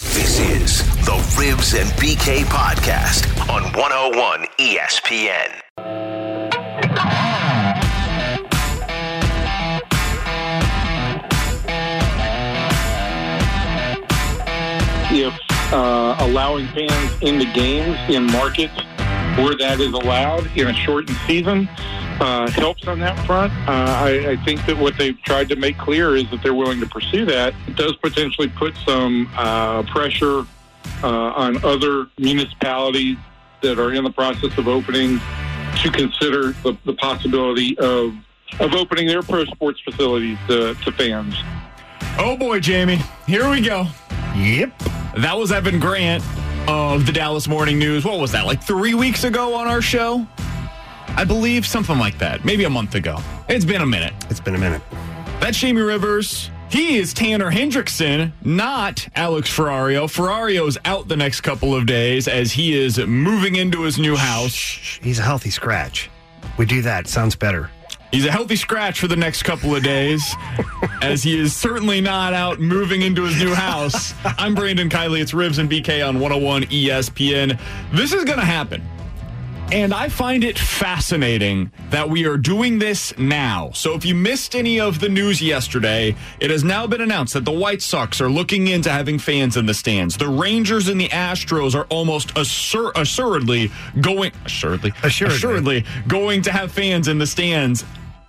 [0.00, 5.60] This is the Ribs and BK podcast on 101 ESPN.
[15.12, 15.34] if
[15.72, 18.72] uh, allowing fans into games in markets
[19.36, 21.68] where that is allowed in a shortened season
[22.20, 23.52] uh, helps on that front.
[23.68, 26.80] Uh, I, I think that what they've tried to make clear is that they're willing
[26.80, 27.54] to pursue that.
[27.66, 30.44] It does potentially put some uh, pressure
[31.02, 33.16] uh, on other municipalities
[33.62, 35.18] that are in the process of opening
[35.82, 38.14] to consider the, the possibility of
[38.58, 41.36] of opening their pro sports facilities to, to fans.
[42.18, 42.98] Oh boy, Jamie.
[43.26, 43.86] Here we go.
[44.36, 44.76] Yep.
[45.18, 46.24] That was Evan Grant
[46.68, 48.04] of the Dallas Morning News.
[48.04, 50.26] What was that, like three weeks ago on our show?
[51.16, 52.44] I believe something like that.
[52.44, 53.18] Maybe a month ago.
[53.48, 54.12] It's been a minute.
[54.30, 54.82] It's been a minute.
[55.40, 56.50] That's Jamie Rivers.
[56.70, 60.04] He is Tanner Hendrickson, not Alex Ferrario.
[60.04, 64.52] Ferrario's out the next couple of days as he is moving into his new house.
[64.52, 66.10] Shh, he's a healthy scratch.
[66.58, 67.08] We do that.
[67.08, 67.70] Sounds better.
[68.10, 70.34] He's a healthy scratch for the next couple of days,
[71.00, 74.14] as he is certainly not out moving into his new house.
[74.36, 75.20] I'm Brandon Kiley.
[75.20, 77.58] It's Ribs and BK on 101 ESPN.
[77.92, 78.82] This is going to happen.
[79.72, 83.70] And I find it fascinating that we are doing this now.
[83.72, 87.44] So if you missed any of the news yesterday, it has now been announced that
[87.44, 90.16] the White Sox are looking into having fans in the stands.
[90.16, 93.70] The Rangers and the Astros are almost assur- assuredly
[94.00, 95.36] going assuredly, Assuredly.
[95.36, 97.84] assuredly going to have fans in the stands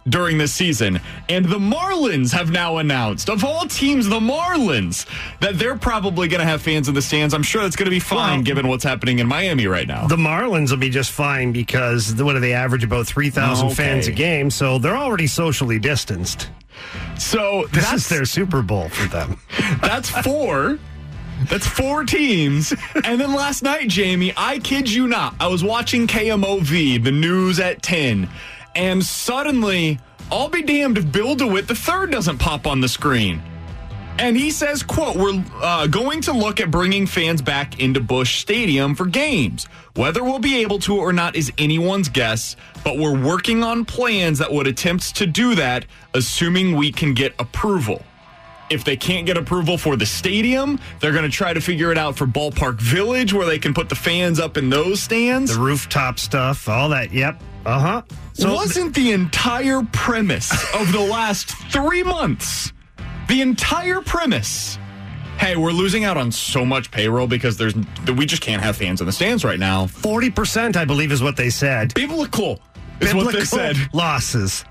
[0.10, 1.00] during this season.
[1.30, 5.06] And the Marlins have now announced, of all teams, the Marlins,
[5.40, 7.34] that they're probably going to have fans in the stands.
[7.34, 10.08] I'm sure that's going to be fine Well- given what's happening in Miami right now.
[10.08, 13.76] The Marlins will be just fine because what do they average about 3,000 Okay.
[13.76, 14.50] fans a game?
[14.50, 16.50] So they're already socially distanced.
[17.18, 19.38] so This that's is their Super Bowl for them.
[19.82, 20.80] That's four.
[21.50, 22.74] That's four teams.
[23.04, 27.60] And then last night, Jamie, I kid you not, I was watching KMOV, the news
[27.60, 28.30] at 10,
[28.76, 30.00] and suddenly,
[30.32, 33.42] I'll be damned if Bill DeWitt the third doesn't pop on the screen.
[34.18, 38.40] And he says, quote, we're uh, going to look at bringing fans back into Busch
[38.40, 39.66] Stadium for games.
[39.96, 44.38] Whether we'll be able to or not is anyone's guess, but we're working on plans
[44.40, 48.04] that would attempt to do that, assuming we can get approval.
[48.70, 51.98] If they can't get approval for the stadium, they're going to try to figure it
[51.98, 55.56] out for Ballpark Village, where they can put the fans up in those stands.
[55.56, 57.12] The rooftop stuff, all that.
[57.12, 57.42] Yep.
[57.66, 58.02] Uh huh.
[58.34, 62.74] So wasn't the entire premise of the last three months
[63.32, 64.78] the entire premise
[65.38, 67.74] hey we're losing out on so much payroll because there's
[68.18, 71.38] we just can't have fans in the stands right now 40%, I believe, is what
[71.38, 71.94] they said.
[71.94, 72.60] biblical
[73.00, 74.66] is what they Biblical said Losses.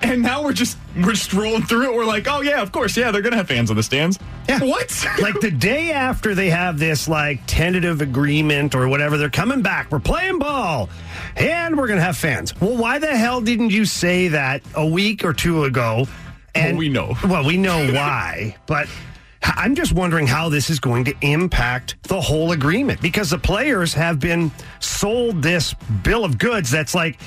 [0.00, 2.96] And now we're just we're just rolling through it we're like oh yeah of course
[2.96, 4.60] yeah they're gonna have fans in the stands Yeah.
[4.60, 9.60] what like the day after they have this like tentative agreement or whatever, they're coming
[9.62, 9.90] back.
[9.90, 10.88] We're playing ball
[11.36, 12.58] and we're going to have fans.
[12.60, 16.06] Well, why the hell didn't you say that a week or two ago?
[16.54, 17.14] Well, we know.
[17.24, 18.88] Well, we know why, but
[19.42, 23.92] I'm just wondering how this is going to impact the whole agreement because the players
[23.94, 27.18] have been sold this bill of goods that's like,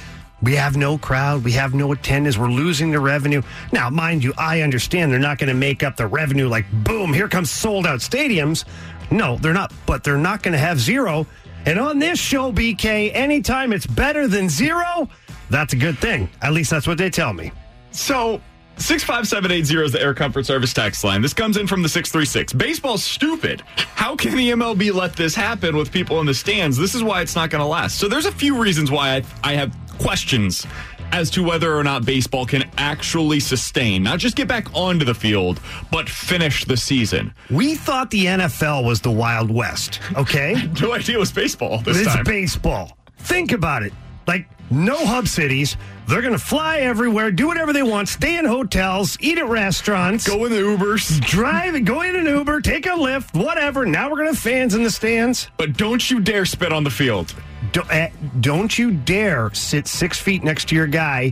[0.42, 3.42] we have no crowd, we have no attendance, we're losing the revenue.
[3.72, 7.14] Now, mind you, I understand they're not going to make up the revenue like, boom,
[7.14, 8.66] here comes sold out stadiums.
[9.12, 11.28] No, they're not, but they're not going to have zero.
[11.66, 15.08] And on this show, BK, anytime it's better than zero,
[15.50, 16.30] that's a good thing.
[16.42, 17.52] At least that's what they tell me.
[17.92, 18.42] So,
[18.78, 21.22] 65780 is the Air Comfort Service tax line.
[21.22, 22.54] This comes in from the 636.
[22.54, 23.62] Baseball's stupid.
[23.96, 26.78] How can the MLB let this happen with people in the stands?
[26.78, 28.00] This is why it's not going to last.
[28.00, 30.66] So, there's a few reasons why I, I have questions
[31.12, 35.14] as to whether or not baseball can actually sustain, not just get back onto the
[35.14, 35.60] field,
[35.92, 37.34] but finish the season.
[37.50, 40.70] We thought the NFL was the Wild West, okay?
[40.82, 42.24] no idea it was baseball this it's time.
[42.24, 42.98] baseball.
[43.18, 43.94] Think about it.
[44.28, 45.76] Like, no hub cities.
[46.08, 50.28] They're going to fly everywhere, do whatever they want, stay in hotels, eat at restaurants,
[50.28, 51.20] Go in the Ubers.
[51.22, 53.86] drive, go in an Uber, take a Lyft, whatever.
[53.86, 55.50] Now we're going to have fans in the stands.
[55.58, 57.34] But don't you dare spit on the field.
[57.72, 58.08] Do, uh,
[58.40, 61.32] don't you dare sit six feet next to your guy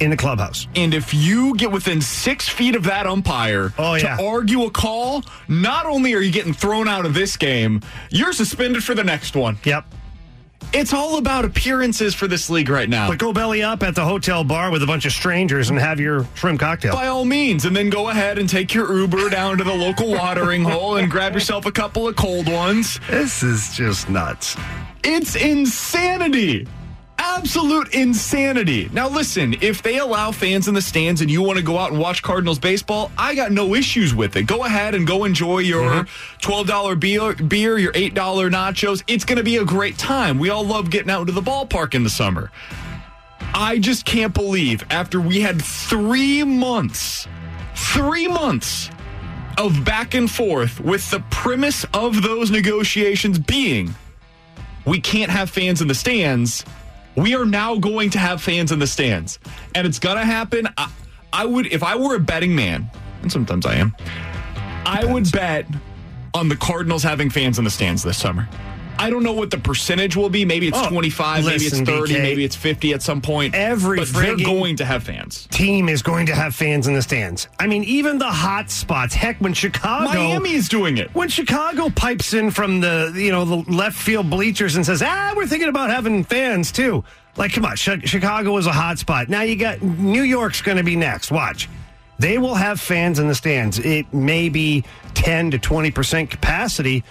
[0.00, 0.66] in the clubhouse.
[0.74, 5.22] And if you get within six feet of that umpire Oh, to argue a call,
[5.48, 9.36] not only are you getting thrown out of this game, you're suspended for the next
[9.36, 9.58] one.
[9.64, 9.84] Yep.
[10.72, 13.08] It's all about appearances for this league right now.
[13.08, 16.00] But go belly up at the hotel bar with a bunch of strangers and have
[16.00, 16.94] your shrimp cocktail.
[16.94, 20.10] By all means, and then go ahead and take your Uber down to the local
[20.10, 22.98] watering hole and grab yourself a couple of cold ones.
[23.08, 24.56] This is just nuts.
[25.06, 26.66] It's insanity.
[27.18, 28.88] Absolute insanity.
[28.90, 31.90] Now, listen, if they allow fans in the stands and you want to go out
[31.90, 34.44] and watch Cardinals baseball, I got no issues with it.
[34.44, 36.52] Go ahead and go enjoy your mm-hmm.
[36.52, 39.02] $12 beer, beer, your $8 nachos.
[39.06, 40.38] It's going to be a great time.
[40.38, 42.50] We all love getting out to the ballpark in the summer.
[43.52, 47.28] I just can't believe after we had three months,
[47.74, 48.88] three months
[49.58, 53.94] of back and forth with the premise of those negotiations being
[54.84, 56.64] we can't have fans in the stands.
[57.16, 59.38] We are now going to have fans in the stands,
[59.74, 60.68] and it's gonna happen.
[60.76, 60.90] I,
[61.32, 62.90] I would, if I were a betting man,
[63.22, 63.94] and sometimes I am,
[64.84, 65.66] I would bet
[66.34, 68.48] on the Cardinals having fans in the stands this summer.
[68.98, 70.44] I don't know what the percentage will be.
[70.44, 72.22] Maybe it's Oh, 25, maybe it's 30, BK.
[72.22, 73.54] maybe it's 50 at some point.
[73.54, 75.46] Every but they're going to have fans.
[75.50, 77.48] Team is going to have fans in the stands.
[77.58, 79.14] I mean, even the hot spots.
[79.14, 81.14] Heck, when Chicago Miami is doing it.
[81.14, 85.32] when Chicago pipes in from the you know the left field bleachers and says, "Ah,
[85.36, 87.04] we're thinking about having fans too."
[87.36, 89.28] Like, come on, Chi- Chicago was a hot spot.
[89.28, 91.30] Now you got New York's going to be next.
[91.32, 91.68] Watch,
[92.18, 93.78] they will have fans in the stands.
[93.80, 97.02] It may be ten to twenty percent capacity,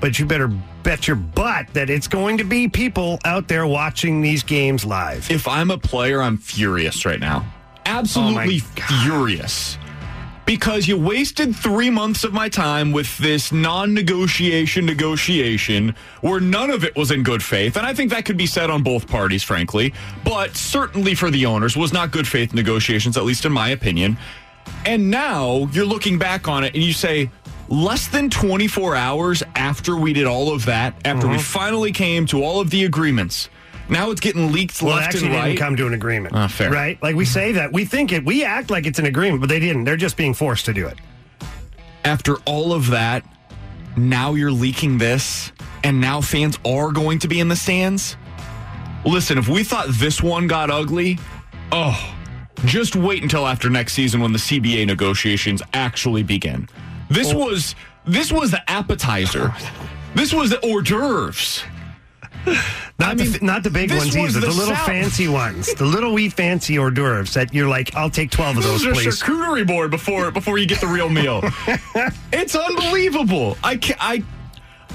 [0.00, 0.48] but you better
[0.82, 5.30] bet your butt that it's going to be people out there watching these games live.
[5.30, 7.44] If I'm a player, I'm furious right now.
[7.86, 9.76] Absolutely Oh furious.
[10.46, 16.70] Because you wasted three months of my time with this non negotiation negotiation where none
[16.70, 17.76] of it was in good faith.
[17.76, 19.94] And I think that could be said on both parties, frankly.
[20.24, 24.18] But certainly for the owners was not good faith negotiations, at least in my opinion.
[24.84, 27.30] And now you're looking back on it and you say,
[27.70, 32.42] less than 24 hours after we did all of that, after we finally came to
[32.42, 33.48] all of the agreements,
[33.88, 35.46] now it's getting leaked Well, left actually and right.
[35.48, 36.34] didn't come to an agreement.
[36.34, 36.70] Ah, fair.
[36.70, 37.02] Right?
[37.02, 37.72] Like we say that.
[37.72, 38.24] We think it.
[38.24, 39.84] We act like it's an agreement, but they didn't.
[39.84, 40.98] They're just being forced to do it.
[42.04, 43.24] after all of that,
[43.96, 45.52] now you're leaking this,
[45.84, 48.16] and now fans are going to be in the stands.
[49.04, 51.18] Listen, if we thought this one got ugly,
[51.72, 52.14] oh,
[52.64, 56.68] just wait until after next season when the CBA negotiations actually begin.
[57.10, 57.38] This oh.
[57.38, 57.74] was
[58.06, 59.52] this was the appetizer.
[60.12, 61.62] This was the hors d'oeuvres.
[62.98, 64.40] Not I the, not the big ones either.
[64.40, 64.86] The, the little South.
[64.86, 65.72] fancy ones.
[65.74, 68.92] The little wee fancy hors d'oeuvres that you're like, I'll take twelve of those, a
[68.92, 69.22] please.
[69.22, 71.42] charcuterie board before before you get the real meal.
[72.32, 73.56] it's unbelievable.
[73.62, 74.24] I I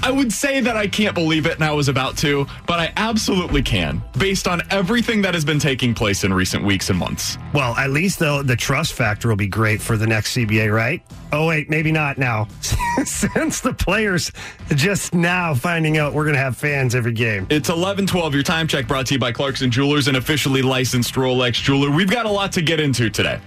[0.02, 2.92] I would say that I can't believe it, and I was about to, but I
[2.96, 7.38] absolutely can, based on everything that has been taking place in recent weeks and months.
[7.52, 11.02] Well, at least though the trust factor will be great for the next CBA, right?
[11.32, 12.48] Oh wait, maybe not now.
[13.04, 14.32] Since the players
[14.70, 17.46] just now finding out we're going to have fans every game.
[17.50, 18.32] It's 11:12.
[18.32, 21.90] Your time check brought to you by Clarkson Jewelers, an officially licensed Rolex jeweler.
[21.90, 23.40] We've got a lot to get into today.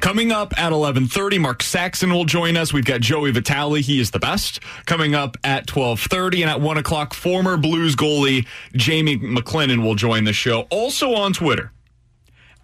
[0.00, 2.72] Coming up at 11:30, Mark Saxon will join us.
[2.72, 3.82] We've got Joey Vitale.
[3.82, 4.60] He is the best.
[4.86, 10.24] Coming up at 12:30 and at one o'clock, former Blues goalie Jamie McLennan will join
[10.24, 10.62] the show.
[10.70, 11.70] Also on Twitter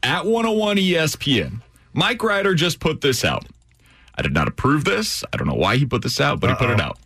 [0.03, 1.61] at 101 ESPN.
[1.93, 3.45] Mike Ryder just put this out.
[4.15, 5.23] I did not approve this.
[5.33, 6.99] I don't know why he put this out, but he put it out.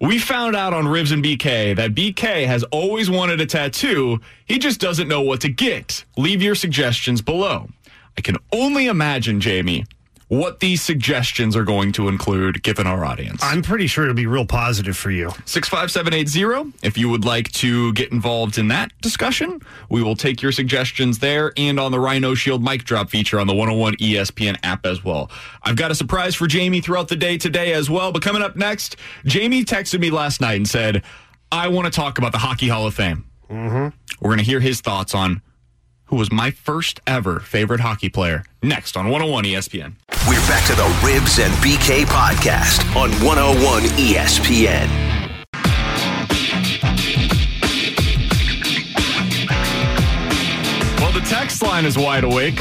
[0.00, 4.20] We found out on Ribs and BK that BK has always wanted a tattoo.
[4.44, 6.04] He just doesn't know what to get.
[6.16, 7.68] Leave your suggestions below.
[8.16, 9.84] I can only imagine, Jamie,
[10.32, 13.38] what these suggestions are going to include given our audience.
[13.42, 15.28] I'm pretty sure it'll be real positive for you.
[15.44, 16.72] 65780.
[16.82, 21.18] If you would like to get involved in that discussion, we will take your suggestions
[21.18, 25.04] there and on the Rhino Shield mic drop feature on the 101 ESPN app as
[25.04, 25.30] well.
[25.64, 28.10] I've got a surprise for Jamie throughout the day today as well.
[28.10, 31.02] But coming up next, Jamie texted me last night and said,
[31.50, 33.26] I want to talk about the Hockey Hall of Fame.
[33.50, 33.94] Mm-hmm.
[34.22, 35.42] We're going to hear his thoughts on
[36.12, 39.94] who was my first ever favorite hockey player next on 101 ESPN.
[40.28, 44.88] We're back to the Ribs and BK podcast on 101 ESPN.
[51.00, 52.56] Well, the text line is wide awake.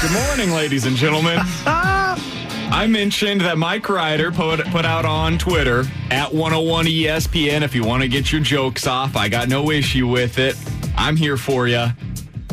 [0.00, 1.36] Good morning, ladies and gentlemen.
[1.66, 7.84] I mentioned that Mike Ryder put, put out on Twitter at 101 ESPN if you
[7.84, 9.16] want to get your jokes off.
[9.16, 10.56] I got no issue with it.
[10.96, 11.88] I'm here for you.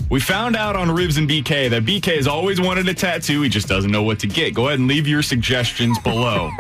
[0.10, 3.42] We found out on Ribs and BK that BK has always wanted a tattoo.
[3.44, 4.54] He just doesn't know what to get.
[4.54, 6.52] Go ahead and leave your suggestions below.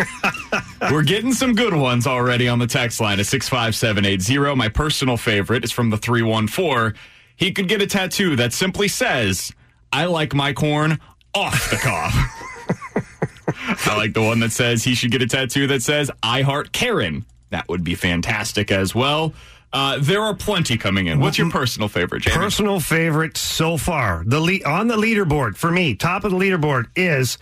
[0.92, 4.56] We're getting some good ones already on the text line at 65780.
[4.56, 6.98] My personal favorite is from the 314.
[7.36, 9.52] He could get a tattoo that simply says,
[9.92, 11.00] I like my corn
[11.34, 12.12] off the cob.
[13.86, 16.72] I like the one that says he should get a tattoo that says, I heart
[16.72, 17.26] Karen.
[17.50, 19.34] That would be fantastic as well.
[19.74, 21.20] Uh, there are plenty coming in.
[21.20, 22.36] What's your personal favorite, Jamie?
[22.36, 26.88] Personal favorite so far, the le- on the leaderboard for me, top of the leaderboard
[26.96, 27.38] is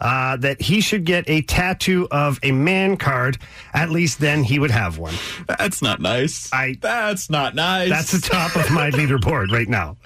[0.00, 3.38] uh, that he should get a tattoo of a man card.
[3.74, 5.14] At least then he would have one.
[5.46, 6.52] That's not nice.
[6.52, 6.76] I.
[6.80, 7.90] That's not nice.
[7.90, 9.96] That's the top of my leaderboard right now.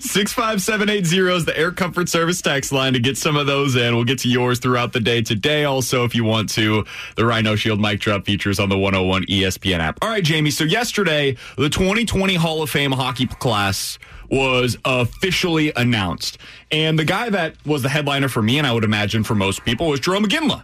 [0.00, 3.94] 65780 is the Air Comfort Service text line to get some of those in.
[3.94, 5.64] We'll get to yours throughout the day today.
[5.64, 6.84] Also, if you want to,
[7.16, 9.98] the Rhino Shield mic drop features on the 101 ESPN app.
[10.02, 10.50] All right, Jamie.
[10.50, 13.98] So, yesterday, the 2020 Hall of Fame hockey class
[14.30, 16.38] was officially announced.
[16.70, 19.64] And the guy that was the headliner for me, and I would imagine for most
[19.64, 20.62] people, was Jarome Iginla.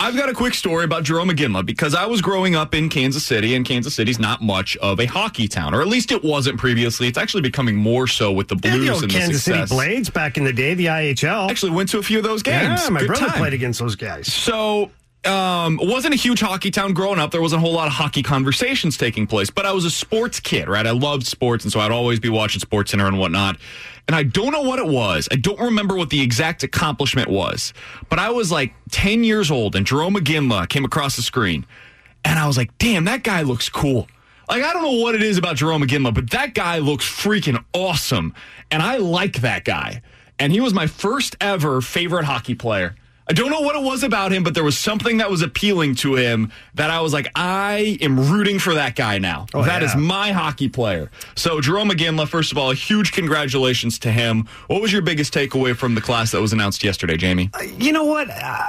[0.00, 3.24] I've got a quick story about Jarome Iginla because I was growing up in Kansas
[3.26, 6.56] City, and Kansas City's not much of a hockey town, or at least it wasn't
[6.56, 7.08] previously.
[7.08, 9.64] It's actually becoming more so with the Blues Yeah, the and Kansas City.
[9.66, 11.50] Blades back in the day, the IHL.
[11.50, 12.80] Actually, went to a few of those games.
[12.84, 13.38] yeah, my Good brother time.
[13.38, 14.32] played against those guys.
[14.32, 14.92] So,
[15.24, 17.30] um, wasn't a huge hockey town growing up.
[17.30, 20.40] There wasn't a whole lot of hockey conversations taking place, but I was a sports
[20.40, 20.86] kid, right?
[20.86, 23.58] I loved sports, and so I'd always be watching Sports Center and whatnot.
[24.06, 25.28] And I don't know what it was.
[25.30, 27.74] I don't remember what the exact accomplishment was,
[28.08, 31.66] but I was like 10 years old, and Jarome Iginla came across the screen,
[32.24, 34.08] and I was like, damn, that guy looks cool.
[34.48, 37.62] Like, I don't know what it is about Jarome Iginla, but that guy looks freaking
[37.74, 38.34] awesome.
[38.70, 40.00] And I like that guy.
[40.38, 42.94] And he was my first ever favorite hockey player.
[43.30, 45.96] I don't know what it was about him, but there was something that was appealing
[45.96, 49.44] to him that I was like, I am rooting for that guy now.
[49.52, 50.00] That is yeah.
[50.00, 51.10] my hockey player.
[51.34, 54.48] So, Jarome Iginla, first of all, a huge congratulations to him.
[54.68, 57.50] What was your biggest takeaway from the class that was announced yesterday, Jamie?
[57.78, 58.28] You know what?
[58.30, 58.64] Uh,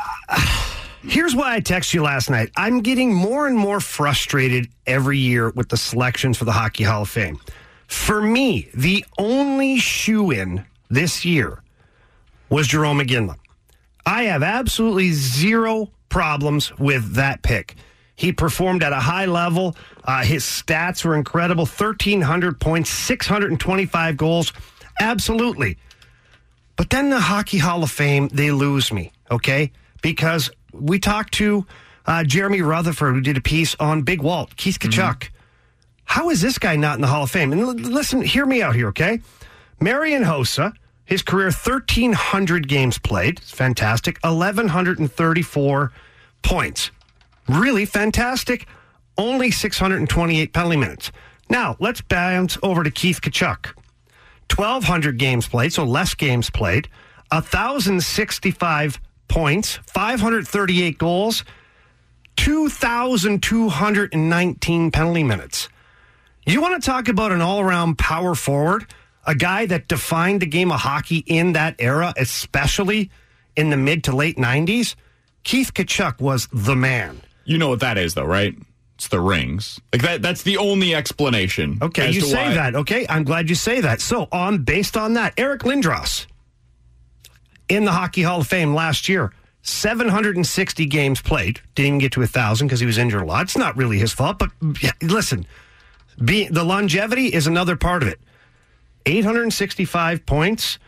[1.03, 2.51] here's why I texted you last night.
[2.57, 7.03] I'm getting more and more frustrated every year with the selections for the Hockey Hall
[7.03, 7.39] of Fame.
[7.87, 11.63] For me, the only shoe in this year
[12.49, 13.37] was Jarome Iginla.
[14.05, 17.75] I have absolutely zero problems with that pick.
[18.15, 19.77] He performed at a high level.
[20.03, 24.51] Uh, his stats were incredible 1,300 points, 625 goals.
[24.99, 25.77] Absolutely.
[26.75, 29.71] But then the Hockey Hall of Fame, they lose me, okay?
[30.01, 31.65] Because we talked to
[32.05, 35.29] uh, Jeremy Rutherford, who did a piece on Big Walt, Keith Tkachuk.
[36.05, 37.51] How is this guy not in the Hall of Fame?
[37.51, 39.21] And l- listen, hear me out here, okay?
[39.79, 40.73] Marian Hossa,
[41.09, 43.39] his career 1,300 games played.
[43.39, 44.19] It's fantastic.
[44.23, 45.91] 1,134
[46.43, 46.91] points.
[47.47, 48.67] Really fantastic.
[49.17, 51.11] Only 628 penalty minutes.
[51.49, 53.73] Now, let's bounce over to Keith Tkachuk.
[54.55, 56.87] 1,200 games played, so less games played,
[57.31, 61.43] 1,065 points, 538 goals,
[62.35, 65.69] 2,219 penalty minutes.
[66.45, 68.85] You want to talk about an all around power forward?
[69.25, 73.11] A guy that defined the game of hockey in that era, especially
[73.55, 74.95] in the mid to late 90s?
[75.43, 77.21] Keith Tkachuk was the man.
[77.45, 78.55] You know what that is, though, right?
[78.95, 79.79] It's the rings.
[79.93, 80.21] Like that.
[80.21, 81.79] That's the only explanation.
[81.81, 82.75] Okay, you say why- that.
[82.75, 84.01] Okay, I'm glad you say that.
[84.01, 86.25] So, on based on that, Eric Lindros
[87.69, 91.61] in the Hockey Hall of Fame last year, 760 games played.
[91.75, 93.43] Didn't even get to a thousand because he was injured a lot.
[93.43, 94.49] It's not really his fault, but
[95.01, 95.45] listen,
[96.23, 98.19] be, the longevity is another part of it.
[99.05, 100.79] 865 points,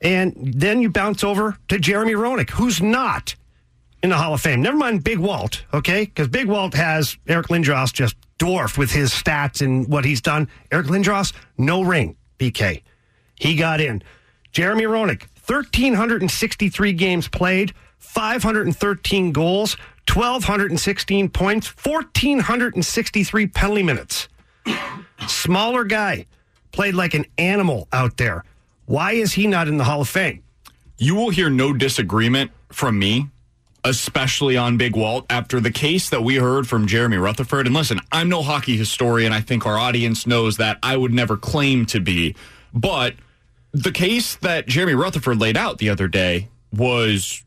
[0.00, 3.34] and then you bounce over to Jeremy Roenick, who's not
[4.02, 4.62] in the Hall of Fame.
[4.62, 6.04] Never mind Big Walt, okay?
[6.04, 10.48] Because Big Walt has Eric Lindros just dwarfed with his stats and what he's done.
[10.70, 12.82] Eric Lindros, no ring, BK.
[13.34, 14.02] He got in.
[14.52, 19.76] Jeremy Roenick, 1,363 games played, 513 goals,
[20.08, 24.28] 1,216 points, 1,463 penalty minutes.
[25.26, 26.26] Smaller guy,
[26.78, 28.44] played like an animal out there.
[28.86, 30.44] Why is he not in the Hall of Fame?
[30.96, 33.26] You will hear no disagreement from me,
[33.82, 37.66] especially on Big Walt, after the case that we heard from Jeremy Rutherford.
[37.66, 39.32] And listen, I'm no hockey historian.
[39.32, 42.36] I think our audience knows that I would never claim to be.
[42.72, 43.14] But
[43.72, 47.42] the case that Jeremy Rutherford laid out the other day was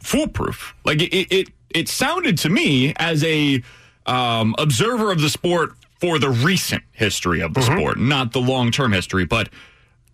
[0.00, 0.76] foolproof.
[0.84, 3.64] Like it, it, it, sounded to me as a
[4.06, 7.78] um, observer of the sport for the recent history of the mm-hmm.
[7.78, 9.48] sport, not the long term history, but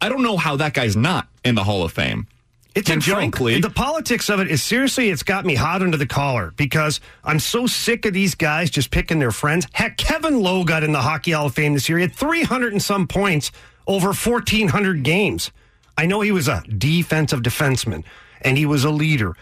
[0.00, 2.26] I don't know how that guy's not in the Hall of Fame.
[2.74, 3.16] It's and a joke.
[3.16, 7.00] frankly, the politics of it is seriously, it's got me hot under the collar because
[7.24, 9.66] I'm so sick of these guys just picking their friends.
[9.72, 11.98] Heck, Kevin Lowe got in the Hockey Hall of Fame this year.
[11.98, 13.50] He had 300 and some points
[13.88, 15.50] over 1,400 games.
[15.98, 18.04] I know he was a defensive defenseman
[18.42, 19.34] and he was a leader.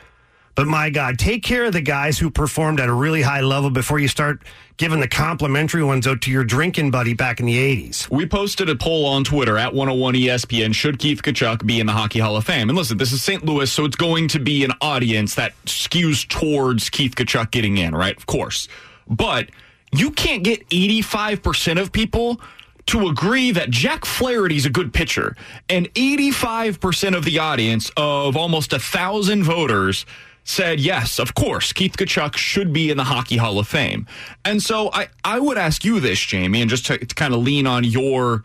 [0.58, 3.70] But my God, take care of the guys who performed at a really high level
[3.70, 4.42] before you start
[4.76, 8.10] giving the complimentary ones out to your drinking buddy back in the 80s.
[8.10, 10.74] We posted a poll on Twitter at 101 ESPN.
[10.74, 12.70] Should Keith Tkachuk be in the Hockey Hall of Fame?
[12.70, 13.44] And listen, this is St.
[13.44, 17.94] Louis, so it's going to be an audience that skews towards Keith Tkachuk getting in,
[17.94, 18.16] right?
[18.16, 18.66] Of course.
[19.06, 19.50] But
[19.92, 22.40] you can't get 85% of people
[22.86, 25.36] to agree that Jack Flaherty's a good pitcher.
[25.68, 30.04] And 85% of the audience of almost a thousand voters
[30.48, 34.06] said, yes, of course, Keith Tkachuk should be in the Hockey Hall of Fame.
[34.44, 37.42] And so I, I would ask you this, Jamie, and just to, to kind of
[37.42, 38.44] lean on your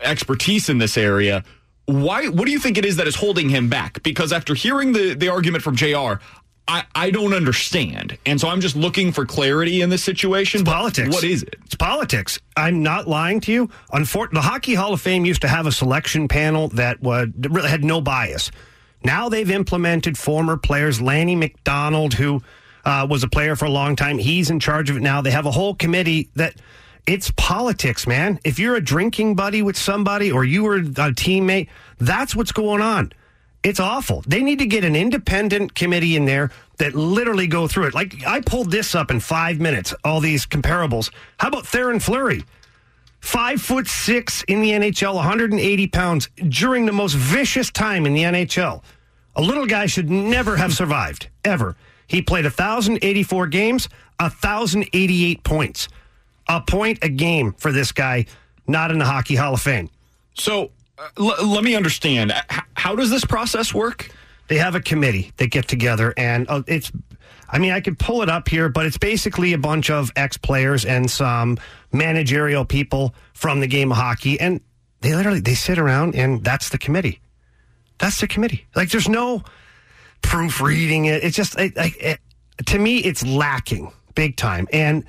[0.00, 1.42] expertise in this area.
[1.86, 2.28] Why?
[2.28, 4.02] What do you think it is that is holding him back?
[4.02, 6.20] Because after hearing the, the argument from JR,
[6.68, 8.18] I, I don't understand.
[8.26, 10.60] And so I'm just looking for clarity in this situation.
[10.60, 11.14] It's politics.
[11.14, 11.56] What is it?
[11.64, 12.40] It's politics.
[12.56, 13.68] I'm not lying to you.
[13.92, 17.70] Unfor- the Hockey Hall of Fame used to have a selection panel that would, really
[17.70, 18.50] had no bias.
[19.06, 21.00] Now they've implemented former players.
[21.00, 22.42] Lanny McDonald, who
[22.84, 25.20] uh, was a player for a long time, he's in charge of it now.
[25.20, 26.56] They have a whole committee that
[27.06, 28.40] it's politics, man.
[28.44, 32.82] If you're a drinking buddy with somebody or you were a teammate, that's what's going
[32.82, 33.12] on.
[33.62, 34.24] It's awful.
[34.26, 37.94] They need to get an independent committee in there that literally go through it.
[37.94, 41.12] Like I pulled this up in five minutes, all these comparables.
[41.38, 42.42] How about Theoren Fleury?
[43.20, 48.22] Five foot six in the NHL, 180 pounds during the most vicious time in the
[48.22, 48.82] NHL.
[49.36, 51.76] A little guy should never have survived, ever.
[52.08, 53.88] He played 1,084 games,
[54.18, 55.88] 1,088 points.
[56.48, 58.26] A point a game for this guy,
[58.66, 59.90] not in the Hockey Hall of Fame.
[60.34, 62.30] So uh, l- let me understand.
[62.32, 64.10] H- how does this process work?
[64.48, 66.92] They have a committee that get together, and uh, it's.
[67.48, 70.36] I mean, I could pull it up here, but it's basically a bunch of ex
[70.36, 71.58] players and some
[71.92, 74.60] managerial people from the game of hockey, and
[75.00, 77.20] they literally they sit around, and that's the committee.
[77.98, 78.66] That's the committee.
[78.74, 79.42] Like, there's no
[80.22, 81.24] proofreading it.
[81.24, 82.20] It's just it, it,
[82.66, 85.04] to me, it's lacking big time, and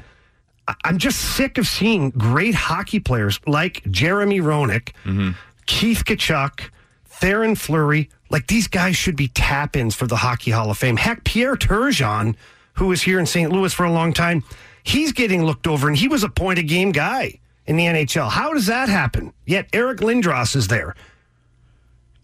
[0.84, 5.32] I'm just sick of seeing great hockey players like Jeremy Roenick, mm-hmm.
[5.66, 6.70] Keith Tkachuk,
[7.10, 8.10] Theoren Fleury.
[8.30, 10.98] Like these guys should be tap ins for the Hockey Hall of Fame.
[10.98, 12.36] Heck, Pierre Turgeon,
[12.74, 13.52] who was here in St.
[13.52, 14.44] Louis for a long time,
[14.84, 18.30] he's getting looked over, and he was a point a game guy in the NHL.
[18.30, 19.34] How does that happen?
[19.46, 20.96] Yet Eric Lindros is there.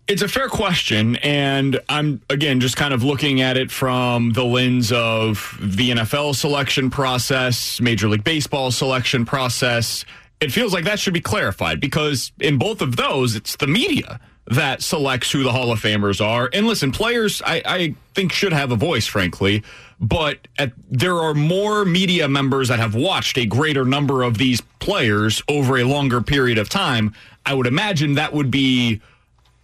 [0.06, 4.44] It's a fair question, and I'm again just kind of looking at it from the
[4.44, 10.04] lens of the NFL selection process, Major League Baseball selection process.
[10.42, 14.20] It feels like that should be clarified because in both of those, it's the media
[14.48, 16.50] that selects who the Hall of Famers are.
[16.52, 19.64] And listen, players, I, I think should have a voice, frankly,
[20.02, 24.60] but at, there are more media members that have watched a greater number of these
[24.80, 27.16] players over a longer period of time.
[27.46, 29.02] I would imagine that would be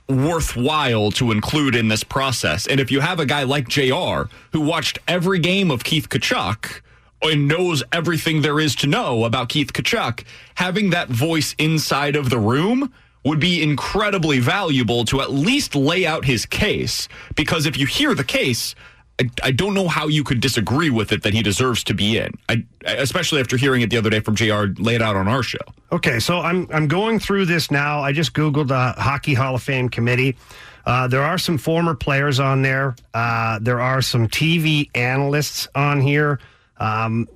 [0.10, 2.68] worthwhile to include in this process.
[2.68, 6.82] And if you have a guy like JR who watched every game of Keith Tkachuk
[7.22, 10.24] and knows everything there is to know about Keith Tkachuk,
[10.56, 12.92] having that voice inside of the room
[13.24, 17.08] would be incredibly valuable to at least lay out his case.
[17.36, 18.76] Because if you hear the case,
[19.20, 22.18] I, I, don't know how you could disagree with it that he deserves to be
[22.18, 22.34] in.
[22.48, 24.68] I, especially after hearing it the other day from Jr.
[24.78, 25.60] laid out on our show.
[25.92, 28.02] Okay, so I'm I'm going through this now.
[28.02, 30.38] I just googled the Hockey Hall of Fame committee.
[30.86, 32.96] Uh, there are some former players on there.
[33.14, 36.40] Uh, there are some TV analysts on here.
[36.78, 37.28] Um,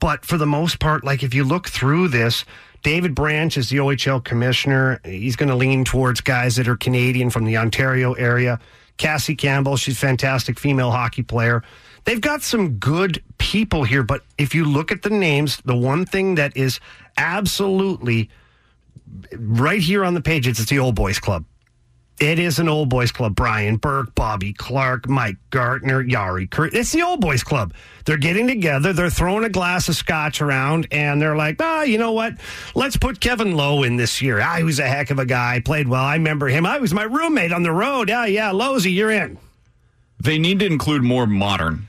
[0.00, 2.44] but for the most part, like if you look through this,
[2.82, 5.00] David Branch is the OHL commissioner.
[5.04, 8.60] He's going to lean towards guys that are Canadian from the Ontario area.
[8.98, 11.62] Cassie Campbell, she's fantastic female hockey player.
[12.04, 16.04] They've got some good people here, but if you look at the names, the one
[16.04, 16.80] thing that is
[17.16, 18.30] absolutely
[19.36, 21.44] right here on the page, it's, it's the old boys club.
[22.20, 23.36] It is an old boys club.
[23.36, 26.74] Brian Burke, Bobby Clarke, Mike Gartner, Jari Kurri.
[26.74, 27.72] It's the old boys club.
[28.06, 28.92] They're getting together.
[28.92, 32.34] They're throwing a glass of scotch around, and they're like, ah, you know what?
[32.74, 34.40] Let's put Kevin Lowe in this year.
[34.40, 35.60] Ah, he was a heck of a guy.
[35.60, 36.02] Played well.
[36.02, 36.66] I remember him.
[36.66, 38.08] I was my roommate on the road.
[38.08, 38.50] Yeah, yeah.
[38.50, 39.38] Lowesy, you're in.
[40.18, 41.86] They need to include more modern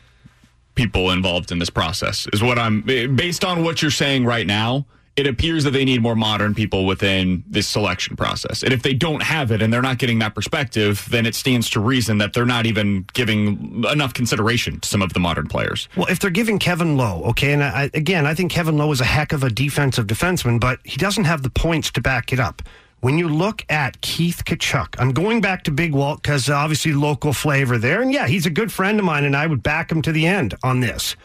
[0.75, 4.85] people involved in this process, is what I'm based on what you're saying right now
[5.19, 8.63] it appears that they need more modern people within this selection process.
[8.63, 11.69] And if they don't have it and they're not getting that perspective, then it stands
[11.71, 15.89] to reason that they're not even giving enough consideration to some of the modern players.
[15.97, 19.01] Well, if they're giving Kevin Lowe, okay, and I, again, I think Kevin Lowe is
[19.01, 22.39] a heck of a defensive defenseman, but he doesn't have the points to back it
[22.39, 22.61] up.
[23.01, 26.91] when you look at Keith Tkachuk, I'm going back to Big Walt because uh, obviously
[26.91, 28.01] local flavor there.
[28.01, 30.25] And yeah, he's a good friend of mine, and I would back him to the
[30.27, 31.15] end on this.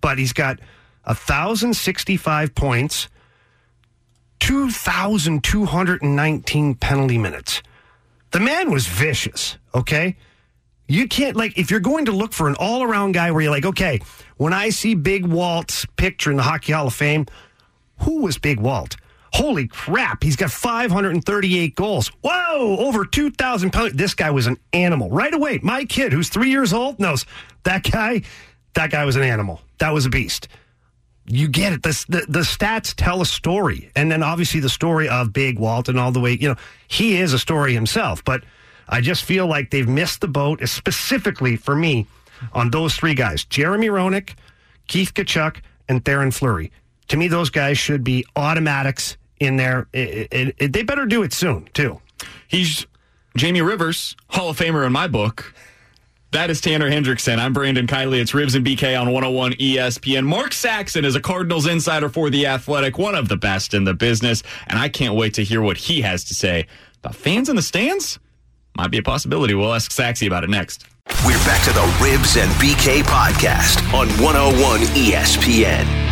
[0.00, 0.58] But he's got
[1.04, 3.08] 1,065 points,
[4.48, 7.62] 2,219 penalty minutes.
[8.30, 10.16] The man was vicious, okay?
[10.86, 13.50] You can't, like, if you're going to look for an all around guy where you're
[13.50, 14.00] like, okay,
[14.38, 17.26] when I see Big Walt's picture in the Hockey Hall of Fame,
[17.98, 18.96] who was Big Walt?
[19.34, 22.10] Holy crap, he's got 538 goals.
[22.22, 23.92] Whoa, over 2,000 pounds.
[23.92, 25.10] This guy was an animal.
[25.10, 27.26] Right away, my kid, who's three years old, knows
[27.64, 28.22] that guy,
[28.72, 29.60] that guy was an animal.
[29.76, 30.48] That was a beast.
[31.28, 31.82] You get it.
[31.82, 33.90] The, the, the stats tell a story.
[33.94, 36.56] And then obviously the story of Big Walt and all the way, you know,
[36.88, 38.24] he is a story himself.
[38.24, 38.44] But
[38.88, 42.06] I just feel like they've missed the boat, specifically for me,
[42.52, 44.34] on those three guys Jeremy Roenick,
[44.86, 46.72] Keith Tkachuk, and Theoren Fleury.
[47.08, 49.86] To me, those guys should be automatics in there.
[49.92, 52.00] It, it, it, they better do it soon, too.
[52.46, 52.86] He's
[53.36, 55.54] Jamie Rivers, Hall of Famer in my book.
[56.30, 57.38] That is Tanner Hendrickson.
[57.38, 58.20] I'm Brandon Kiley.
[58.20, 60.26] It's Ribs and BK on 101 ESPN.
[60.26, 63.94] Mark Saxon is a Cardinals insider for The Athletic, one of the best in the
[63.94, 64.42] business.
[64.66, 66.66] And I can't wait to hear what he has to say
[66.98, 68.18] about fans in the stands.
[68.76, 69.54] Might be a possibility.
[69.54, 70.84] We'll ask Saxy about it next.
[71.24, 76.07] We're back to the Ribs and BK podcast on 101 ESPN.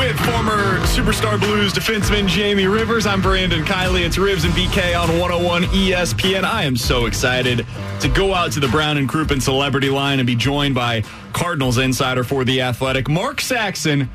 [0.00, 4.06] With former Superstar Blues defenseman Jamie Rivers, I'm Brandon Kiley.
[4.06, 6.42] It's Ribs and BK on 101 ESPN.
[6.42, 7.66] I am so excited
[8.00, 11.02] to go out to the Brown and Crouppen celebrity line and be joined by
[11.34, 14.08] Cardinals insider for The Athletic, Mark Saxon.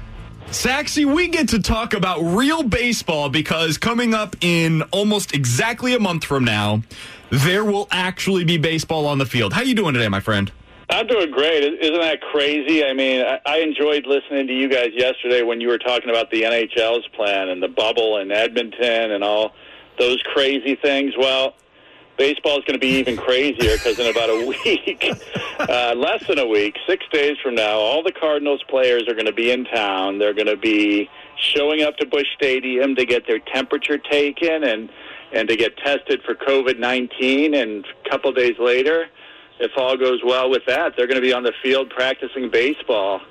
[0.48, 6.00] Saxy, we get to talk about real baseball because coming up in almost exactly a
[6.00, 6.82] month from now,
[7.30, 9.54] there will actually be baseball on the field.
[9.54, 10.52] How you doing today, my friend?
[10.90, 11.64] I'm doing great.
[11.64, 12.86] Isn't that crazy?
[12.86, 16.44] I mean, I enjoyed listening to you guys yesterday when you were talking about the
[16.44, 19.54] NHL's plan and the bubble in Edmonton and all
[19.98, 21.14] those crazy things.
[21.18, 21.56] Well,
[22.18, 25.06] baseball is going to be even crazier because in about a week,
[25.60, 29.26] uh, less than a week, six days from now, all the Cardinals players are going
[29.26, 30.20] to be in town.
[30.20, 34.90] They're going to be showing up to Busch Stadium to get their temperature taken and
[35.34, 37.56] and to get tested for COVID nineteen.
[37.56, 39.08] And a couple days later
[39.60, 43.22] if all goes well with that, they're going to be on the field practicing baseball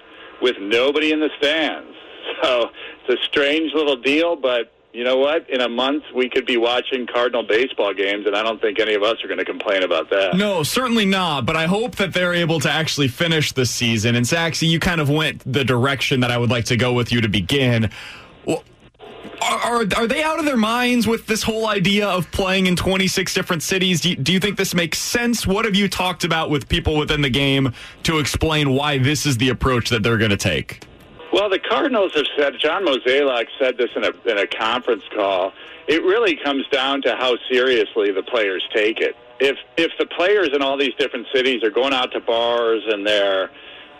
[0.41, 1.91] with nobody in the stands.
[2.43, 2.71] So
[3.07, 5.51] it's a strange little deal, but you know what?
[5.51, 8.95] In a month, we could be watching Cardinal baseball games, and I don't think any
[8.95, 10.37] of us are going to complain about that.
[10.37, 11.45] No, certainly not.
[11.45, 14.15] But I hope that they're able to actually finish the season.
[14.15, 17.13] And Saxy, you kind of went the direction that I would like to go with
[17.13, 17.91] you to begin.
[18.47, 18.63] Well,
[19.41, 23.35] are, are they out of their minds with this whole idea of playing in 26
[23.35, 24.01] different cities?
[24.01, 25.47] Do you, do you think this makes sense?
[25.47, 27.73] What have you talked about with people within the game
[28.05, 30.85] to explain why this is the approach that they're going to take?
[31.33, 35.53] Well, the Cardinals have said, John Mozeliak said this in a, in a conference call.
[35.89, 39.17] It really comes down to how seriously the players take it.
[39.41, 43.05] If, if the players in all these different cities are going out to bars and
[43.05, 43.51] they're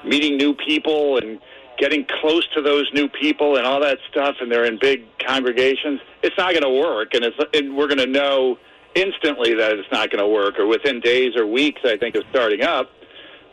[0.05, 1.41] meeting new people and
[1.79, 6.01] getting close to those new people and all that stuff, and they're in big congregations,
[6.23, 8.59] it's not going to work, and it's and we're going to know
[8.95, 12.25] instantly that it's not going to work, or within days or weeks, I think, of
[12.31, 12.91] starting up.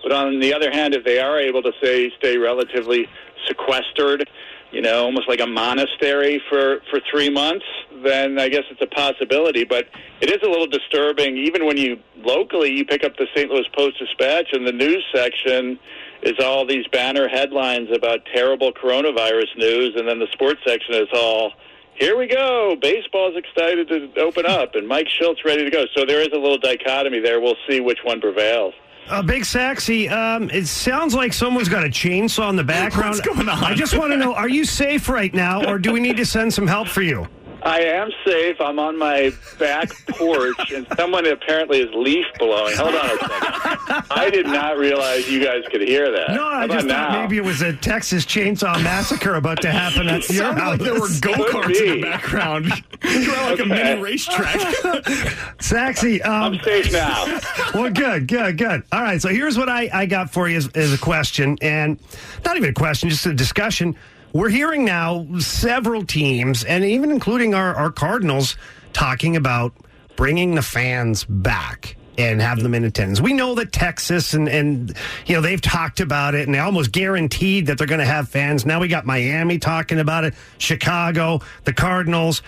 [0.03, 3.07] But on the other hand, if they are able to say stay relatively
[3.47, 4.29] sequestered,
[4.71, 7.65] you know, almost like a monastery for for three months,
[8.03, 9.63] then I guess it's a possibility.
[9.63, 9.87] But
[10.21, 13.49] it is a little disturbing, even when you locally you pick up the St.
[13.49, 15.79] Louis Post Dispatch and the news section
[16.23, 21.07] is all these banner headlines about terrible coronavirus news, and then the sports section is
[21.13, 21.53] all,
[21.95, 25.85] here we go, baseball's excited to open up, and Mike Shildt ready to go.
[25.95, 27.39] So there is a little dichotomy there.
[27.39, 28.73] We'll see which one prevails.
[29.07, 33.15] Uh, Big Saxy, um, it sounds like someone's got a chainsaw in the background.
[33.15, 33.63] What's going on?
[33.63, 36.25] I just want to know, are you safe right now, or do we need to
[36.25, 37.27] send some help for you?
[37.63, 38.59] I am safe.
[38.59, 42.75] I'm on my back porch, and someone apparently is leaf blowing.
[42.75, 44.05] Hold on a second.
[44.09, 46.31] I did not realize you guys could hear that.
[46.31, 50.07] No, I just about thought maybe it was a Texas chainsaw massacre about to happen
[50.09, 50.69] at your Sounded house.
[50.71, 52.65] like there were go karts in the background.
[53.03, 54.59] You're at like a mini racetrack.
[55.59, 57.39] Saxy, um, I'm safe now.
[57.73, 58.83] well, good, good, good.
[58.91, 61.99] All right, so here's what I, I got for you as, as a question, and
[62.45, 63.95] not even a question, just a discussion.
[64.33, 68.55] We're hearing now several teams, and even including our, our Cardinals,
[68.93, 69.73] talking about
[70.15, 73.19] bringing the fans back and have them in attendance.
[73.19, 76.91] We know that Texas and, and you know, they've talked about it and they almost
[76.93, 78.65] guaranteed that they're going to have fans.
[78.65, 82.41] Now we got Miami talking about it, Chicago, the Cardinals.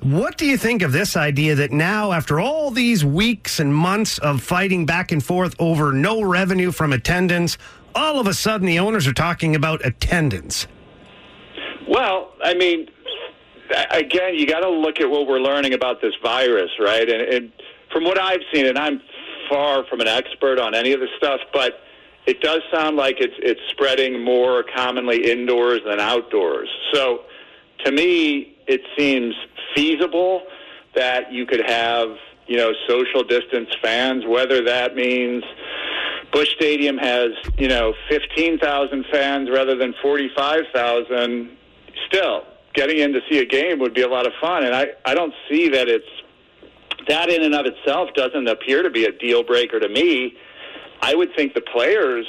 [0.00, 4.18] What do you think of this idea that now, after all these weeks and months
[4.18, 7.58] of fighting back and forth over no revenue from attendance,
[7.94, 10.66] all of a sudden the owners are talking about attendance?
[11.88, 12.88] Well, I mean,
[13.90, 17.08] again, you got to look at what we're learning about this virus, right?
[17.08, 17.52] And, and
[17.92, 19.00] from what I've seen, and I'm
[19.48, 21.80] far from an expert on any of this stuff, but
[22.26, 26.68] it does sound like it's it's spreading more commonly indoors than outdoors.
[26.92, 27.22] So,
[27.84, 29.34] to me, it seems
[29.74, 30.42] feasible
[30.94, 32.10] that you could have
[32.46, 35.42] you know social distance fans, whether that means
[36.32, 41.56] Busch Stadium has you know 15,000 fans rather than 45,000.
[42.06, 44.88] Still, getting in to see a game would be a lot of fun, and I
[45.04, 46.08] I don't see that it's
[47.08, 50.34] that in and of itself doesn't appear to be a deal breaker to me.
[51.00, 52.26] I would think the players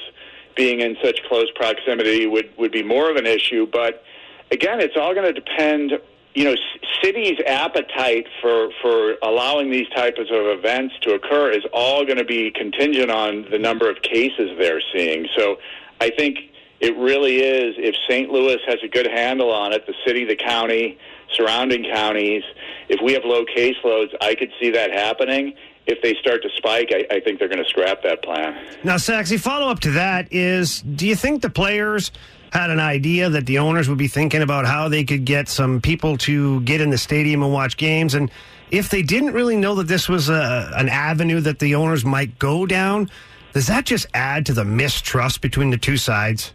[0.56, 4.04] being in such close proximity would would be more of an issue, but
[4.52, 6.00] again, it's all going to depend.
[6.36, 6.56] You know,
[7.04, 12.26] cities' appetite for for allowing these types of events to occur is all going to
[12.26, 15.28] be contingent on the number of cases they're seeing.
[15.36, 15.58] So,
[16.00, 16.49] I think
[16.80, 17.76] it really is.
[17.78, 18.30] If St.
[18.32, 20.98] Louis has a good handle on it, the city, the county,
[21.36, 22.44] surrounding counties,
[22.88, 25.54] if we have low caseloads, I could see that happening.
[25.88, 28.64] If they start to spike, I, I think they're going to scrap that plan.
[28.84, 32.12] Now, Saxy, follow up to that is do you think the players
[32.54, 35.82] had an idea that the owners would be thinking about how they could get some
[35.82, 38.14] people to get in the stadium and watch games?
[38.14, 38.32] And
[38.72, 42.38] if they didn't really know that this was a, an avenue that the owners might
[42.40, 43.10] go down,
[43.54, 46.54] does that just add to the mistrust between the two sides?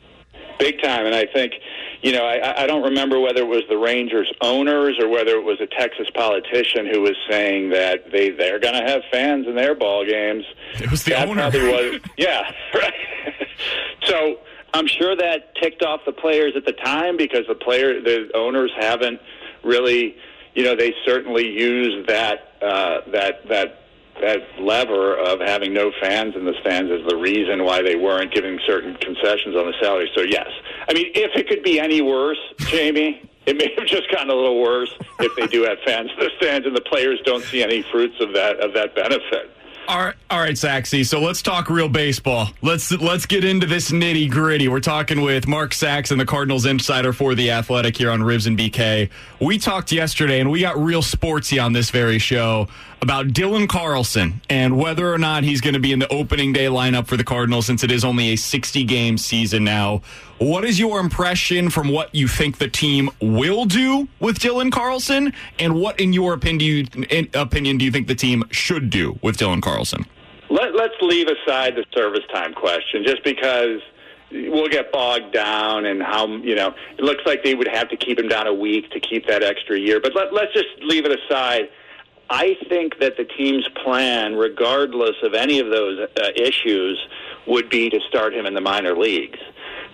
[0.58, 1.06] Big time.
[1.06, 1.54] And I think
[2.04, 5.42] you know, I, I don't remember whether it was the Rangers owners or whether it
[5.42, 9.54] was a Texas politician who was saying that they they're going to have fans in
[9.54, 10.44] their ball games.
[10.74, 11.50] It was the that owner.
[11.50, 12.92] Probably was, yeah, right.
[14.02, 14.38] so
[14.74, 18.70] I'm sure that ticked off the players at the time because the player, the owners
[18.78, 19.18] haven't
[19.62, 20.14] really,
[20.54, 23.83] you know, they certainly use that uh, that that
[24.20, 28.32] that lever of having no fans in the stands is the reason why they weren't
[28.32, 30.10] giving certain concessions on the salary.
[30.14, 30.48] So yes,
[30.88, 34.34] I mean if it could be any worse, Jamie, it may have just gotten a
[34.34, 37.62] little worse if they do have fans in the stands and the players don't see
[37.62, 39.50] any fruits of that of that benefit.
[39.86, 41.04] All right, all right, Saxy.
[41.04, 42.48] So let's talk real baseball.
[42.62, 44.66] Let's let's get into this nitty gritty.
[44.66, 48.58] We're talking with Mark Saxon, the Cardinals insider for the Athletic here on Ribs and
[48.58, 49.10] BK.
[49.40, 52.68] We talked yesterday, and we got real sportsy on this very show
[53.04, 56.64] about Dylan Carlson and whether or not he's going to be in the opening day
[56.64, 60.00] lineup for the Cardinals since it is only a 60 game season now.
[60.38, 65.34] What is your impression from what you think the team will do with Dylan Carlson,
[65.58, 69.36] and what, in your opinion, in opinion, do you think the team should do with
[69.36, 70.06] Dylan Carlson?
[70.48, 73.80] Let, let's leave aside the service time question, just because
[74.32, 77.96] we'll get bogged down and how you know it looks like they would have to
[77.96, 80.00] keep him down a week to keep that extra year.
[80.00, 81.68] But let, let's just leave it aside.
[82.30, 86.98] I think that the team's plan, regardless of any of those uh, issues,
[87.46, 89.38] would be to start him in the minor leagues.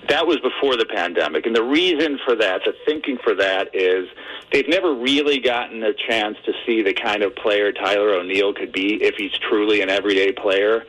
[0.09, 1.47] That was before the pandemic.
[1.47, 4.09] And the reason for that, the thinking for that, is
[4.53, 8.73] they've never really gotten a chance to see the kind of player Tyler O'Neill could
[8.73, 10.85] be if he's truly an everyday player.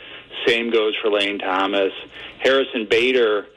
[0.47, 1.91] Same goes for Lane Thomas.
[2.39, 3.47] Harrison Bader,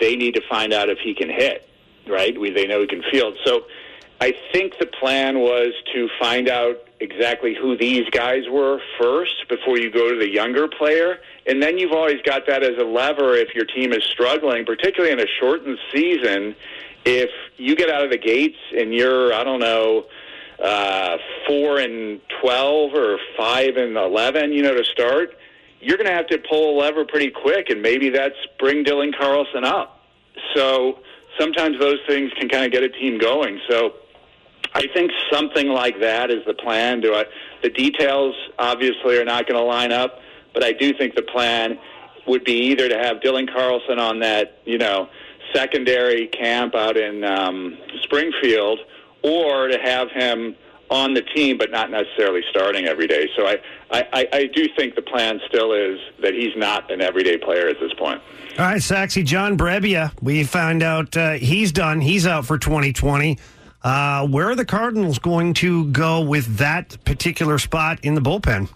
[0.00, 1.68] they need to find out if he can hit,
[2.08, 2.38] right?
[2.38, 3.36] We, they know he can field.
[3.44, 3.66] So
[4.20, 9.78] I think the plan was to find out exactly who these guys were first before
[9.78, 11.18] you go to the younger player.
[11.46, 15.12] And then you've always got that as a lever if your team is struggling, particularly
[15.12, 16.56] in a shortened season.
[17.04, 20.06] If you get out of the gates and you're, I don't know,
[20.62, 25.36] uh, four and twelve or five and eleven, you know, to start,
[25.80, 29.14] you're going to have to pull a lever pretty quick, and maybe that's bring Dylan
[29.14, 30.00] Carlson up.
[30.54, 31.00] So
[31.38, 33.60] sometimes those things can kind of get a team going.
[33.68, 33.92] So
[34.74, 37.00] I think something like that is the plan.
[37.00, 37.24] Do I?
[37.62, 40.20] The details obviously are not going to line up,
[40.52, 41.78] but I do think the plan
[42.26, 45.08] would be either to have Dylan Carlson on that, you know,
[45.54, 48.80] secondary camp out in um, Springfield,
[49.22, 50.54] or to have him
[50.90, 53.28] on the team, but not necessarily starting every day.
[53.36, 53.56] So I,
[53.90, 57.80] I, I do think the plan still is that he's not an everyday player at
[57.80, 58.20] this point.
[58.58, 62.00] All right, Saxy, John Brebbia, we found out uh, he's done.
[62.00, 63.38] He's out for 2020.
[63.86, 68.68] Uh, where are the Cardinals going to go with that particular spot in the bullpen?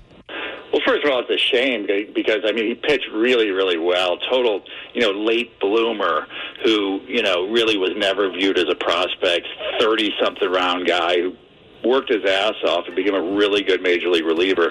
[0.73, 4.19] Well, first of all, it's a shame because I mean he pitched really, really well.
[4.31, 4.63] Total,
[4.95, 6.29] you know, late bloomer
[6.65, 9.49] who you know really was never viewed as a prospect.
[9.81, 11.35] Thirty something round guy who
[11.83, 14.71] worked his ass off and became a really good major league reliever.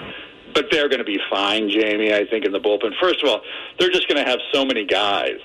[0.54, 2.14] But they're going to be fine, Jamie.
[2.14, 2.92] I think in the bullpen.
[2.98, 3.42] First of all,
[3.78, 5.36] they're just going to have so many guys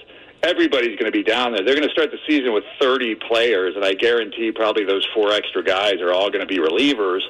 [0.46, 1.64] everybody's going to be down there.
[1.64, 5.32] They're going to start the season with 30 players, and I guarantee probably those four
[5.32, 7.22] extra guys are all going to be relievers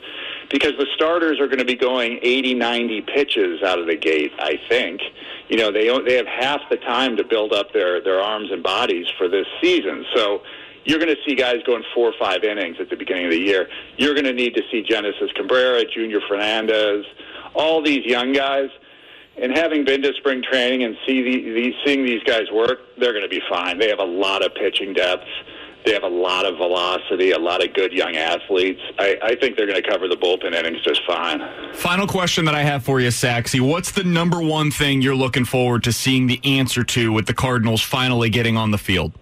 [0.51, 4.31] because the starters are going to be going 80, 90 pitches out of the gate,
[4.39, 5.01] I think.
[5.49, 8.61] You know, they they have half the time to build up their their arms and
[8.63, 10.05] bodies for this season.
[10.15, 10.41] So,
[10.85, 13.39] you're going to see guys going four or five innings at the beginning of the
[13.39, 13.67] year.
[13.97, 17.05] You're going to need to see Genesis Cabrera, Junior Fernandez,
[17.55, 18.69] all these young guys.
[19.41, 23.11] And having been to spring training and see the, the, seeing these guys work, they're
[23.11, 23.77] going to be fine.
[23.79, 25.25] They have a lot of pitching depth.
[25.85, 28.81] They have a lot of velocity, a lot of good young athletes.
[28.97, 31.41] I, I think they're going to cover the bullpen innings just fine.
[31.75, 33.61] Final question that I have for you, Saxy.
[33.61, 37.35] What's the number one thing you're looking forward to seeing the answer to with the
[37.35, 39.13] Cardinals finally getting on the field?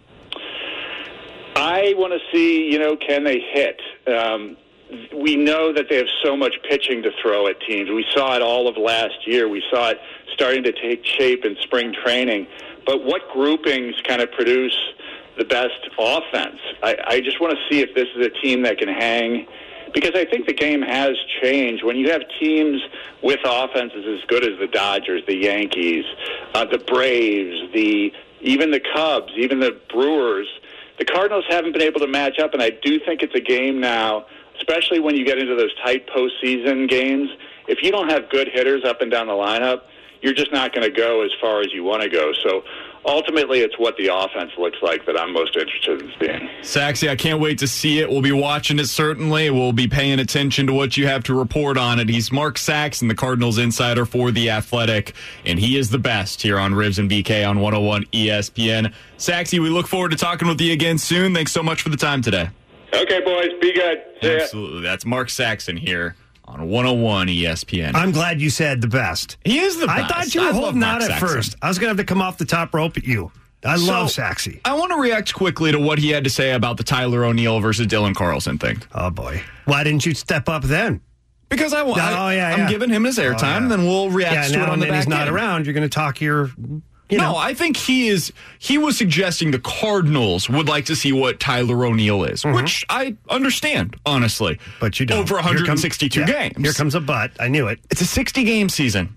[1.55, 3.81] I want to see, you know, can they hit?
[4.07, 4.55] Um,
[5.13, 7.89] we know that they have so much pitching to throw at teams.
[7.89, 9.47] We saw it all of last year.
[9.47, 9.99] We saw it
[10.33, 12.47] starting to take shape in spring training.
[12.85, 14.77] But what groupings kind of produce
[15.37, 16.59] the best offense?
[16.81, 19.47] I, I just want to see if this is a team that can hang.
[19.93, 21.83] Because I think the game has changed.
[21.83, 22.81] When you have teams
[23.21, 26.03] with offenses as good as the Dodgers, the Yankees,
[26.55, 30.47] uh, the Braves, the even the Cubs, even the Brewers,
[30.97, 32.53] the Cardinals haven't been able to match up.
[32.53, 34.25] And I do think it's a game now
[34.57, 37.29] especially when you get into those tight postseason games.
[37.67, 39.83] If you don't have good hitters up and down the lineup,
[40.23, 42.31] you're just not going to go as far as you want to go.
[42.41, 42.63] So
[43.05, 46.49] ultimately, it's what the offense looks like that I'm most interested in seeing.
[46.61, 48.09] Saxy, I can't wait to see it.
[48.09, 49.49] We'll be watching it certainly.
[49.49, 52.07] We'll be paying attention to what you have to report on it.
[52.07, 55.13] He's Mark Saxon, the Cardinals insider for The Athletic,
[55.45, 58.93] and he is the best here on Ribs and BK on 101 ESPN.
[59.17, 61.33] Saxy, we look forward to talking with you again soon.
[61.33, 62.49] Thanks so much for the time today.
[62.95, 64.01] Okay, boys, be good.
[64.21, 64.81] See Absolutely.
[64.81, 67.95] That's Mark Saxon here on 101 ESPN.
[67.95, 69.37] I'm glad you said the best.
[69.45, 69.99] He is the best.
[70.03, 71.27] I thought you were I love holding out at Saxon.
[71.27, 71.55] first.
[71.61, 73.31] I was going to have to come off the top rope at you.
[73.65, 74.59] I So, love Saxy.
[74.65, 77.59] I want to react quickly to what he had to say about the Tyler O'Neill
[77.61, 78.81] versus Dylan Carlson thing.
[78.93, 79.41] Oh, boy.
[79.65, 80.99] Why didn't you step up then?
[81.49, 82.69] Because I, Oh, I, yeah, I'm yeah.
[82.69, 83.67] giving him his Oh, airtime, yeah.
[83.69, 85.35] then we'll react Yeah, to it now on and the back he's not end.
[85.35, 85.65] around.
[85.65, 86.51] You're going to talk your.
[87.13, 87.37] You no, know.
[87.37, 88.33] I think he is.
[88.59, 93.15] He was suggesting the Cardinals would like to see what Tyler O'Neill is, which I
[93.29, 94.55] understand, honestly.
[94.55, 94.71] Mm-hmm.
[94.79, 95.19] But you don't.
[95.19, 96.57] Over Here comes- 162 yeah, games.
[96.57, 97.31] Here comes a but.
[97.39, 97.79] I knew it.
[97.91, 99.15] It's a 60 game season.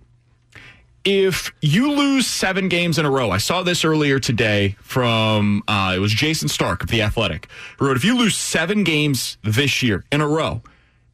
[1.05, 5.93] If you lose seven games in a row, I saw this earlier today from uh,
[5.95, 9.85] it was Jayson Stark of the Athletic, who wrote, "If you lose seven games this
[9.85, 10.63] year in a row,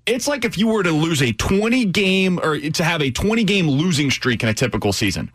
[0.06, 3.44] it's like if you were to lose a 20 game or to have a 20
[3.44, 5.30] game losing streak in a typical season."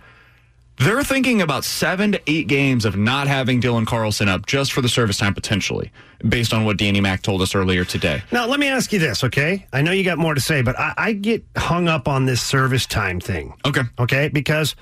[0.80, 4.82] They're thinking about seven to eight games of not having Dylan Carlson up just for
[4.82, 5.92] the service time potentially,
[6.28, 8.22] based on what Danny Mac told us earlier today.
[8.32, 9.66] Now, let me ask you this, okay?
[9.74, 12.42] I know you got more to say, but I, I get hung up on this
[12.42, 13.56] service time thing.
[13.66, 13.82] Okay.
[13.98, 14.30] Okay?
[14.30, 14.76] Because,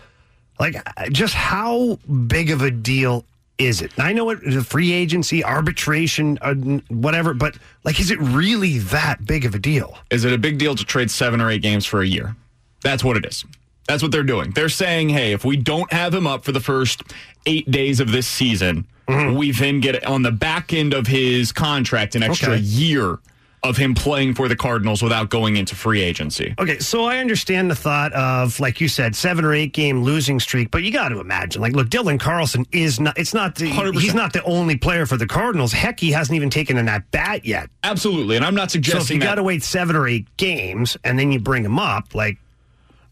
[0.59, 0.75] like,
[1.11, 3.23] just how big of a deal
[3.57, 3.91] is it?
[3.97, 6.55] I know it, the free agency, arbitration, uh,
[6.89, 9.97] whatever, but, like, is it really that big of a deal?
[10.11, 12.35] Is it a big deal to trade seven or eight games for a year?
[12.81, 13.45] That's what it is.
[13.87, 14.51] That's what they're doing.
[14.51, 17.03] They're saying, hey, if we don't have him up for the first
[17.45, 19.35] eight days of this season, mm-hmm.
[19.35, 22.61] we then get on the back end of his contract an extra Okay.
[22.61, 23.19] year
[23.63, 26.53] of him playing for the Cardinals without going into free agency.
[26.59, 30.39] Okay, so I understand the thought of, like you said, seven or eight game losing
[30.39, 33.17] streak, but you got to imagine, like, look, Dylan Carlson is not.
[33.17, 33.71] It's not the.
[33.71, 33.99] 100%.
[33.99, 35.73] He's not the only player for the Cardinals.
[35.73, 37.69] Heck, he hasn't even taken an at bat yet.
[37.83, 38.35] Absolutely.
[38.35, 41.17] And I'm not So if suggesting you got to wait seven or eight games and
[41.17, 42.37] then you bring him up, like,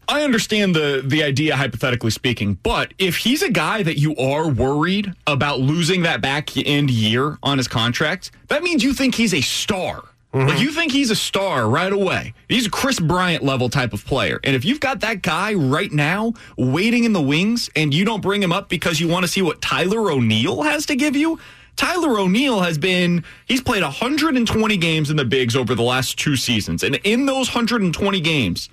[0.08, 4.48] I understand the the idea hypothetically speaking, but if he's a guy that you are
[4.48, 9.34] worried about losing that back end year on his contract, that means you think he's
[9.34, 10.04] a star.
[10.34, 10.48] Mm-hmm.
[10.48, 12.34] Like you think he's a star right away.
[12.48, 14.40] He's a Kris Bryant level type of player.
[14.42, 18.20] And if you've got that guy right now waiting in the wings and you don't
[18.20, 21.38] bring him up because you want to see what Tyler O'Neill has to give you,
[21.76, 26.36] Tyler O'Neill has been, he's played 120 games in the bigs over the last two
[26.36, 26.82] seasons.
[26.82, 28.68] And in those 120 games,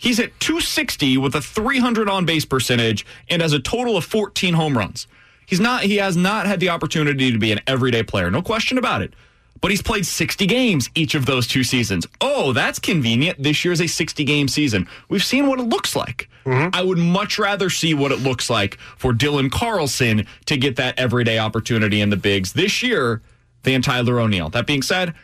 [0.00, 4.54] He's at 260 with a 300 on base percentage and has a total of 14
[4.54, 5.06] home runs.
[5.46, 8.78] He's not he has not had the opportunity to be an everyday player, no question
[8.78, 9.12] about it.
[9.60, 12.06] But he's played 60 games each of those two seasons.
[12.22, 13.42] Oh, that's convenient.
[13.42, 14.88] This year's a 60 game season.
[15.10, 16.30] We've seen what it looks like.
[16.46, 16.70] Mm-hmm.
[16.72, 20.98] I would much rather see what it looks like for Dylan Carlson to get that
[20.98, 23.20] everyday opportunity in the bigs this year
[23.64, 24.48] than Tyler O'Neill.
[24.48, 25.14] That being said,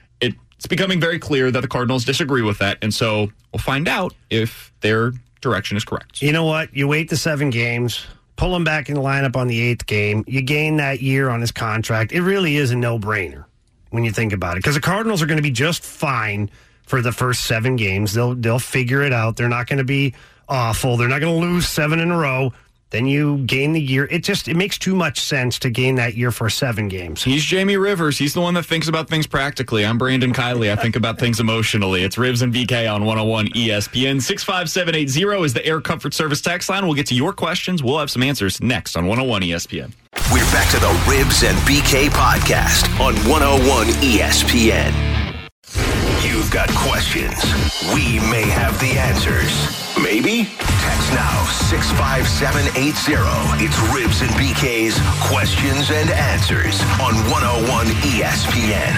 [0.56, 4.14] it's becoming very clear that the Cardinals disagree with that, and so we'll find out
[4.30, 6.22] if their direction is correct.
[6.22, 6.74] you know what?
[6.74, 10.24] You wait the seven games, pull him back in the lineup on the eighth game.
[10.26, 12.12] You gain that year on his contract.
[12.12, 13.44] It really is a no brainer
[13.90, 16.50] when you think about it because the Cardinals are going to be just fine
[16.84, 18.14] for the first seven games.
[18.14, 19.36] They'll they'll figure it out.
[19.36, 20.14] They're not going to be
[20.48, 20.96] awful.
[20.96, 22.52] They're not going to lose seven in a row.
[22.90, 24.06] Then you gain the year.
[24.10, 27.24] It just it makes too much sense to gain that year for seven games.
[27.24, 28.16] He's Jamie Rivers.
[28.16, 29.84] He's the one that thinks about things practically.
[29.84, 30.70] I'm Brandon Kiley.
[30.70, 32.04] I think about things emotionally.
[32.04, 34.22] It's Ribs and BK on 101 ESPN.
[34.22, 36.86] 65780 is the Air Comfort Service text line.
[36.86, 37.82] We'll get to your questions.
[37.82, 39.92] We'll have some answers next on 101 ESPN.
[40.32, 45.15] We're back to the Ribs and BK podcast on 101 ESPN.
[46.56, 47.36] You've got questions.
[47.92, 49.52] We may have the answers.
[50.02, 50.44] Maybe?
[50.56, 53.62] Text now 65780.
[53.62, 54.96] It's Ribs and BK's
[55.28, 58.94] questions and answers on 101 ESPN.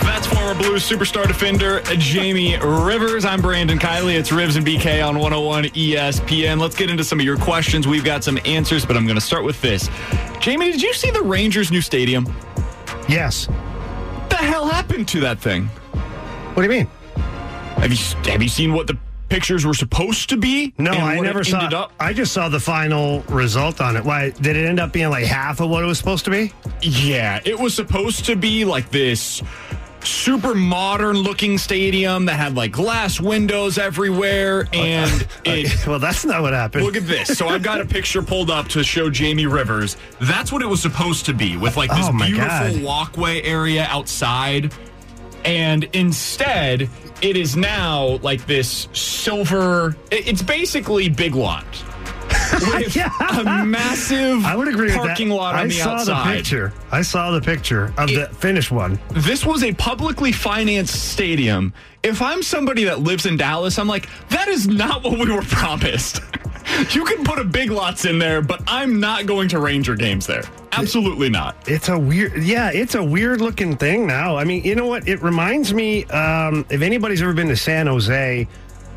[0.00, 3.26] That's former Blues superstar defender Jamie Rivers.
[3.26, 4.14] I'm Brandon Kiley.
[4.18, 6.58] It's Ribs and BK on 101 ESPN.
[6.58, 7.86] Let's get into some of your questions.
[7.86, 9.90] We've got some answers, but I'm going to start with this.
[10.40, 12.24] Jamie, did you see the Rangers' new stadium?
[13.06, 13.50] Yes.
[14.40, 15.66] What the hell happened to that thing?
[15.66, 16.86] What do you mean?
[17.76, 18.96] Have you have you seen what the
[19.28, 20.72] pictures were supposed to be?
[20.78, 21.58] No, I never saw.
[21.66, 21.92] Up?
[22.00, 24.04] I just saw the final result on it.
[24.04, 26.54] Why did it end up being like half of what it was supposed to be?
[26.80, 29.42] Yeah, it was supposed to be like this
[30.02, 36.42] super modern looking stadium that had like glass windows everywhere and it well that's not
[36.42, 36.84] what happened.
[36.84, 37.36] Look at this.
[37.36, 39.96] So i've got a picture pulled up to show jamie rivers.
[40.20, 42.82] That's what it was supposed to be with like this Oh, beautiful God.
[42.82, 44.72] walkway area outside.
[45.44, 46.88] And instead
[47.22, 51.64] it is now like this silver it's basically big lot
[52.94, 53.10] Yeah.
[53.40, 55.06] a massive I would agree with that.
[55.06, 56.72] parking lot on I the saw outside the picture.
[56.90, 58.98] I saw the picture of the finished one.
[59.12, 61.72] this was a publicly financed stadium.
[62.02, 65.42] If I'm somebody that lives in Dallas, I'm like, that is not what we were
[65.48, 66.20] promised.
[66.90, 70.26] you can put a big lots in there, but I'm not going to Ranger games
[70.26, 70.42] there.
[70.72, 71.56] Absolutely not.
[71.68, 74.36] It's a weird, yeah, it's a weird looking thing now.
[74.36, 75.08] I mean, you know what?
[75.08, 78.46] It reminds me, um, if anybody's ever been to San Jose,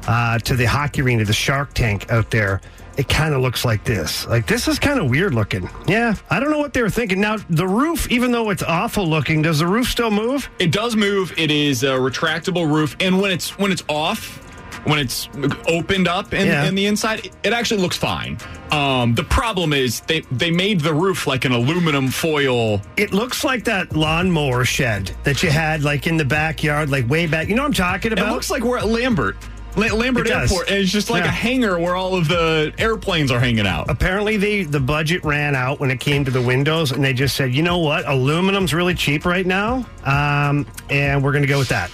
[0.07, 2.61] uh, to the hockey arena, the Shark Tank out there,
[2.97, 4.27] it kind of looks like this.
[4.27, 5.69] Like this is kind of weird looking.
[5.87, 7.19] Yeah, I don't know what they were thinking.
[7.19, 10.49] Now the roof, even though it's awful looking, does the roof still move?
[10.59, 11.33] It does move.
[11.37, 14.39] It is a retractable roof, and when it's when it's off,
[14.85, 15.29] when it's
[15.67, 16.65] opened up in, Yeah.
[16.65, 18.37] in the inside, it actually looks fine.
[18.71, 22.81] Um, the problem is they they made the roof like an aluminum foil.
[22.97, 27.27] It looks like that lawnmower shed that you had like in the backyard, like way
[27.27, 27.47] back.
[27.47, 28.27] You know what I'm talking about?
[28.27, 29.37] It looks like we're at Lambert.
[29.76, 31.30] La- Lambert Airport, it's just like Yeah.
[31.30, 33.89] a hangar where all of the airplanes are hanging out.
[33.89, 37.36] apparently they the budget ran out when it came to the windows and they just
[37.36, 41.57] said you know what aluminum's really cheap right now um, and we're going to go
[41.59, 41.89] with that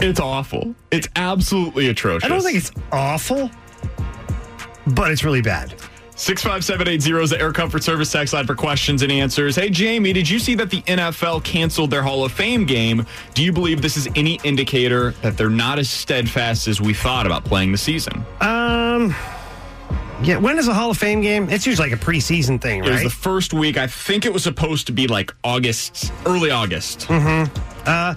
[0.00, 0.74] It's awful.
[0.92, 2.24] It's absolutely atrocious.
[2.24, 3.50] i don't think it's awful
[4.88, 5.74] but it's really bad
[6.16, 9.56] 65780 is the Air Comfort Service text line for questions and answers.
[9.56, 13.04] Hey, Jamie, did you see that the NFL canceled their Hall of Fame game?
[13.34, 17.26] Do you believe this is any indicator that they're not as steadfast as we thought
[17.26, 18.24] about playing the season?
[18.40, 19.14] um
[20.22, 22.90] yeah when is a hall of fame game it's usually like a preseason thing It
[22.90, 23.76] was the first week.
[23.76, 27.10] I think it was supposed to be like August, early August.
[27.10, 28.14] uh,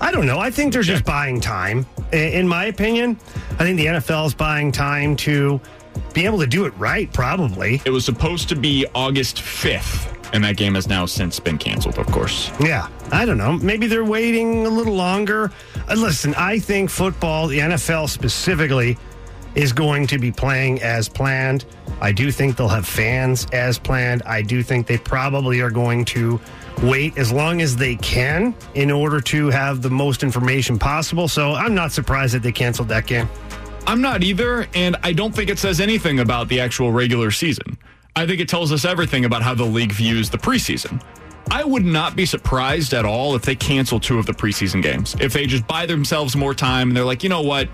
[0.00, 3.18] i don't know i think they're just buying time in my opinion
[3.58, 5.60] i think the nfl is buying time to
[6.12, 10.42] be able to do it right probably It was supposed to be August 5th, and
[10.44, 12.50] that game has now since been canceled, of course.
[12.60, 13.52] Yeah, I don't know.
[13.52, 15.52] Maybe they're waiting a little longer.
[15.88, 18.98] Uh, listen, I think football, the NFL specifically,
[19.54, 21.64] is going to be playing as planned.
[22.00, 24.22] I do think they'll have fans as planned.
[24.24, 26.40] I do think they probably are going to
[26.82, 31.28] wait as long as they can in order to have the most information possible.
[31.28, 33.28] So I'm not surprised that they canceled that game.
[33.86, 37.76] I'm not either, and I don't think it says anything about the actual regular season.
[38.14, 41.02] I think it tells us everything about how the league views the preseason.
[41.50, 45.16] I would not be surprised at all if they cancel two of the preseason games.
[45.20, 47.68] If they just buy themselves more time and they're like, you know what?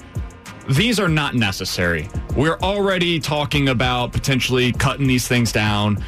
[0.71, 2.09] These are not necessary.
[2.35, 6.03] We're already talking about potentially cutting these things down.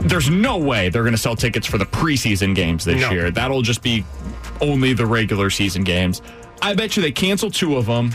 [0.00, 3.10] There's no way they're going to sell tickets for the preseason games this No.
[3.10, 3.30] year.
[3.30, 4.04] That'll just be
[4.60, 6.22] only the regular season games.
[6.62, 8.12] I bet you they cancel two of them.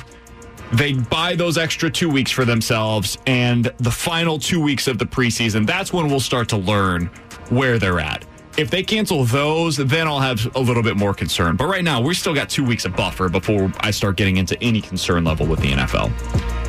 [0.74, 5.06] They buy those extra two weeks for themselves, and the final two weeks of the
[5.06, 7.06] preseason, that's when we'll start to learn
[7.50, 8.26] where they're at.
[8.58, 11.56] If they cancel those, then I'll have a little bit more concern.
[11.56, 14.62] But right now, we still got two weeks of buffer before I start getting into
[14.64, 16.12] any concern level with the NFL.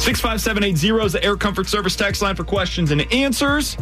[0.01, 3.77] 65780 is the Air Comfort Service text line for questions and answers.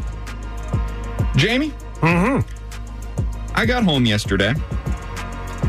[1.35, 1.73] Jamie?
[1.97, 2.49] Mm-hmm.
[3.57, 4.55] I got home yesterday.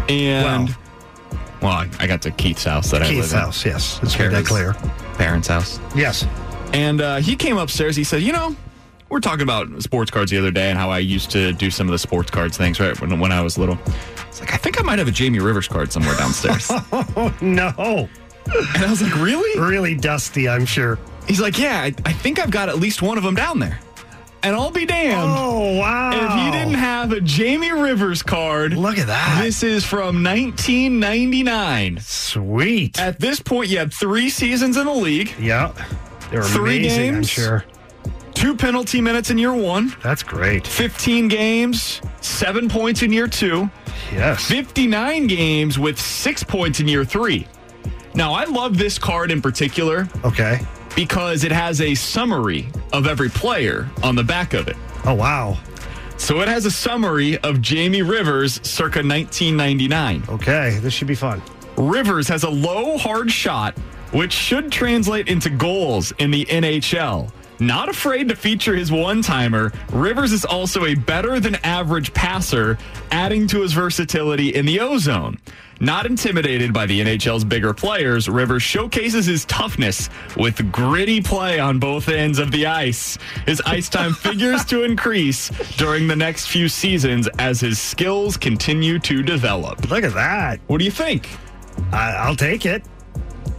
[0.08, 0.76] And,
[1.62, 3.46] well, I, I got to Keith's house that I Keith's live in.
[3.46, 4.00] house, yes.
[4.02, 4.74] Let's make that clear.
[5.16, 5.80] Parents' house.
[5.96, 6.26] Yes.
[6.74, 7.96] And uh, he came upstairs.
[7.96, 8.56] He said, "You know,
[9.10, 11.88] we're talking about sports cards the other day and how I used to do some
[11.88, 13.78] of the sports cards things right when, when I was little.
[14.28, 18.08] It's like I think I might have a Jamie Rivers card somewhere downstairs." Oh, no.
[18.76, 21.00] and I was like, "Really?" Really dusty, I'm sure.
[21.28, 23.80] He's like, "Yeah, I, I think I've got at least one of them down there."
[24.48, 26.12] And I'll be damned Oh, wow.
[26.14, 28.72] if you didn't have a Jamie Rivers card.
[28.78, 29.42] Look at that.
[29.44, 32.00] This is from 1999.
[32.00, 32.98] Sweet.
[32.98, 35.34] At this point, you had three seasons in the league.
[35.38, 35.74] Yeah.
[36.32, 37.30] They were Three amazing, I'm games?
[37.30, 37.66] sure.
[38.36, 40.66] two penalty minutes in year one, That's great.
[40.66, 43.70] 15 games, seven points in year two,
[44.14, 44.46] Yes.
[44.46, 47.46] 59 games with six points in year three.
[48.14, 50.62] Now, I love this card in particular Okay.
[50.98, 54.76] Because it has a summary of every player on the back of it.
[55.06, 55.56] Oh, wow.
[56.18, 60.24] So it has a summary of Jamie Rivers circa 1999.
[60.28, 60.80] Okay.
[60.82, 61.40] This should be fun.
[61.78, 63.78] Rivers has a low hard shot,
[64.12, 67.32] which should translate into goals in the NHL.
[67.60, 72.80] Not afraid to feature his one timer, Rivers is also a better than average passer,
[73.12, 75.38] adding to his versatility in the O zone.
[75.80, 81.78] Not intimidated by the NHL's bigger players, Rivers showcases his toughness with gritty play on
[81.78, 83.18] both ends of the ice.
[83.46, 88.98] His ice time figures to increase during the next few seasons as his skills continue
[89.00, 89.90] to develop.
[89.90, 90.60] Look at that.
[90.68, 91.30] What do you think?
[91.92, 92.84] I, I'll take it.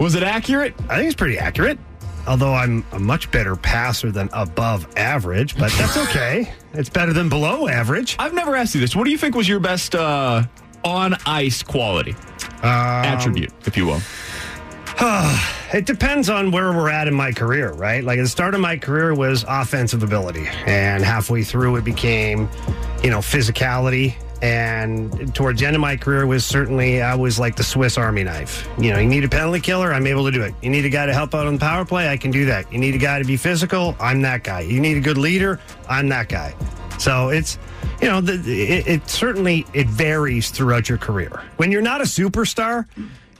[0.00, 0.74] Was it accurate?
[0.88, 1.78] I think it's pretty accurate.
[2.26, 6.52] Although I'm a much better passer than above average, but that's okay.
[6.74, 8.16] it's better than below average.
[8.18, 8.94] I've never asked you this.
[8.94, 10.42] What do you think was your best uh,
[10.84, 12.12] on ice quality
[12.62, 14.00] um, attribute, if you will?
[15.70, 18.02] It depends on where we're at in my career, right?
[18.02, 22.48] Like at the start of my career was offensive ability, and halfway through it became,
[23.04, 24.14] you know, physicality.
[24.40, 28.24] And towards the end of my career was certainly I was like the Swiss Army
[28.24, 28.66] knife.
[28.78, 30.54] You know, you need a penalty killer, I'm able to do it.
[30.62, 32.72] You need a guy to help out on the power play, I can do that.
[32.72, 34.60] You need a guy to be physical, I'm that guy.
[34.60, 36.54] You need a good leader, I'm that guy.
[36.98, 37.58] So it's,
[38.02, 41.42] you know, the, it, it certainly it varies throughout your career.
[41.56, 42.86] When you're not a superstar,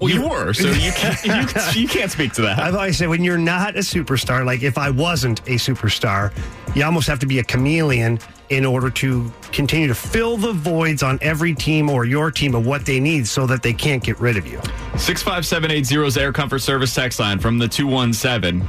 [0.01, 2.59] Well, you were, so you can't, you, you can't speak to that.
[2.59, 6.33] I've always said when you're not a superstar, like if I wasn't a superstar,
[6.75, 11.03] you almost have to be a chameleon in order to continue to fill the voids
[11.03, 14.19] on every team or your team of what they need so that they can't get
[14.21, 14.59] rid of you.
[14.95, 18.61] 65780's Air Comfort Service text line from the 217.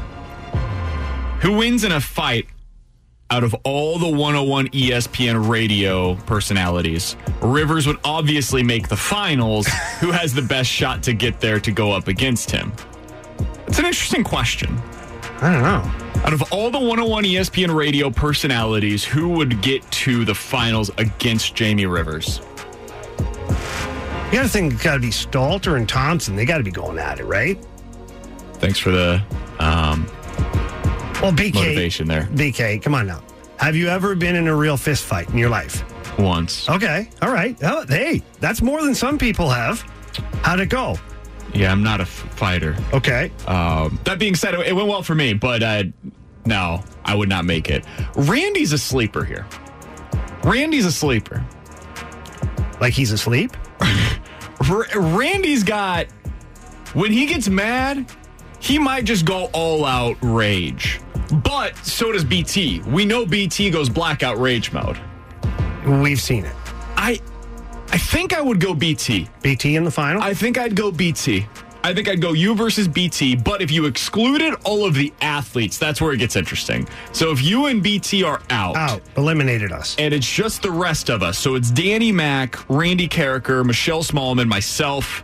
[1.41, 2.47] Who wins in a fight
[3.31, 7.15] out of all the 101 ESPN radio personalities?
[7.41, 9.67] Rivers would obviously make the finals.
[9.99, 12.73] Who has the best shot to get there to go up against him?
[13.67, 14.77] It's an interesting question.
[15.41, 16.09] I don't know.
[16.23, 21.55] Out of all the 101 ESPN radio personalities, who would get to the finals against
[21.55, 22.41] Jamie Rivers?
[24.29, 26.35] You got to think it's got to be Stalter and Thompson.
[26.35, 27.57] They got to be going at it, right?
[28.55, 29.23] Thanks for the
[29.59, 30.05] um,
[31.21, 32.23] Well, BK, motivation there.
[32.33, 33.21] BK, come on now.
[33.57, 35.83] Have you ever been in a real fist fight in your life?
[36.17, 36.69] Once.
[36.69, 37.57] Okay, all right.
[37.61, 39.81] Oh, hey, that's more than some people have.
[40.43, 40.97] How'd it go?
[41.53, 42.75] Yeah, I'm not a f- fighter.
[42.93, 43.31] Okay.
[43.47, 45.83] Um, that being said, it went well for me, but uh,
[46.45, 47.83] no, I would not make it.
[48.15, 49.45] Randy's a sleeper here.
[50.43, 51.43] Randy's a sleeper.
[52.79, 53.51] Like he's asleep?
[54.69, 56.05] R- Randy's got,
[56.93, 58.09] when he gets mad,
[58.59, 60.99] he might just go all out rage.
[61.31, 62.81] But so does BT.
[62.87, 64.99] We know BT goes blackout rage mode.
[65.85, 66.55] We've seen it.
[66.95, 67.19] I,
[67.91, 69.27] I think I would go BT.
[69.41, 70.21] BT in the final?
[70.21, 71.45] I think I'd go BT.
[71.81, 75.77] I think I'd go you versus BT, but if you excluded all of the athletes,
[75.77, 76.85] that's where it gets interesting.
[77.13, 79.01] So if you and BT are out, Out.
[79.15, 79.95] Eliminated us.
[79.97, 84.47] and it's just the rest of us, so it's Danny Mack, Randy Karraker, Michelle Smallmon,
[84.49, 85.23] myself,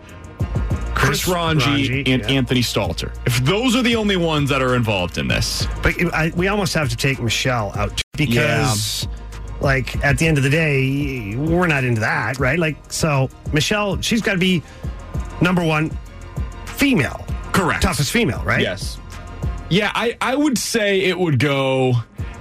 [0.96, 2.30] Chris, Chris Ranji, Ranji, and yeah.
[2.30, 3.16] Anthony Stalter.
[3.28, 6.74] If those are the only ones that are involved in this, But I, we almost
[6.74, 9.08] have to take Michelle out too, because,
[9.62, 12.58] like, at the end of the day, we're not into that, right?
[12.58, 14.64] Like, so Michelle, she's got to be
[15.42, 15.96] number one
[16.66, 17.84] female, correct.
[17.84, 18.62] toughest female, right?
[18.62, 18.98] Yes.
[19.70, 21.94] Yeah, I, I would say it would go.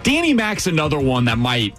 [0.02, 1.78] Danny Mack's another one that might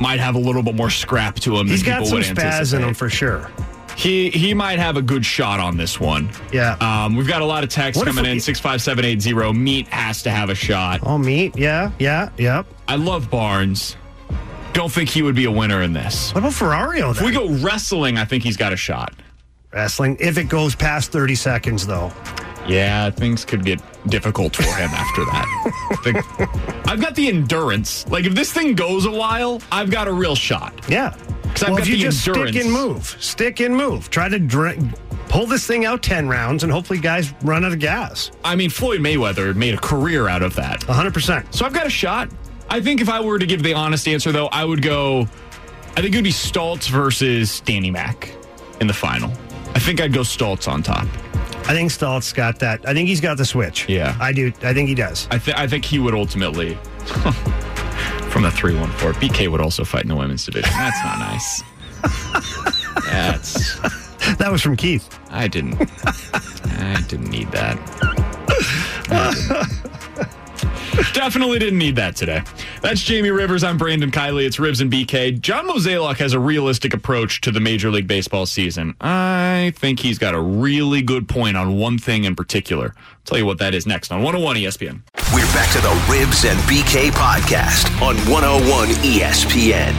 [0.00, 1.66] might have a little bit more scrap to him.
[1.66, 2.88] He's than got people some would spaz in anticipate.
[2.88, 3.50] him for sure.
[3.96, 6.30] He he might have a good shot on this one.
[6.52, 6.76] Yeah.
[6.80, 8.40] Um, we've got a lot of texts What coming we- in.
[8.40, 9.52] Six five seven eight zero.
[9.52, 11.00] Meat has to have a shot.
[11.04, 11.56] Oh, meat.
[11.56, 11.90] Yeah.
[11.98, 12.30] Yeah.
[12.38, 12.66] Yep.
[12.88, 13.96] I love Barnes.
[14.72, 16.32] Don't think he would be a winner in this.
[16.34, 17.10] What about Ferrario?
[17.10, 19.12] If we go wrestling, I think he's got a shot.
[19.72, 20.16] Wrestling.
[20.18, 22.10] If it goes past 30 seconds, though.
[22.68, 25.46] Yeah, things could get difficult for him after that.
[26.04, 28.06] The- I've got the endurance.
[28.08, 30.72] Like if this thing goes a while, I've got a real shot.
[30.88, 31.14] Yeah.
[31.42, 32.50] Because I've got the just endurance.
[32.56, 34.10] stick and move, stick and move.
[34.10, 34.74] Try to dra-
[35.28, 38.30] pull this thing out 10 rounds, and hopefully guys run out of gas.
[38.44, 40.80] I mean, Floyd Mayweather made a career out of that.
[40.82, 41.54] 100%.
[41.54, 42.28] So I've got a shot.
[42.70, 45.28] I think if I were to give the honest answer, though, I would go.
[45.96, 48.34] I think it would be Stoltz versus Danny Mack
[48.80, 49.30] in the final.
[49.74, 51.06] I think I'd go Stoltz on top.
[51.64, 52.86] I think Stoltz got that.
[52.88, 53.88] I think he's got the switch.
[53.88, 54.16] Yeah.
[54.20, 54.52] I do.
[54.62, 55.28] I think he does.
[55.30, 56.74] I, th- I think he would ultimately,
[58.30, 60.70] from the 314, BK would also fight in the women's division.
[60.72, 61.62] That's not nice.
[63.06, 63.78] That's.
[64.38, 65.08] That was from Keith.
[65.30, 65.74] I didn't.
[66.04, 67.78] I didn't need that.
[69.10, 69.92] I didn't.
[71.14, 72.42] Definitely didn't need that today.
[72.82, 73.64] That's Jamie Rivers.
[73.64, 74.44] I'm Brandon Kiley.
[74.44, 75.40] It's Ribs and BK.
[75.40, 78.94] John Mozeliak has a realistic approach to the Major League Baseball season.
[79.00, 82.94] I think he's got a really good point on one thing in particular.
[82.96, 85.00] I'll tell you what that is next on 101 ESPN.
[85.32, 89.94] We're back to the Ribs and BK podcast on 101 ESPN.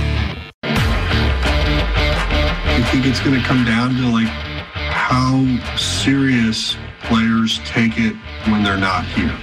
[2.75, 8.15] I think it's going to come down to like how serious players take it
[8.47, 9.37] when they're not here.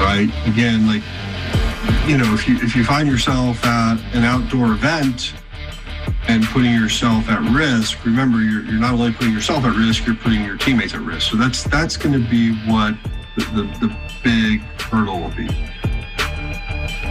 [0.00, 0.30] Right?
[0.46, 1.02] Again, like
[2.06, 5.34] you know, if you if you find yourself at an outdoor event
[6.28, 10.14] and putting yourself at risk, remember you're, you're not only putting yourself at risk, you're
[10.14, 11.30] putting your teammates at risk.
[11.30, 12.94] So that's that's going to be what
[13.36, 15.48] the, the, the big hurdle will be.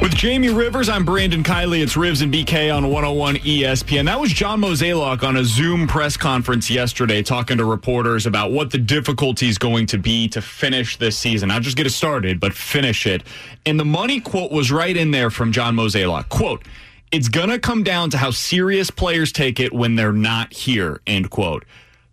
[0.03, 1.81] With Jamie Rivers, I'm Brandon Kiley.
[1.81, 4.03] It's Ribs and BK on 101 ESPN.
[4.07, 8.69] That was John Mozeliak on a Zoom press conference yesterday talking to reporters about what
[8.69, 11.47] the difficulty is going to be to finish this season.
[11.47, 13.23] Not just get it started, but finish it.
[13.65, 16.27] And the money quote was right in there from John Mozeliak.
[16.27, 16.65] Quote,
[17.13, 20.99] it's going to come down to how serious players take it when they're not here,
[21.07, 21.63] end quote.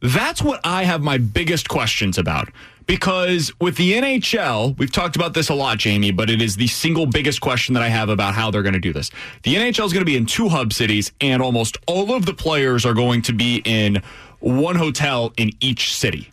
[0.01, 2.51] That's what I have my biggest questions about
[2.91, 6.67] because with the NHL, we've talked about this a lot, Jamie, but it is the
[6.67, 9.13] single biggest question that I have about how they're going to do this.
[9.45, 12.35] The NHL is going to be in two hub cities, and almost all of the
[12.35, 14.03] players are going to be in
[14.41, 16.33] one hotel in each city.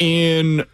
[0.00, 0.64] In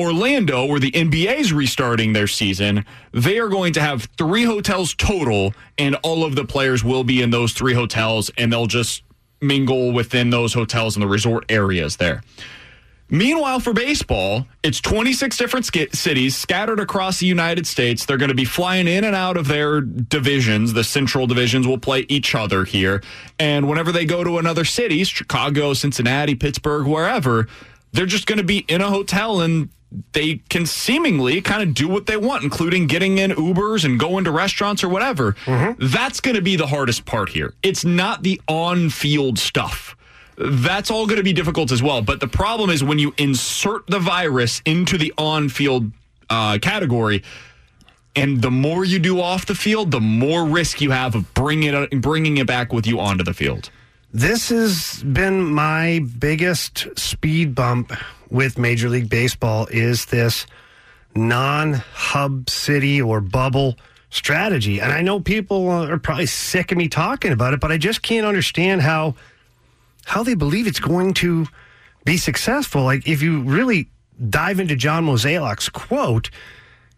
[0.00, 4.94] Orlando, where the NBA is restarting their season, they are going to have three hotels
[4.94, 9.02] total, and all of the players will be in those three hotels, and they'll just
[9.40, 12.22] mingle within those hotels and the resort areas there.
[13.10, 18.04] Meanwhile, for baseball, it's 26 different sk- cities scattered across the United States.
[18.04, 20.74] They're going to be flying in and out of their divisions.
[20.74, 23.02] The central divisions will play each other here.
[23.38, 27.48] And whenever they go to another city, Chicago, Cincinnati, Pittsburgh, wherever,
[27.92, 29.70] they're just going to be in a hotel and
[30.12, 34.24] they can seemingly kind of do what they want, including getting in Ubers and going
[34.24, 35.32] to restaurants or whatever.
[35.46, 35.86] Mm-hmm.
[35.86, 37.54] That's going to be the hardest part here.
[37.62, 39.96] It's not the on field stuff
[40.38, 42.00] that's all going to be difficult as well.
[42.02, 45.90] But the problem is when you insert the virus into the on field
[46.30, 47.24] uh, category,
[48.14, 51.74] and the more you do off the field, the more risk you have of bringing
[51.74, 53.70] it, bringing it back with you onto the field.
[54.12, 57.92] This has been my biggest speed bump
[58.30, 60.46] with Major League Baseball is this
[61.14, 63.76] non-hub city or bubble
[64.10, 64.80] strategy.
[64.80, 68.02] And I know people are probably sick of me talking about it, but I just
[68.02, 69.14] can't understand how
[70.08, 71.46] how they believe it's going to
[72.04, 72.82] be successful.
[72.82, 73.90] Like if you really
[74.30, 76.30] dive into John Mozeliak's quote,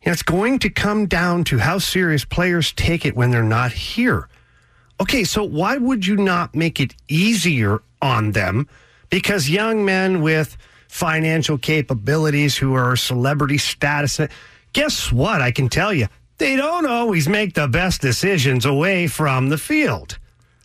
[0.02, 3.42] you know, it's going to come down to how serious players take it when they're
[3.42, 4.28] not here.
[5.00, 8.68] Okay, so why would you not make it easier on them?
[9.10, 10.56] Because young men with
[10.86, 14.20] financial capabilities who are celebrity status,
[14.72, 15.42] guess what?
[15.42, 16.06] I can tell you,
[16.38, 20.18] they don't always make the best decisions away from the field.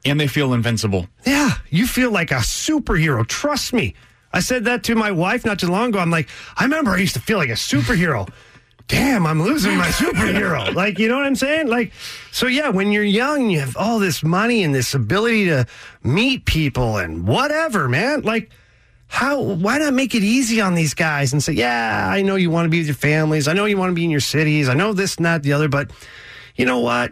[0.05, 1.07] And they feel invincible.
[1.25, 3.25] Yeah, you feel like a superhero.
[3.25, 3.95] Trust me.
[4.31, 5.99] I said that to my wife not too long ago.
[5.99, 8.29] I'm like, I remember I used to feel like a superhero.
[8.87, 10.73] Damn, I'm losing my superhero.
[10.75, 11.67] like, you know what I'm saying?
[11.67, 11.91] Like,
[12.31, 15.65] so yeah, when you're young, you have all this money and this ability to
[16.03, 18.21] meet people and whatever, man.
[18.21, 18.51] Like,
[19.07, 22.51] how, why not make it easy on these guys and say, yeah, I know you
[22.51, 23.47] want to be with your families.
[23.47, 24.69] I know you want to be in your cities.
[24.69, 25.89] I know this and that, the other, but
[26.55, 27.11] you know what?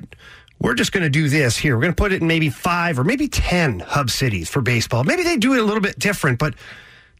[0.63, 1.75] We're just going to do this here.
[1.75, 5.03] We're going to put it in maybe five or maybe 10 hub cities for baseball.
[5.03, 6.55] Maybe they do it a little bit different, but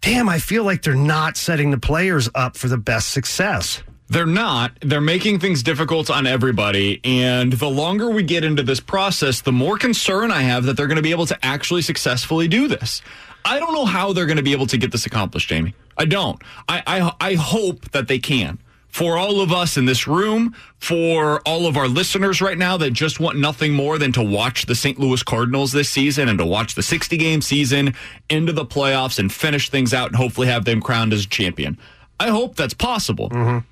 [0.02, 3.84] damn, I feel like they're not setting the players up for the best success.
[4.08, 4.72] They're not.
[4.82, 7.02] They're making things difficult on everybody.
[7.04, 10.88] And the longer we get into this process, the more concern I have that they're
[10.88, 13.02] going to be able to actually successfully do this.
[13.44, 15.74] I don't know how they're going to be able to get this accomplished, Jamie.
[15.98, 16.42] I don't.
[16.70, 18.60] I, I, I hope that they can
[18.94, 22.92] for all of us in this room, for all of our listeners right now that
[22.92, 25.00] just want nothing more than to watch the St.
[25.00, 27.96] Louis Cardinals this season and to watch the 60 game season
[28.30, 31.76] into the playoffs and finish things out and hopefully have them crowned as a champion.
[32.20, 33.32] I hope that's possible.
[33.32, 33.68] Mm-hmm.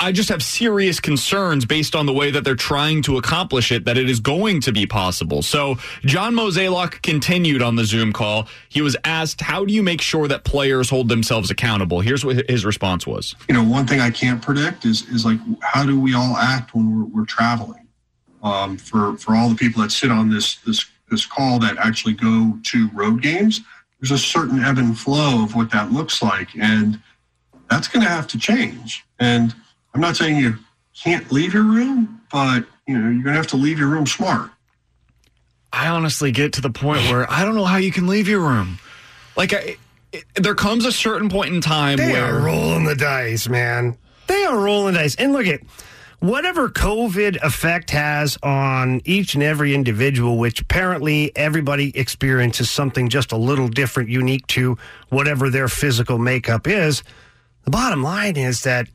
[0.00, 3.84] I just have serious concerns based on the way that they're trying to accomplish it
[3.84, 5.42] that it is going to be possible.
[5.42, 8.48] So John Mozeliak continued on the Zoom call.
[8.68, 12.48] He was asked, "How do you make sure that players hold themselves accountable?" Here's what
[12.48, 13.34] his response was.
[13.48, 16.74] You know, one thing I can't predict is is like how do we all act
[16.74, 17.86] when we're, we're traveling?
[18.42, 22.14] Um, for for all the people that sit on this this this call that actually
[22.14, 23.60] go to road games,
[24.00, 27.00] there's a certain ebb and flow of what that looks like, and
[27.70, 29.04] that's going to have to change.
[29.18, 29.54] And
[29.94, 30.56] I'm not saying you
[31.00, 34.06] can't leave your room, but you know you're going to have to leave your room
[34.06, 34.50] smart.
[35.72, 38.40] I honestly get to the point where I don't know how you can leave your
[38.40, 38.78] room.
[39.36, 39.76] Like, I,
[40.12, 43.96] it, there comes a certain point in time They where are rolling the dice, man.
[44.28, 45.16] They are rolling the dice.
[45.16, 45.60] And look at
[46.20, 53.32] whatever COVID effect has on each and every individual, which apparently everybody experiences something just
[53.32, 54.78] a little different, unique to
[55.08, 57.02] whatever their physical makeup is.
[57.64, 58.88] The bottom line is that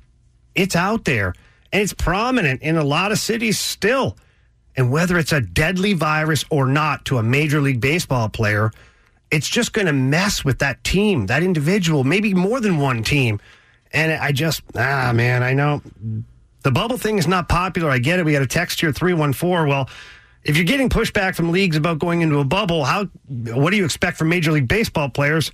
[0.60, 1.34] it's out there
[1.72, 4.18] and it's prominent in a lot of cities still.
[4.76, 8.72] And whether it's a deadly virus or not to a Major League Baseball player,
[9.32, 13.40] it's just going to mess with that team, that individual, maybe more than one team.
[13.92, 15.82] And I just, ah, man, I know
[16.64, 17.90] the bubble thing is not popular.
[17.90, 18.26] I get it.
[18.26, 19.68] We got a text here, 314.
[19.68, 19.90] Well,
[20.44, 23.86] if you're getting pushback from leagues about going into a bubble, how, what do you
[23.86, 25.52] expect from Major League Baseball players?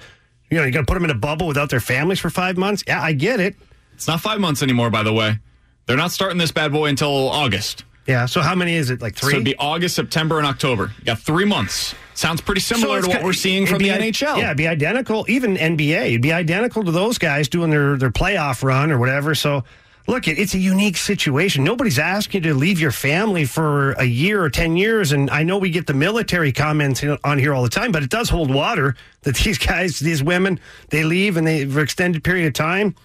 [0.49, 2.57] You know, you're going to put them in a bubble without their families for five
[2.57, 2.83] months?
[2.87, 3.55] Yeah, I get it.
[3.95, 5.39] It's not five months anymore, by the way.
[5.85, 7.83] They're not starting this bad boy until August.
[8.07, 8.25] Yeah.
[8.27, 9.01] So how many is it?
[9.01, 9.31] Like three?
[9.31, 10.91] So it'd be August, September, and October.
[10.99, 11.95] You got three months.
[12.13, 14.37] Sounds pretty similar So to what we're seeing from the NHL.
[14.37, 15.25] Yeah, it'd be identical.
[15.27, 19.35] Even NBA, it'd be identical to those guys doing their, their playoff run or whatever.
[19.35, 19.65] So,
[20.07, 21.63] look, it, it's a unique situation.
[21.63, 25.11] Nobody's asking you to leave your family for a year or 10 years.
[25.11, 28.09] And I know we get the military comments on here all the time, but it
[28.09, 32.47] does hold water that these guys, these women, they leave and they, for extended period
[32.47, 32.95] of time.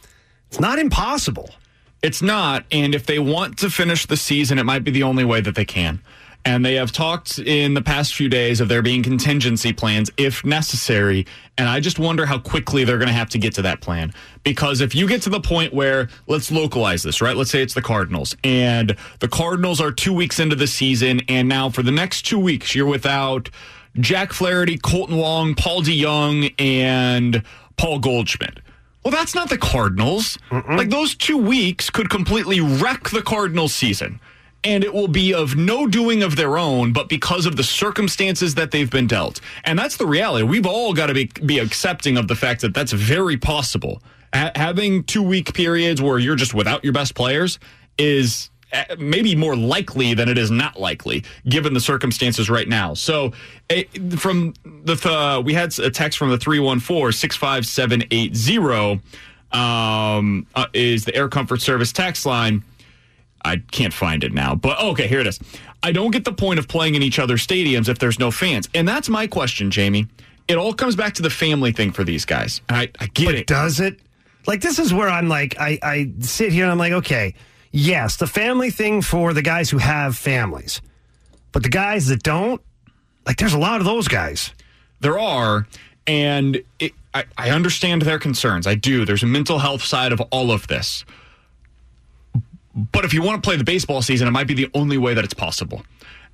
[0.51, 1.49] It's not impossible.
[2.03, 2.65] It's not.
[2.73, 5.55] And if they want to finish the season, it might be the only way that
[5.55, 6.03] they can.
[6.45, 10.45] And they have talked in the past few days of there being contingency plans if
[10.45, 11.25] necessary.
[11.57, 14.13] And I just wonder how quickly they're going to have to get to that plan.
[14.43, 17.37] Because if you get to the point where, let's localize this, right?
[17.37, 18.35] Let's say it's the Cardinals.
[18.43, 21.21] And the Cardinals are two weeks into the season.
[21.29, 23.51] And now for the next two weeks, you're without
[24.01, 27.45] Jack Flaherty, Kolten Wong, Paul DeJong, and
[27.77, 28.61] Paul Goldschmidt.
[29.05, 30.39] Well, that's not the Cardinals.
[30.77, 34.21] Like those two weeks could completely wreck the Cardinals season.
[34.63, 38.57] And it will be of no doing of their own, but because of the circumstances
[38.57, 39.41] that they've been dealt.
[39.65, 40.45] And that's the reality.
[40.45, 44.03] We've all got to be, be accepting of the fact that that's very possible.
[44.35, 47.59] Ha- having two week periods where you're just without your best players
[47.97, 48.51] is
[48.99, 52.95] maybe more likely than it is not likely given the circumstances right now.
[52.95, 53.33] So
[54.17, 59.01] from the th- we had a text from the 314-65780
[59.53, 62.63] um, uh, is the Air Comfort Service text line.
[63.45, 65.41] I can't find it now, but okay, here it is.
[65.83, 68.69] I don't get the point of playing in each other's stadiums if there's no fans.
[68.75, 70.07] And that's my question, Jamie.
[70.47, 72.61] It all comes back to the family thing for these guys.
[72.69, 73.47] I, I get But it.
[73.47, 73.99] does it?
[74.47, 77.35] Like this is where I'm like, I, I sit here and I'm like, okay,
[77.71, 80.81] yes, the family thing for the guys who have families,
[81.53, 82.61] but the guys that don't,
[83.27, 84.53] like, there's a lot of those guys.
[85.01, 85.67] There are,
[86.07, 88.67] and it, I, I understand their concerns.
[88.67, 89.05] I do.
[89.05, 91.05] There's a mental health side of all of this.
[92.75, 95.15] But if you want to play the baseball season, it might be the only way
[95.15, 95.83] that it's possible.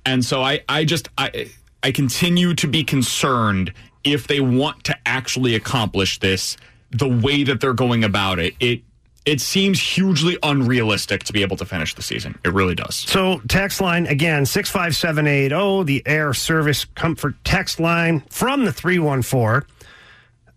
[0.05, 1.49] And so I, I just I
[1.83, 3.73] I continue to be concerned
[4.03, 6.55] if they want to actually accomplish this
[6.91, 8.55] the way that they're going about it.
[8.59, 8.81] It
[9.27, 12.39] it seems hugely unrealistic to be able to finish the season.
[12.45, 12.95] It really does.
[12.95, 19.67] So text line again, 65780, the air service comfort text line from the 314.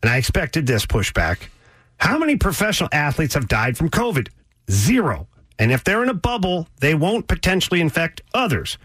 [0.03, 1.49] And I expected this pushback.
[1.97, 4.29] How many professional athletes have died from COVID?
[4.71, 5.27] Zero.
[5.59, 8.79] And if they're in a bubble, they won't potentially infect others.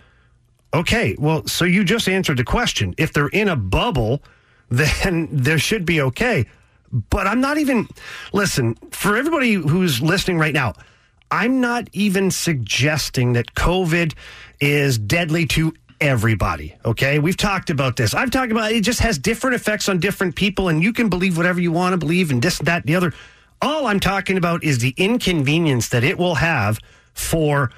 [0.74, 2.96] Okay, well, so you just answered the question.
[2.98, 4.24] If they're in a bubble,
[4.70, 6.48] then there should be okay.
[7.10, 7.88] But I'm not even,
[8.32, 10.74] listen, for everybody who's listening right now,
[11.30, 14.14] I'm not even suggesting that COVID
[14.62, 16.76] is deadly to everybody.
[16.86, 17.20] Okay.
[17.20, 18.14] We've talked about this.
[18.14, 21.36] I've talked about it just has different effects on different people, and you can believe
[21.36, 23.14] whatever you want to believe and this, that, and the other.
[23.62, 26.80] All I'm talking about is the inconvenience that it will have
[27.14, 27.72] for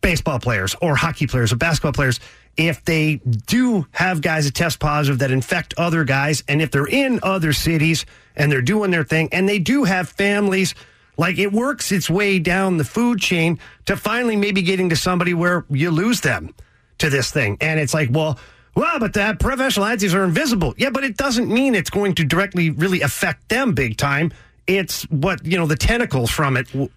[0.00, 2.20] baseball players or hockey players or basketball players
[2.56, 3.16] if they
[3.46, 7.54] do have guys that test positive that infect other guys and if they're in other
[7.54, 8.04] cities
[8.36, 10.74] and they're doing their thing and they do have families
[11.16, 15.34] like it works its way down the food chain to finally maybe getting to somebody
[15.34, 16.54] where you lose them
[16.98, 18.38] to this thing and it's like well
[18.74, 22.24] well but the professional athletes are invisible yeah but it doesn't mean it's going to
[22.24, 24.32] directly really affect them big time
[24.66, 26.88] it's what you know the tentacles from it w-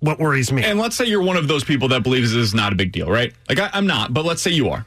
[0.00, 2.54] what worries me And let's say you're one of those people that believes this is
[2.54, 3.34] not a big deal, right?
[3.48, 4.86] Like I, I'm not, but let's say you are.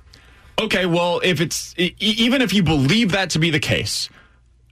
[0.57, 4.07] Okay, well, if it's e- even if you believe that to be the case,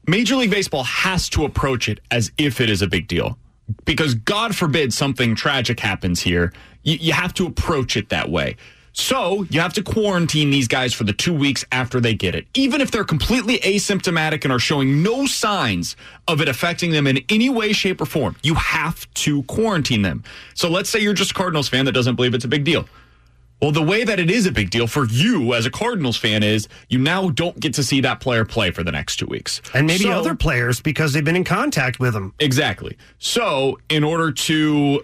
[0.10, 3.38] Major League Baseball has to approach it as if it is a big deal.
[3.86, 6.52] Because God forbid something tragic happens here,
[6.82, 8.56] you, you have to approach it that way.
[8.92, 12.48] So you have to quarantine these guys for the two weeks after they get it.
[12.56, 15.96] Even if they're completely asymptomatic and are showing no signs
[16.28, 20.24] of it affecting them in any way, shape, or form, you have to quarantine them.
[20.56, 22.90] So let's say you're just a Cardinals fan that doesn't believe it's a big deal.
[23.62, 26.44] Well, the way that it is a big deal for you as a Cardinals fan
[26.44, 29.62] is you now don't get to see that player play for the next two weeks.
[29.74, 32.96] and maybe So- other players because they've been in contact with them Exactly.
[33.18, 35.04] So, in order to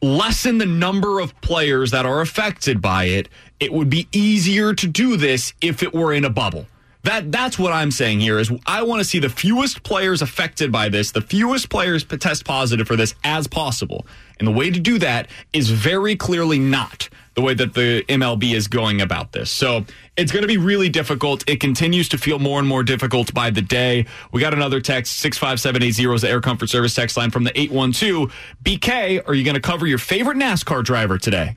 [0.00, 3.28] lessen the number of players that are affected by it,
[3.58, 6.66] it would be easier to do this if it were in a bubble.
[7.04, 10.72] That that's what I'm saying here is I want to see the fewest players affected
[10.72, 14.06] by this, the fewest players test positive for this as possible.
[14.38, 18.52] And the way to do that is very clearly not the way that the MLB
[18.52, 19.48] is going about this.
[19.48, 19.84] So
[20.16, 21.48] it's going to be really difficult.
[21.48, 24.06] It continues to feel more and more difficult by the day.
[24.32, 28.34] We got another text, 65780 is the Air Comfort Service text line from the 812.
[28.64, 31.56] BK, are you going to cover your favorite NASCAR driver today?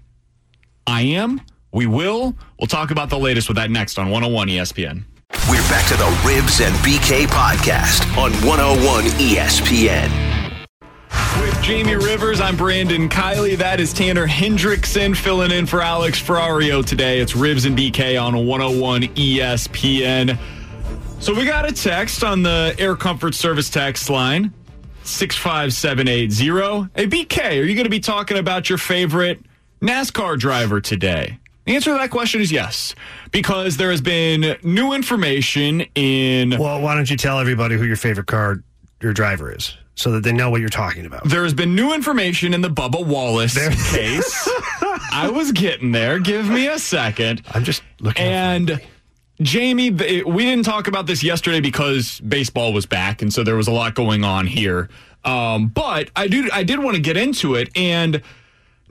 [0.85, 1.41] I am.
[1.73, 2.35] We will.
[2.59, 5.05] We'll talk about the latest with that next on 101 ESPN.
[5.49, 10.09] We're back to the Ribs and BK podcast on 101 ESPN.
[11.41, 13.57] With Jamie Rivers, I'm Brandon Kiley.
[13.57, 17.19] That is Tanner Hendrickson filling in for Alex Ferrario today.
[17.19, 20.37] It's Ribs and BK on 101 ESPN.
[21.19, 24.53] So we got a text on the Air Comfort Service text line
[25.03, 26.89] 65780.
[26.95, 29.39] Hey, BK, are you going to be talking about your favorite
[29.81, 31.37] NASCAR driver today?
[31.65, 32.95] The answer to that question is yes,
[33.31, 36.57] because there has been new information in.
[36.57, 38.63] Well, why don't you tell everybody who your favorite car
[39.01, 41.23] your driver is so that they know what you're talking about?
[41.25, 43.55] There has been new information in the Bubba Wallace
[43.91, 44.49] case.
[45.11, 46.19] I was getting there.
[46.19, 47.43] Give me a second.
[47.51, 48.25] I'm just looking.
[48.25, 48.81] And
[49.41, 53.67] Jamie, we didn't talk about this yesterday because baseball was back, and so there was
[53.67, 54.89] a lot going on here.
[55.23, 58.21] Um, but I do, I did want to get into it, and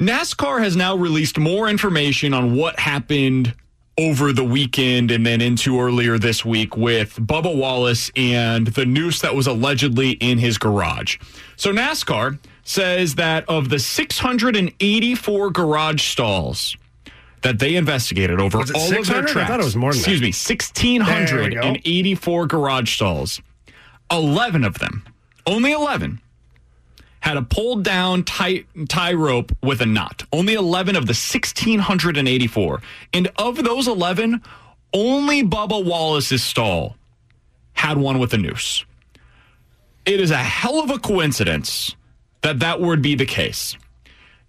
[0.01, 3.55] NASCAR has now released more information on what happened
[3.99, 9.21] over the weekend and then into earlier this week with Bubba Wallace and the noose
[9.21, 11.19] that was allegedly in his garage.
[11.57, 16.75] So NASCAR says that of the 684 garage stalls
[17.43, 19.29] that they investigated over all Was it of their 600?
[19.29, 19.51] I tracks.
[19.51, 20.25] thought it was more than Excuse that.
[20.25, 23.43] me, 1684 garage stalls.
[24.11, 25.05] 11 of them,
[25.47, 26.23] only 11
[27.21, 30.25] had a pulled down tie, tie rope with a knot.
[30.33, 32.83] Only 11 of the 1,684.
[33.13, 34.43] And of those 11,
[34.93, 36.97] only Bubba Wallace's stall
[37.75, 38.85] had one with a noose.
[40.07, 41.95] It is a hell of a coincidence
[42.41, 43.77] that that would be the case.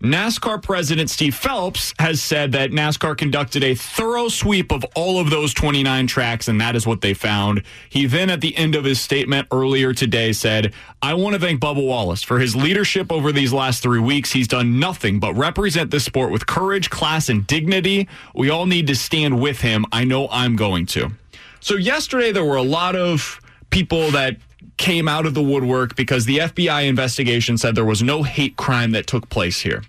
[0.01, 5.29] NASCAR President Steve Phelps has said that NASCAR conducted a thorough sweep of all of
[5.29, 7.61] those 29 tracks, and that is what they found.
[7.87, 10.73] He then, at the end of his statement earlier today, said,
[11.03, 14.31] I want to thank Bubba Wallace for his leadership over these last three weeks.
[14.31, 18.09] He's done nothing but represent this sport with courage, class, and dignity.
[18.33, 19.85] We all need to stand with him.
[19.91, 21.11] I know I'm going to.
[21.59, 23.39] So, yesterday, there were a lot of
[23.69, 24.37] people that
[24.77, 28.91] came out of the woodwork because the FBI investigation said there was no hate crime
[28.91, 29.83] that took place here.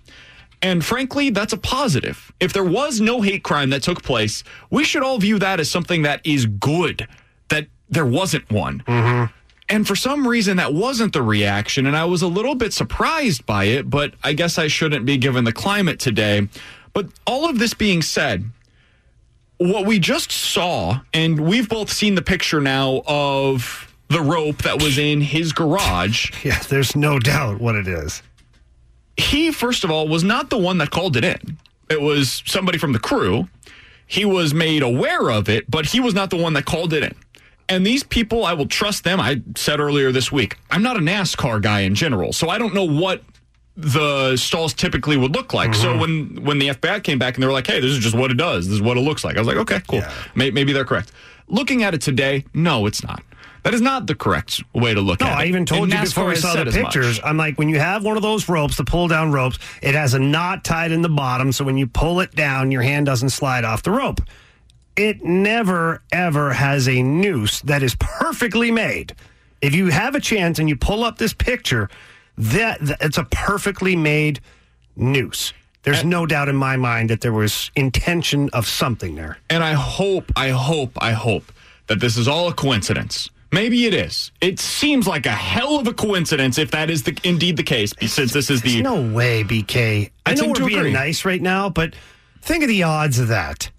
[0.61, 2.31] And frankly, that's a positive.
[2.39, 5.69] If there was no hate crime that took place, we should all view that as
[5.69, 7.07] something that is good,
[7.49, 8.81] that there wasn't one.
[8.87, 9.33] Mm-hmm.
[9.69, 11.85] And for some reason, that wasn't the reaction.
[11.85, 15.17] And I was a little bit surprised by it, but I guess I shouldn't be
[15.17, 16.47] given the climate today.
[16.93, 18.45] But all of this being said,
[19.57, 24.81] what we just saw, and we've both seen the picture now of the rope that
[24.81, 26.31] was in his garage.
[26.43, 28.21] Yeah, there's no doubt what it is.
[29.15, 31.57] He, first of all, was not the one that called it in.
[31.89, 33.47] It was somebody from the crew.
[34.07, 37.03] He was made aware of it, but he was not the one that called it
[37.03, 37.15] in.
[37.69, 39.21] And these people, I will trust them.
[39.21, 42.73] I said earlier this week, I'm not a NASCAR guy in general, so I don't
[42.73, 43.23] know what
[43.75, 45.73] the stalls typically would look like.
[45.73, 45.99] So mm-hmm.
[45.99, 48.31] when when the FBI came back and they were like, "Hey, this is just what
[48.31, 48.67] it does.
[48.67, 50.03] This is what it looks like," I was like, "Okay, cool.
[50.35, 51.11] May- Maybe they're correct."
[51.47, 53.23] Looking at it today, no, it's not.
[53.63, 55.35] That is not the correct way to look No, at it.
[55.35, 57.19] No, I even told And you NASCAR before we saw the pictures.
[57.23, 60.13] I'm like, when you have one of those ropes, the pull down ropes, it has
[60.13, 61.51] a knot tied in the bottom.
[61.53, 64.19] So when you pull it down, your hand doesn't slide off the rope.
[64.95, 69.15] It never, ever has a noose that is perfectly made.
[69.61, 71.89] If you have a chance and you pull up this picture,
[72.37, 74.41] that, that it's a perfectly made
[74.97, 75.53] noose.
[75.83, 79.37] There's no doubt in my mind that there was intention of something there.
[79.49, 81.51] And I hope, I hope, I hope
[81.87, 83.29] that this is all a coincidence.
[83.53, 84.31] Maybe it is.
[84.41, 87.93] It seems like a hell of a coincidence if that is the, indeed the case,
[88.01, 88.81] since this is the.
[88.81, 90.09] There's no way, BK.
[90.25, 90.91] I, I know we're being agree.
[90.91, 91.93] nice right now, but
[92.41, 93.69] think of the odds of that.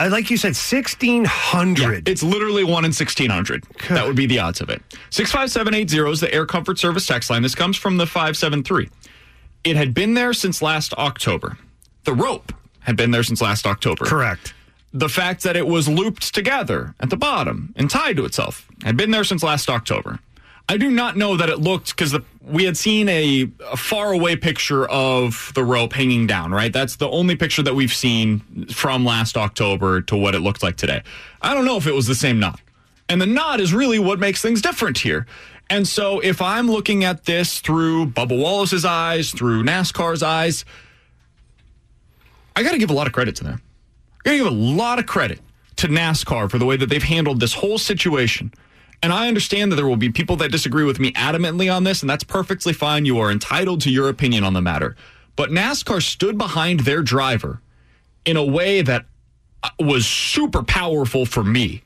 [0.00, 2.08] Uh, like you said, 1,600.
[2.08, 3.64] Yeah, it's literally one in 1600.
[3.88, 4.82] That would be the odds of it.
[5.10, 7.42] 65780 is the Air Comfort Service text line.
[7.42, 8.90] This comes from the 573.
[9.62, 11.56] It had been there since last October.
[12.02, 14.04] The rope had been there since last October.
[14.04, 14.54] Correct.
[14.92, 18.96] The fact that it was looped together at the bottom and tied to itself had
[18.96, 20.18] been there since last October.
[20.70, 24.36] I do not know that it looked because we had seen a, a far away
[24.36, 26.72] picture of the rope hanging down, right?
[26.72, 30.76] That's the only picture that we've seen from last October to what it looked like
[30.76, 31.02] today.
[31.40, 32.60] I don't know if it was the same knot.
[33.08, 35.26] And the knot is really what makes things different here.
[35.70, 40.66] And so if I'm looking at this through Bubba Wallace's eyes, through NASCAR's eyes,
[42.54, 43.62] I got to give a lot of credit to them.
[44.20, 45.40] I got to give a lot of credit
[45.76, 48.52] to NASCAR for the way that they've handled this whole situation.
[49.02, 52.02] And I understand that there will be people that disagree with me adamantly on this,
[52.02, 53.04] and that's perfectly fine.
[53.04, 54.96] You are entitled to your opinion on the matter.
[55.36, 57.60] But NASCAR stood behind their driver
[58.24, 59.06] in a way that
[59.62, 61.82] uh, was super powerful for me.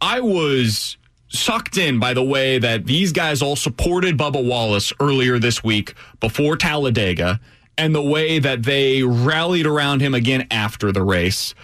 [0.00, 0.96] I was
[1.28, 5.94] sucked in by the way that these guys all supported Bubba Wallace earlier this week
[6.18, 7.38] before Talladega
[7.78, 11.54] and the way that they rallied around him again after the race.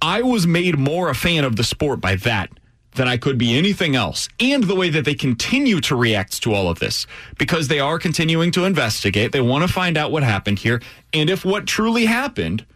[0.00, 2.50] I was made more a fan of the sport by that
[2.96, 4.28] than I could be anything else.
[4.40, 7.06] And the way that they continue to react to all of this
[7.38, 9.32] because they are continuing to investigate.
[9.32, 10.82] They want to find out what happened here.
[11.12, 12.66] And if what truly happened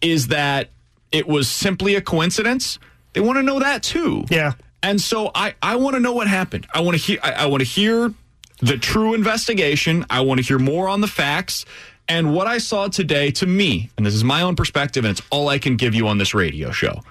[0.00, 0.70] is that
[1.12, 2.78] it was simply a coincidence,
[3.12, 4.24] they want to know that too.
[4.30, 4.52] Yeah.
[4.82, 6.66] And so I, I want to know what happened.
[6.72, 8.14] I want to hear I, I want to hear
[8.60, 10.06] the true investigation.
[10.08, 11.66] I want to hear more on the facts.
[12.08, 15.26] And what I saw today to me, and this is my own perspective, and it's
[15.30, 17.02] all I can give you on this radio show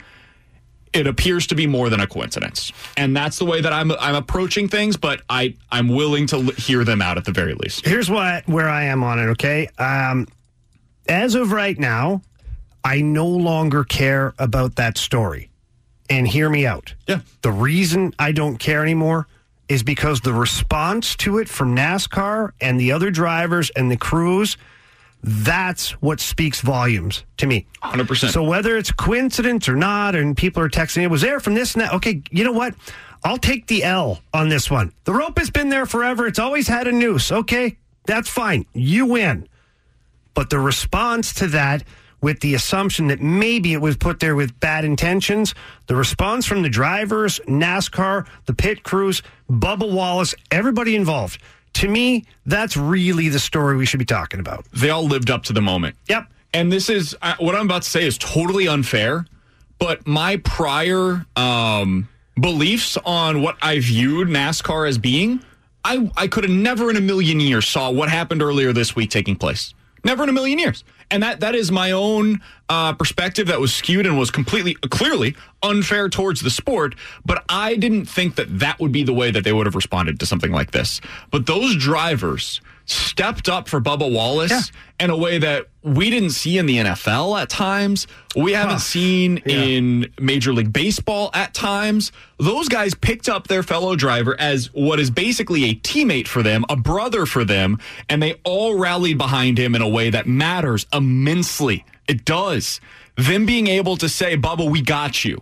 [0.94, 4.16] it appears to be more than a coincidence, and that's the way that I'm I'm
[4.16, 4.98] approaching things.
[4.98, 7.86] But I I'm willing to l- hear them out at the very least.
[7.86, 9.28] Here's what where I am on it.
[9.32, 10.28] Okay, um,
[11.08, 12.22] as of right now,
[12.84, 15.50] I no longer care about that story.
[16.12, 16.96] And hear me out.
[17.08, 17.20] Yeah.
[17.44, 19.28] The reason I don't care anymore
[19.68, 24.58] is because the response to it from NASCAR and the other drivers and the crews
[25.22, 27.66] that's what speaks volumes to me.
[27.84, 28.32] 100%.
[28.32, 31.74] So whether it's coincidence or not, and people are texting, it was there from this
[31.74, 31.94] and that.
[31.96, 32.74] Okay, you know what?
[33.24, 34.94] I'll take the L on this one.
[35.04, 36.26] The rope has been there forever.
[36.26, 37.32] It's always had a noose.
[37.32, 38.66] Okay, that's fine.
[38.74, 39.48] You win.
[40.34, 41.84] But the response to that,
[42.22, 45.54] with the assumption that maybe it was put there with bad intentions,
[45.88, 51.42] the response from the drivers, NASCAR, the pit crews, Bubba Wallace, everybody involved
[51.80, 54.66] to me, that's really the story we should be talking about.
[54.74, 55.96] They all lived up to the moment.
[56.08, 56.28] Yep.
[56.54, 59.26] And this is uh, what I'm about to say is totally unfair,
[59.78, 62.10] but my prior um,
[62.40, 65.40] beliefs on what I viewed NASCAR as being,
[65.86, 69.10] I, I could have never in a million years saw what happened earlier this week
[69.10, 69.74] taking place.
[70.04, 70.84] Never in a million years.
[71.12, 75.36] And that that is my own uh, perspective that was skewed and was completely, clearly
[75.64, 76.96] unfair towards the sport.
[77.26, 80.20] But I didn't think that that would be the way that they would have responded
[80.20, 81.02] to something like this.
[81.32, 82.62] But those drivers
[82.92, 85.06] stepped up for Bubba Wallace yeah.
[85.06, 88.08] in a way that we didn't see in the NFL at times.
[88.36, 88.80] We haven't huh.
[88.80, 89.62] seen yeah.
[89.62, 92.12] in Major League Baseball at times.
[92.38, 96.66] Those guys picked up their fellow driver as what is basically a teammate for them,
[96.70, 97.80] a brother for them,
[98.10, 101.86] and they all rallied behind him in a way that matters immensely.
[102.08, 102.82] It does.
[103.16, 105.42] Them being able to say, Bubba, we got you.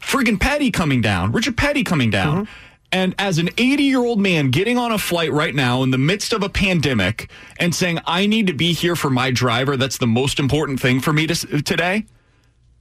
[0.00, 2.44] Friggin' Petty coming down, Richard Petty coming down.
[2.44, 5.90] Mm-hmm and as an 80 year old man getting on a flight right now in
[5.90, 9.76] the midst of a pandemic and saying, I need to be here for my driver,
[9.76, 12.06] that's the most important thing for me to, today.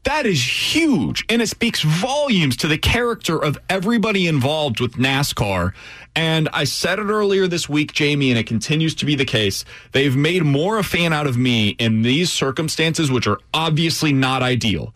[0.03, 1.26] That is huge.
[1.30, 5.74] And it speaks volumes to the character of everybody involved with NASCAR.
[6.16, 9.66] And I said it earlier this week, Jamie, and it continues to be the case.
[9.93, 14.43] They've made more a fan out of me in these circumstances, which are obviously not
[14.43, 14.93] ideal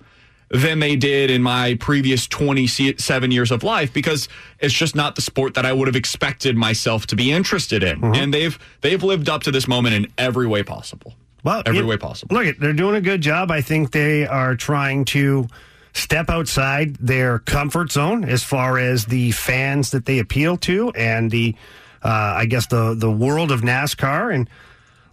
[0.49, 4.27] than they did in my previous 27 years of life because
[4.59, 8.01] it's just not the sport that I would have expected myself to be interested in.
[8.01, 8.15] Mm-hmm.
[8.15, 11.13] And they've they've lived up to this moment in every way possible.
[11.43, 12.35] Well, every way possible.
[12.35, 13.49] Look, they're doing a good job.
[13.49, 15.47] I think they are trying to
[15.93, 21.31] step outside their comfort zone as far as the fans that they appeal to and
[21.31, 21.55] the
[22.03, 24.49] uh, I guess the the world of NASCAR and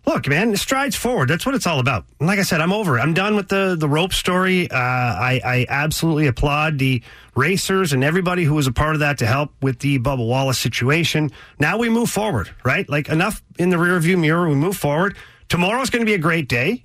[0.07, 1.29] look, man, strides forward.
[1.29, 2.05] That's what it's all about.
[2.21, 2.97] And like I said, I'm over.
[2.99, 3.03] It.
[3.03, 4.71] I'm done with the the rope story.
[4.71, 7.03] Uh, I, I absolutely applaud the
[7.35, 10.59] racers and everybody who was a part of that to help with the Bubba Wallace
[10.59, 11.31] situation.
[11.59, 12.89] Now we move forward, right?
[12.89, 14.49] Like enough in the rearview mirror.
[14.49, 15.17] We move forward.
[15.49, 16.85] Tomorrow's going to be a great day.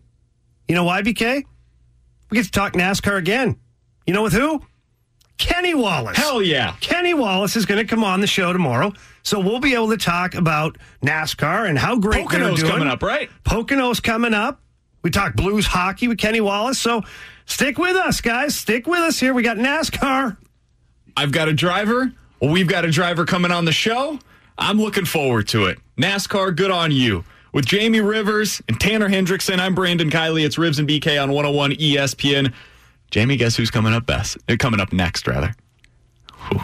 [0.67, 1.43] You know why, BK?
[2.29, 3.57] We get to talk NASCAR again.
[4.05, 4.61] You know with who?
[5.37, 6.17] Kenny Wallace.
[6.17, 6.75] Hell yeah.
[6.81, 8.93] Kenny Wallace is going to come on the show tomorrow.
[9.23, 12.71] So we'll be able to talk about NASCAR and how great Pocono's they're doing.
[12.71, 13.29] coming up, right?
[13.43, 14.61] Pocono's coming up.
[15.03, 16.79] We talk blues hockey with Kenny Wallace.
[16.79, 17.03] So
[17.45, 18.55] stick with us, guys.
[18.55, 19.33] Stick with us here.
[19.33, 20.37] We got NASCAR.
[21.17, 22.11] I've got a driver.
[22.39, 24.19] Well, we've got a driver coming on the show.
[24.57, 25.79] I'm looking forward to it.
[25.97, 27.23] NASCAR, good on you.
[27.53, 30.45] With Jamie Rivers and Tanner Hendrickson, I'm Brandon Kiley.
[30.45, 32.53] It's Ribs and BK on 101 ESPN.
[33.09, 34.37] Jamie, guess who's coming up best?
[34.47, 35.53] Uh, coming up next, rather.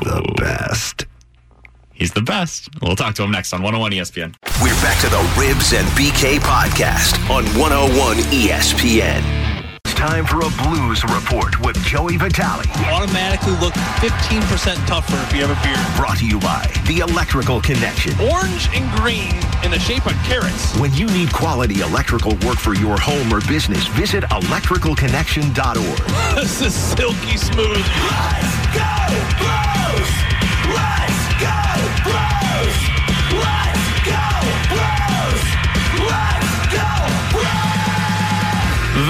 [0.03, 1.06] The best.
[1.97, 2.69] He's the best.
[2.79, 4.35] We'll talk to him next on 101 ESPN.
[4.61, 9.23] We're back to the Ribs and BK podcast on 101 ESPN.
[9.83, 12.61] time for a blues report with Joey Vitale.
[12.93, 15.79] Automatically look 15% tougher if you have a beard.
[15.97, 18.13] Brought to you by The Electrical Connection.
[18.21, 19.33] Orange and green
[19.65, 20.77] in the shape of carrots.
[20.77, 26.35] When you need quality electrical work for your home or business, visit electricalconnection.org.
[26.35, 27.81] this is silky smooth.
[27.81, 29.76] Let's go,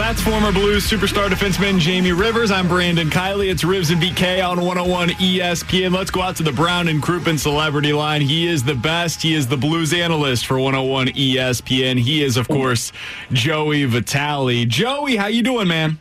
[0.07, 2.49] That's former Blues superstar defenseman Jamie Rivers.
[2.49, 3.51] I'm Brandon Kiley.
[3.51, 5.93] It's Ribs and BK on 101 ESPN.
[5.93, 8.21] Let's go out to the Brown and Crouppen celebrity line.
[8.21, 9.21] He is the best.
[9.21, 11.99] He is the Blues analyst for 101 ESPN.
[11.99, 12.93] He is, of course,
[13.33, 14.65] Joey Vitale.
[14.65, 15.99] Joey, how you doing, man?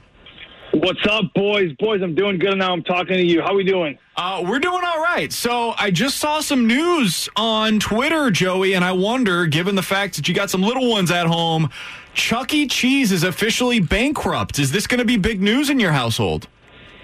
[0.80, 1.72] What's up, boys?
[1.78, 2.70] Boys, I'm doing good now.
[2.70, 3.40] I'm talking to you.
[3.40, 3.96] How we doing?
[4.14, 5.32] Uh, we're doing all right.
[5.32, 10.16] So I just saw some news on Twitter, Joey, and I wonder, given the fact
[10.16, 11.70] that you got some little ones at home,
[12.12, 12.66] Chuck E.
[12.66, 14.58] Cheese is officially bankrupt.
[14.58, 16.46] Is this going to be big news in your household?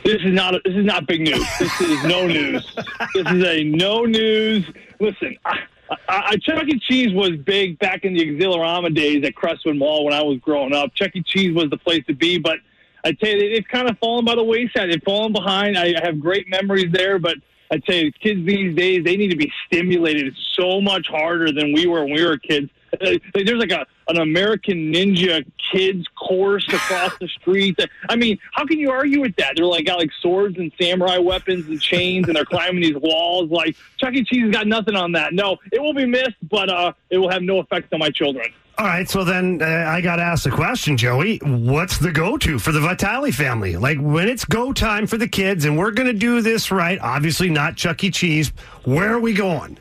[0.04, 0.52] This is not.
[0.66, 1.46] This is not big news.
[1.58, 2.76] This is no news.
[3.14, 4.70] This is a no news.
[5.00, 5.60] Listen, I,
[5.90, 6.78] I, I, Chuck E.
[6.78, 10.74] Cheese was big back in the Exilorama days at Crestwood Mall when I was growing
[10.74, 10.94] up.
[10.94, 11.22] Chuck E.
[11.22, 12.58] Cheese was the place to be, but
[13.04, 14.90] I tell you, it's kind of fallen by the wayside.
[14.90, 15.76] It's fallen behind.
[15.76, 17.36] I have great memories there, but
[17.70, 21.72] I tell you, kids these days they need to be stimulated so much harder than
[21.72, 22.70] we were when we were kids.
[23.00, 27.78] Uh, There's like a an American Ninja kids course across the street.
[28.10, 29.54] I mean, how can you argue with that?
[29.56, 33.50] They're like got like swords and samurai weapons and chains, and they're climbing these walls.
[33.50, 34.24] Like Chuck E.
[34.24, 35.32] Cheese has got nothing on that.
[35.32, 38.52] No, it will be missed, but uh, it will have no effect on my children.
[38.78, 41.38] All right, so then uh, I got to ask the question, Joey.
[41.38, 43.76] What's the go to for the Vitale family?
[43.76, 46.98] Like when it's go time for the kids and we're going to do this right,
[47.00, 48.10] obviously not Chuck E.
[48.10, 48.50] Cheese,
[48.84, 49.78] where are we going?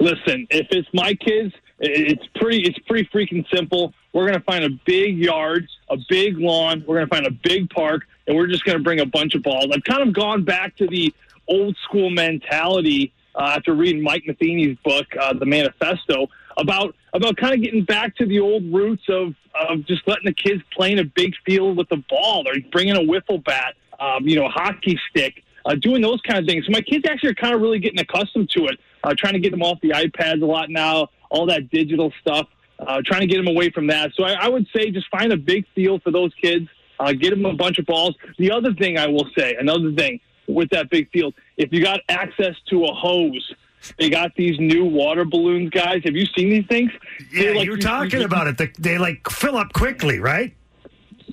[0.00, 3.94] Listen, if it's my kids, it's pretty it's pretty freaking simple.
[4.12, 7.30] We're going to find a big yard, a big lawn, we're going to find a
[7.30, 9.66] big park, and we're just going to bring a bunch of balls.
[9.72, 11.14] I've kind of gone back to the
[11.46, 17.54] old school mentality uh, after reading Mike Matheny's book, uh, The Manifesto, about about kind
[17.54, 19.34] of getting back to the old roots of
[19.68, 22.96] of just letting the kids play in a big field with the ball, or bringing
[22.96, 26.66] a wiffle bat, um, you know, hockey stick, uh, doing those kind of things.
[26.66, 28.78] So my kids actually are kind of really getting accustomed to it.
[29.04, 32.46] Uh, trying to get them off the iPads a lot now, all that digital stuff.
[32.78, 34.12] Uh, trying to get them away from that.
[34.14, 36.68] So I, I would say just find a big field for those kids.
[37.00, 38.14] Uh, get them a bunch of balls.
[38.38, 42.00] The other thing I will say, another thing with that big field, if you got
[42.08, 43.54] access to a hose,
[43.98, 46.02] they got these new water balloons, guys.
[46.04, 46.90] Have you seen these things?
[47.32, 48.76] Yeah, like- you're talking about it.
[48.78, 50.54] They, like fill up quickly, right?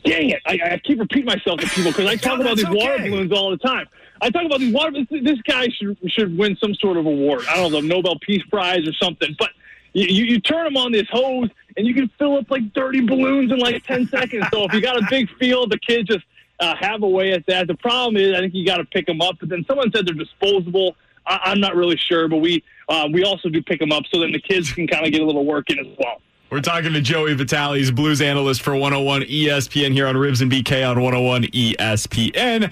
[0.04, 0.42] Dang it!
[0.46, 3.32] I, I keep repeating myself to people because I talk about these that's water balloons
[3.32, 3.88] all the time.
[4.22, 4.92] I talk about these water.
[4.92, 7.44] This, this guy should should win some sort of award.
[7.50, 9.36] I don't know, the Nobel Peace Prize or something.
[9.40, 9.50] But
[9.94, 13.02] you, you, you turn them on this hose, and you can fill up like 30
[13.08, 14.46] balloons in like 10 seconds.
[14.54, 16.26] So if you got a big field, the kids just
[16.60, 17.68] uh, have a way at that.
[17.68, 19.38] The problem is, I think you got to pick them up.
[19.40, 20.96] But then someone said they're disposable.
[21.28, 24.20] I, I'm not really sure, but we uh, we also do pick them up so
[24.20, 26.22] then the kids can kind of get a little work in as well.
[26.52, 30.52] We're talking to Joey Vitale, he's Blues analyst for 101 ESPN here on Ribs and
[30.52, 32.72] BK on 101 ESPN.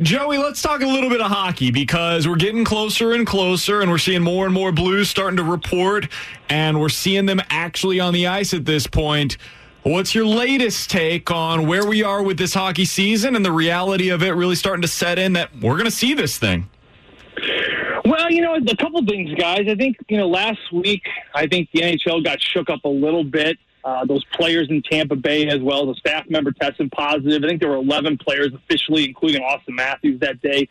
[0.00, 3.90] Joey, let's talk a little bit of hockey because we're getting closer and closer, and
[3.90, 6.08] we're seeing more and more Blues starting to report,
[6.48, 9.36] and we're seeing them actually on the ice at this point.
[9.84, 14.08] What's your latest take on where we are with this hockey season and the reality
[14.08, 16.68] of it really starting to set in that we're going to see this thing?
[18.04, 19.66] Well, you know, a couple things, guys.
[19.68, 21.02] I think, you know, last week,
[21.34, 23.58] I think the NHL got shook up a little bit.
[23.84, 25.90] Uh, those players in Tampa Bay as well.
[25.90, 27.44] as a staff member tested positive.
[27.44, 30.68] I think there were 11 players officially, including Auston Matthews that day,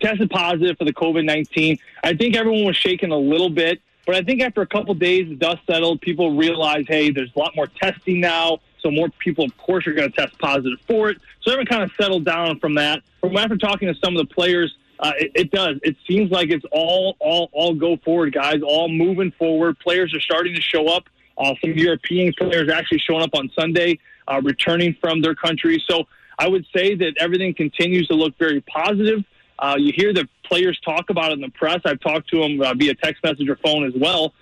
[0.00, 1.78] tested positive for the COVID 19.
[2.04, 3.80] I think everyone was shaken a little bit.
[4.06, 6.00] But I think after a couple days, the dust settled.
[6.00, 8.58] People realized, hey, there's a lot more testing now.
[8.80, 11.18] So more people, of course, are going to test positive for it.
[11.42, 13.02] So everyone kind of settled down from that.
[13.20, 15.76] From after talking to some of the players, uh, it, it does.
[15.82, 18.60] It seems like it's all, all, all go forward, guys.
[18.64, 19.78] All moving forward.
[19.80, 21.04] Players are starting to show up.
[21.38, 23.98] Uh, some European players actually showing up on Sunday,
[24.28, 25.82] uh, returning from their country.
[25.88, 26.06] So
[26.38, 29.24] I would say that everything continues to look very positive.
[29.58, 31.80] Uh, you hear the players talk about it in the press.
[31.84, 34.34] I've talked to them uh, via text message or phone as well.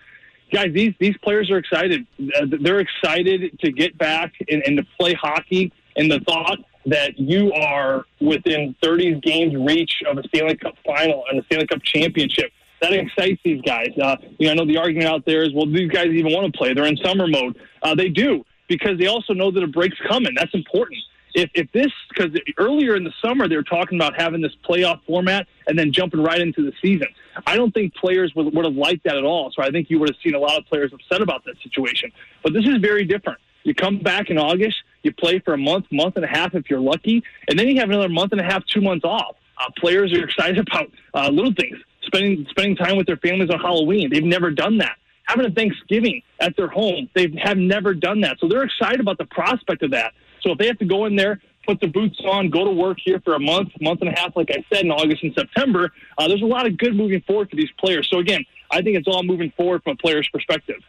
[0.53, 2.07] Guys, these these players are excited.
[2.19, 5.73] They're excited to get back and, and to play hockey.
[5.97, 11.25] And the thought that you are within 30 games reach of a Stanley Cup final
[11.31, 12.51] and a Stanley Cup championship
[12.81, 13.89] that excites these guys.
[14.01, 16.53] Uh, you know, I know the argument out there is, well, these guys even want
[16.53, 16.75] to play?
[16.75, 17.59] They're in summer mode.
[17.83, 20.35] Uh, they do because they also know that a break's coming.
[20.37, 20.99] That's important.
[21.35, 25.01] If, if this, because earlier in the summer they were talking about having this playoff
[25.07, 27.09] format and then jumping right into the season.
[27.47, 29.53] I don't think players would, would have liked that at all.
[29.55, 32.11] So I think you would have seen a lot of players upset about that situation.
[32.43, 33.39] But this is very different.
[33.65, 36.69] You come back in August, You play for a month, month and a half if
[36.69, 39.37] you're lucky, and then you have another month and a half, two months off.
[39.59, 43.59] Uh, players are excited about uh, little things, spending spending time with their families on
[43.59, 44.11] Halloween.
[44.11, 44.97] They've never done that.
[45.25, 48.39] Having a Thanksgiving at their home, they have never done that.
[48.41, 50.15] So they're excited about the prospect of that.
[50.41, 52.97] So if they have to go in there, put their boots on, go to work
[53.05, 55.93] here for a month, month and a half, like I said, in August and September,
[56.17, 58.09] uh, there's a lot of good moving forward for these players.
[58.11, 60.83] So again, I think it's all moving forward from a player's perspective.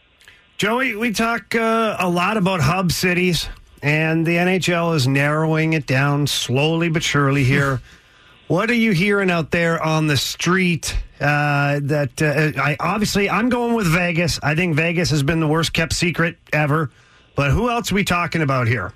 [0.57, 3.49] Joey, we talk uh, a lot about hub cities,
[3.81, 7.81] and the NHL is narrowing it down slowly but surely here.
[8.47, 10.95] what are you hearing out there on the street?
[11.19, 14.39] Uh, that uh, I obviously I'm going with Vegas.
[14.41, 16.91] I think Vegas has been the worst kept secret ever.
[17.35, 18.93] But who else are we talking about here?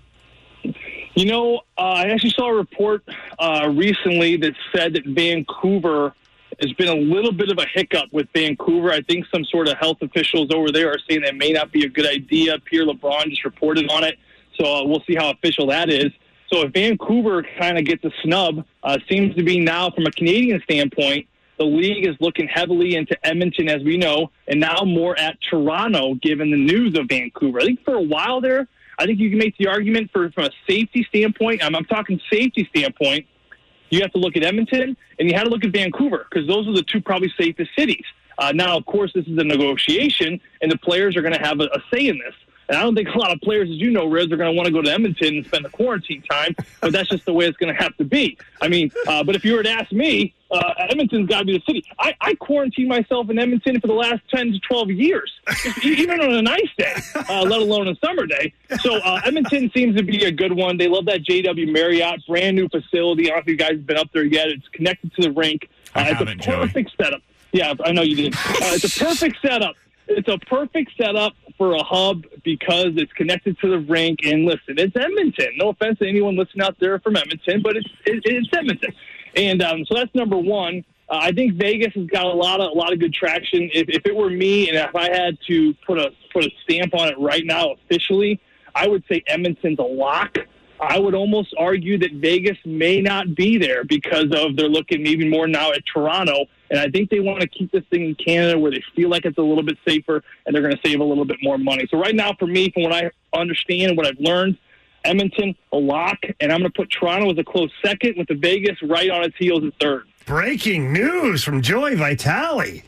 [1.15, 3.03] You know, uh, I actually saw a report
[3.39, 6.13] uh, recently that said that Vancouver
[6.61, 8.91] has been a little bit of a hiccup with Vancouver.
[8.91, 11.85] I think some sort of health officials over there are saying that may not be
[11.85, 12.57] a good idea.
[12.59, 14.17] Pierre LeBrun just reported on it,
[14.59, 16.11] so uh, we'll see how official that is.
[16.51, 20.11] So if Vancouver kind of gets a snub, uh, seems to be now from a
[20.11, 21.27] Canadian standpoint,
[21.57, 26.15] the league is looking heavily into Edmonton, as we know, and now more at Toronto,
[26.15, 27.59] given the news of Vancouver.
[27.59, 28.67] I think for a while there,
[28.99, 31.63] I think you can make the argument for from a safety standpoint.
[31.63, 33.25] I'm, I'm talking safety standpoint.
[33.89, 36.67] You have to look at Edmonton and you had to look at Vancouver because those
[36.67, 38.03] are the two probably safest cities.
[38.37, 41.59] Uh, now, of course, this is a negotiation, and the players are going to have
[41.59, 42.33] a, a say in this.
[42.73, 44.57] And I don't think a lot of players, as you know, Riz, are going to
[44.57, 47.45] want to go to Edmonton and spend the quarantine time, but that's just the way
[47.45, 48.35] it's going to have to be.
[48.61, 51.55] I mean, uh, but if you were to ask me, uh, Edmonton's got to be
[51.55, 51.83] the city.
[51.99, 55.31] I, I quarantined myself in Edmonton for the last 10 to 12 years,
[55.83, 56.95] even on a nice day,
[57.29, 58.51] uh, let alone a summer day.
[58.81, 60.77] So uh, Edmonton seems to be a good one.
[60.77, 63.25] They love that JW Marriott, brand new facility.
[63.25, 64.47] I don't know if you guys have been up there yet.
[64.47, 65.69] It's connected to the rink.
[65.93, 66.55] Uh, it's a Joey.
[66.55, 67.21] perfect setup.
[67.51, 68.35] Yeah, I know you did.
[68.35, 69.75] Uh, it's a perfect setup.
[70.07, 74.19] It's a perfect setup for a hub because it's connected to the rink.
[74.23, 75.49] And listen, it's Edmonton.
[75.57, 78.93] No offense to anyone listening out there from Edmonton, but it's it, it's Edmonton.
[79.35, 80.83] And um, so that's number one.
[81.09, 83.69] Uh, I think Vegas has got a lot of a lot of good traction.
[83.73, 86.93] If, if it were me, and if I had to put a put a stamp
[86.93, 88.39] on it right now officially,
[88.75, 90.37] I would say Edmonton's a lock.
[90.79, 95.29] I would almost argue that Vegas may not be there because of they're looking even
[95.29, 98.57] more now at Toronto, and I think they want to keep this thing in Canada
[98.57, 101.03] where they feel like it's a little bit safer and they're going to save a
[101.03, 101.87] little bit more money.
[101.91, 104.57] So right now, for me, from what I understand and what I've learned,
[105.03, 108.33] Edmonton a lock, and I'm going to put Toronto as a close second with the
[108.33, 110.07] Vegas right on its heels at third.
[110.25, 112.81] Breaking news from Joey Vitale.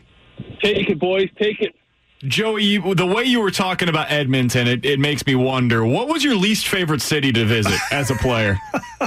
[0.64, 1.30] Take it, boys.
[1.38, 1.76] Take it.
[2.24, 6.24] Joey, the way you were talking about Edmonton, it, it makes me wonder what was
[6.24, 8.58] your least favorite city to visit as a player?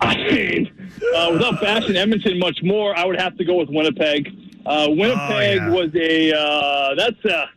[0.00, 0.71] I mean,
[1.12, 4.28] uh, without bashing Edmonton much more, I would have to go with Winnipeg.
[4.64, 5.70] Uh, Winnipeg yeah.
[5.70, 7.50] was a uh, that's a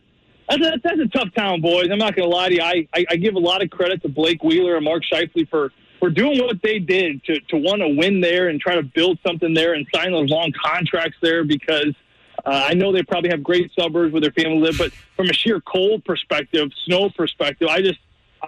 [0.48, 1.88] that's a, that's a tough town, boys.
[1.90, 2.62] I'm not going to lie to you.
[2.62, 5.72] I, I, I give a lot of credit to Blake Wheeler and Mark Scheifele for
[5.98, 9.18] for doing what they did to to want to win there and try to build
[9.26, 11.94] something there and sign those long contracts there because.
[12.44, 15.32] Uh, I know they probably have great suburbs where their family live, but from a
[15.32, 17.98] sheer cold perspective, snow perspective, I just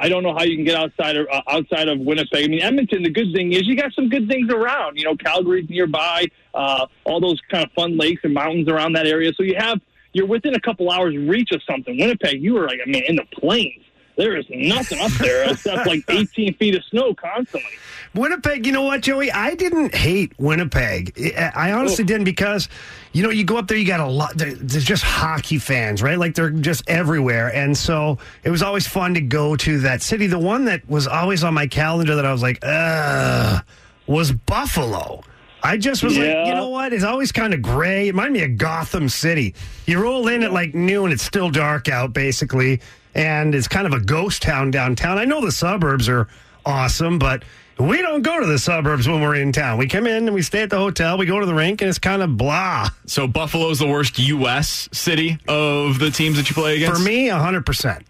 [0.00, 2.44] I don't know how you can get outside of uh, outside of Winnipeg.
[2.44, 3.02] I mean, Edmonton.
[3.02, 4.96] The good thing is you got some good things around.
[4.96, 6.26] You know, Calgary's nearby.
[6.54, 9.32] Uh, all those kind of fun lakes and mountains around that area.
[9.36, 9.80] So you have
[10.12, 11.98] you're within a couple hours reach of something.
[11.98, 13.84] Winnipeg, you were like, I mean, in the plains.
[14.16, 17.70] There is nothing up there except like 18 feet of snow constantly.
[18.14, 19.30] Winnipeg, you know what, Joey?
[19.30, 21.12] I didn't hate Winnipeg.
[21.36, 22.06] I honestly oh.
[22.06, 22.68] didn't because,
[23.12, 24.36] you know, you go up there, you got a lot.
[24.36, 26.18] there- There's just hockey fans, right?
[26.18, 30.26] Like they're just everywhere, and so it was always fun to go to that city.
[30.26, 33.64] The one that was always on my calendar that I was like, ugh,
[34.06, 35.22] was Buffalo.
[35.62, 36.92] I just was like, you know what?
[36.92, 38.06] It's always kind of gray.
[38.08, 39.54] It reminded me of Gotham City.
[39.86, 42.80] You roll in at like noon, it's still dark out, basically,
[43.14, 45.18] and it's kind of a ghost town downtown.
[45.18, 46.28] I know the suburbs are
[46.64, 47.42] awesome, but
[47.78, 49.78] we don't go to the suburbs when we're in town.
[49.78, 51.88] We come in and we stay at the hotel, we go to the rink, and
[51.88, 52.88] it's kind of blah.
[53.06, 54.88] So Buffalo's the worst U.S.
[54.92, 57.00] city of the teams that you play against.
[57.00, 58.02] For me, 100%.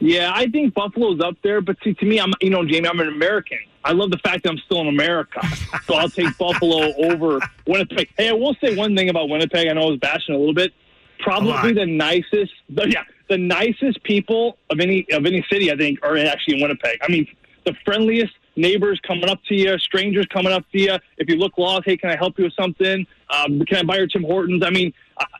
[0.00, 3.00] Yeah, I think Buffalo's up there, but see, to me, I'm you know, Jamie, I'm
[3.00, 3.58] an American.
[3.84, 5.40] I love the fact that I'm still in America,
[5.86, 8.08] so I'll take Buffalo over Winnipeg.
[8.16, 9.66] Hey, I will say one thing about Winnipeg.
[9.66, 10.72] I know I was bashing a little bit.
[11.20, 15.72] Probably the nicest, the, yeah, the nicest people of any of any city.
[15.72, 16.98] I think are actually in Winnipeg.
[17.02, 17.26] I mean,
[17.64, 20.96] the friendliest neighbors coming up to you, strangers coming up to you.
[21.16, 23.06] If you look lost, hey, can I help you with something?
[23.30, 24.62] Um, can I buy your Tim Hortons?
[24.64, 24.92] I mean,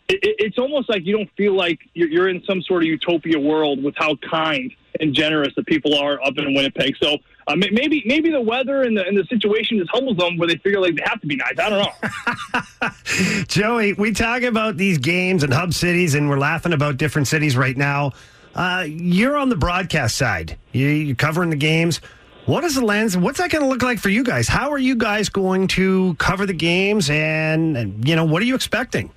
[0.08, 3.38] it, it's almost like you don't feel like you're, you're in some sort of utopia
[3.38, 6.96] world with how kind and generous the people are up in Winnipeg.
[7.00, 10.48] So uh, maybe maybe the weather and the, and the situation just humbles them where
[10.48, 11.54] they figure like they have to be nice.
[11.58, 11.88] I don't
[12.82, 13.44] know.
[13.48, 17.56] Joey, we talk about these games and hub cities, and we're laughing about different cities
[17.56, 18.12] right now.
[18.54, 20.58] Uh, you're on the broadcast side.
[20.72, 22.00] You, you're covering the games.
[22.48, 23.14] What is the lens?
[23.14, 24.48] What's that going to look like for you guys?
[24.48, 27.10] How are you guys going to cover the games?
[27.10, 29.12] And, and you know, what are you expecting?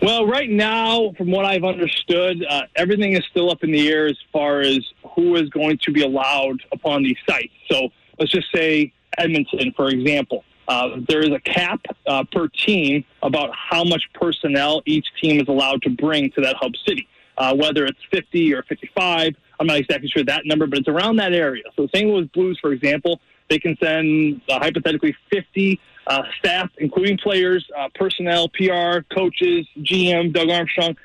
[0.00, 4.06] Well, right now, from what I've understood, uh, everything is still up in the air
[4.06, 4.78] as far as
[5.16, 7.52] who is going to be allowed upon these sites.
[7.68, 7.88] So
[8.20, 10.44] let's just say Edmonton, for example.
[10.68, 15.48] Uh, there is a cap uh, per team about how much personnel each team is
[15.48, 17.08] allowed to bring to that hub city.
[17.36, 21.16] Uh, whether it's 50 or 55, I'm not exactly sure that number, but it's around
[21.16, 21.62] that area.
[21.76, 22.08] So St.
[22.08, 25.78] Louis Blues, for example, they can send uh, hypothetically 50
[26.08, 30.96] uh, staff, including players, uh, personnel, PR, coaches, GM, Doug Armstrong,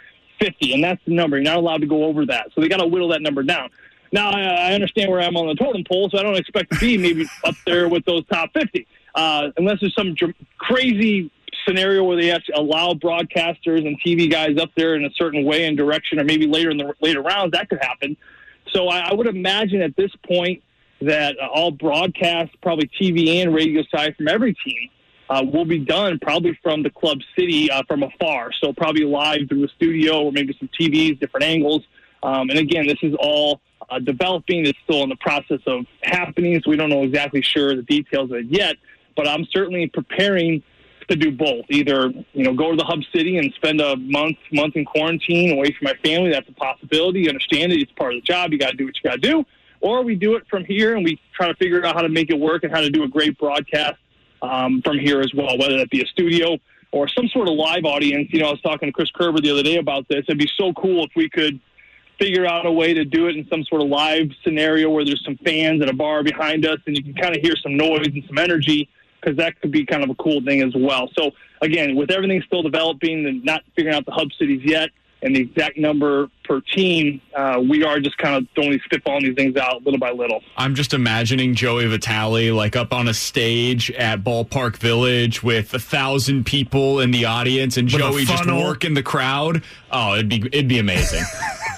[0.41, 1.37] 50, and that's the number.
[1.37, 2.47] You're not allowed to go over that.
[2.55, 3.69] So they got to whittle that number down.
[4.11, 6.79] Now, I, I understand where I'm on the totem pole, so I don't expect to
[6.79, 11.29] be maybe up there with those top 50, uh, unless there's some dr- crazy
[11.67, 15.65] scenario where they actually allow broadcasters and TV guys up there in a certain way
[15.65, 18.17] and direction, or maybe later in the later rounds that could happen.
[18.73, 20.63] So I, I would imagine at this point
[21.01, 24.89] that uh, all broadcasts, probably TV and radio side from every team,
[25.29, 28.51] uh, will be done probably from the hub city uh, from afar.
[28.61, 31.83] So probably live through the studio or maybe some TVs, different angles.
[32.23, 34.65] Um, and again, this is all uh, developing.
[34.65, 38.31] It's still in the process of happening, so we don't know exactly sure the details
[38.31, 38.77] of it yet.
[39.15, 40.63] But I'm certainly preparing
[41.09, 41.65] to do both.
[41.69, 45.53] Either you know go to the hub city and spend a month month in quarantine
[45.53, 46.31] away from my family.
[46.31, 47.21] That's a possibility.
[47.21, 47.81] You understand it.
[47.81, 48.51] It's part of the job.
[48.51, 49.45] You got to do what you got to do.
[49.79, 52.31] Or we do it from here and we try to figure out how to make
[52.31, 53.97] it work and how to do a great broadcast
[54.41, 56.57] um, from here as well, whether that be a studio
[56.91, 58.29] or some sort of live audience.
[58.31, 60.23] You know, I was talking to Chris Kerber the other day about this.
[60.27, 61.59] It'd be so cool if we could
[62.19, 65.23] figure out a way to do it in some sort of live scenario where there's
[65.23, 68.07] some fans at a bar behind us and you can kind of hear some noise
[68.07, 68.89] and some energy
[69.21, 71.09] because that could be kind of a cool thing as well.
[71.17, 71.31] So
[71.61, 74.89] again, with everything still developing and not figuring out the hub cities yet
[75.23, 79.21] and the exact number per team, uh, we are just kind of throwing these spitballing
[79.23, 80.41] these things out little by little.
[80.55, 85.79] I'm just imagining Joey Vitale like up on a stage at Ballpark Village with a
[85.79, 88.63] thousand people in the audience and With Joey just funnel.
[88.63, 89.63] working the crowd.
[89.91, 91.23] Oh, it'd be it'd be amazing.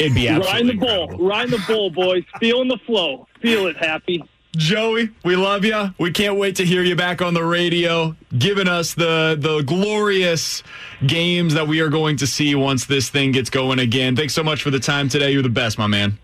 [0.02, 0.86] It'd be Riding absolutely the
[1.16, 2.24] bull, riding the bull, boys.
[2.42, 3.26] Feeling the flow.
[3.42, 4.22] Feel it, happy.
[4.58, 5.94] Joey, we love you.
[6.00, 10.64] We can't wait to hear you back on the radio, giving us the the glorious
[11.06, 14.16] games that we are going to see once this thing gets going again.
[14.16, 15.32] Thanks so much for the time today.
[15.32, 16.18] You're the best, my man.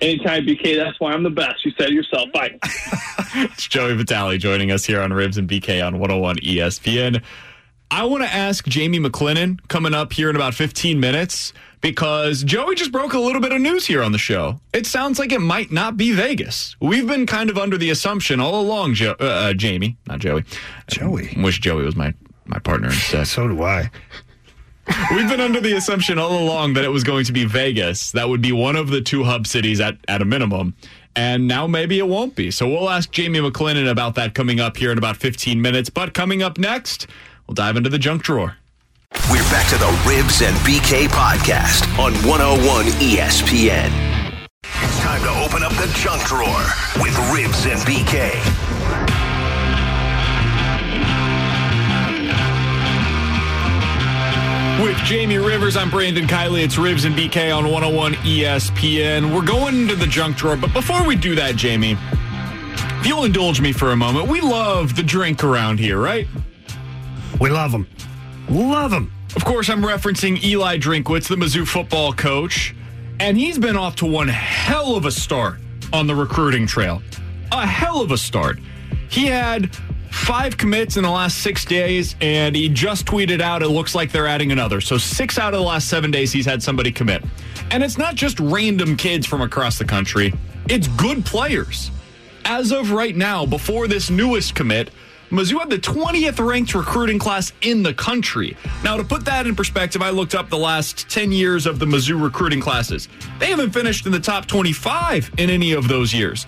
[0.00, 0.76] Anytime, BK.
[0.76, 1.64] That's why I'm the best.
[1.64, 2.30] You said it yourself.
[2.32, 2.58] Bye.
[3.34, 7.22] It's Joey Vitale joining us here on Ribs and BK on 101 ESPN.
[7.90, 12.74] I want to ask Jamie McLennan coming up here in about 15 minutes because Joey
[12.74, 14.60] just broke a little bit of news here on the show.
[14.72, 16.76] It sounds like it might not be Vegas.
[16.80, 20.44] We've been kind of under the assumption all along, jo- uh, uh, Jamie, not Joey.
[20.88, 21.34] Joey.
[21.36, 22.14] I wish Joey was my,
[22.46, 23.26] my partner instead.
[23.26, 23.90] So do I.
[25.14, 28.12] We've been under the assumption all along that it was going to be Vegas.
[28.12, 30.74] That would be one of the two hub cities at, at a minimum.
[31.14, 32.50] And now maybe it won't be.
[32.50, 35.90] So we'll ask Jamie McLennan about that coming up here in about 15 minutes.
[35.90, 37.06] But coming up next,
[37.46, 38.56] we'll dive into the junk drawer.
[39.30, 43.90] We're back to the Ribs and BK podcast on 101 ESPN.
[44.64, 46.64] It's time to open up the junk drawer
[47.02, 48.34] with Ribs and BK.
[54.82, 56.62] With Jamie Rivers, I'm Brandon Kiley.
[56.62, 59.34] It's Ribs and BK on 101 ESPN.
[59.34, 61.96] We're going into the junk drawer, but before we do that, Jamie,
[63.00, 66.28] if you'll indulge me for a moment, we love the drink around here, right?
[67.40, 67.86] We love them.
[68.50, 69.12] Love him.
[69.36, 72.74] Of course, I'm referencing Eli Drinkwitz, the Mizzou football coach,
[73.20, 75.58] and he's been off to one hell of a start
[75.92, 77.02] on the recruiting trail.
[77.52, 78.58] A hell of a start.
[79.10, 79.74] He had
[80.10, 84.12] five commits in the last six days, and he just tweeted out it looks like
[84.12, 84.80] they're adding another.
[84.80, 87.22] So, six out of the last seven days, he's had somebody commit.
[87.70, 90.32] And it's not just random kids from across the country,
[90.68, 91.90] it's good players.
[92.46, 94.90] As of right now, before this newest commit,
[95.30, 98.56] Mizzou had the 20th ranked recruiting class in the country.
[98.82, 101.84] Now, to put that in perspective, I looked up the last 10 years of the
[101.84, 103.08] Mizzou recruiting classes.
[103.38, 106.46] They haven't finished in the top 25 in any of those years.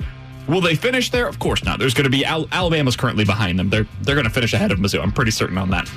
[0.48, 1.28] Will they finish there?
[1.28, 1.78] Of course not.
[1.78, 3.69] There's going to be Al- Alabama's currently behind them.
[3.69, 5.02] They're they're going to finish ahead of Mizzou.
[5.02, 5.89] I'm pretty certain on that.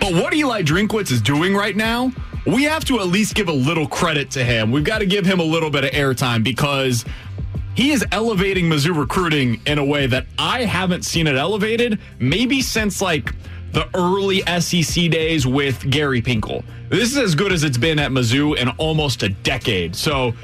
[0.00, 2.10] But what Eli Drinkwitz is doing right now,
[2.46, 4.72] we have to at least give a little credit to him.
[4.72, 7.04] We've got to give him a little bit of airtime because
[7.78, 12.60] he is elevating Mizzou recruiting in a way that I haven't seen it elevated maybe
[12.60, 13.32] since like
[13.70, 16.64] the early SEC days with Gary Pinkel.
[16.88, 19.94] This is as good as it's been at Mizzou in almost a decade.
[19.94, 20.34] So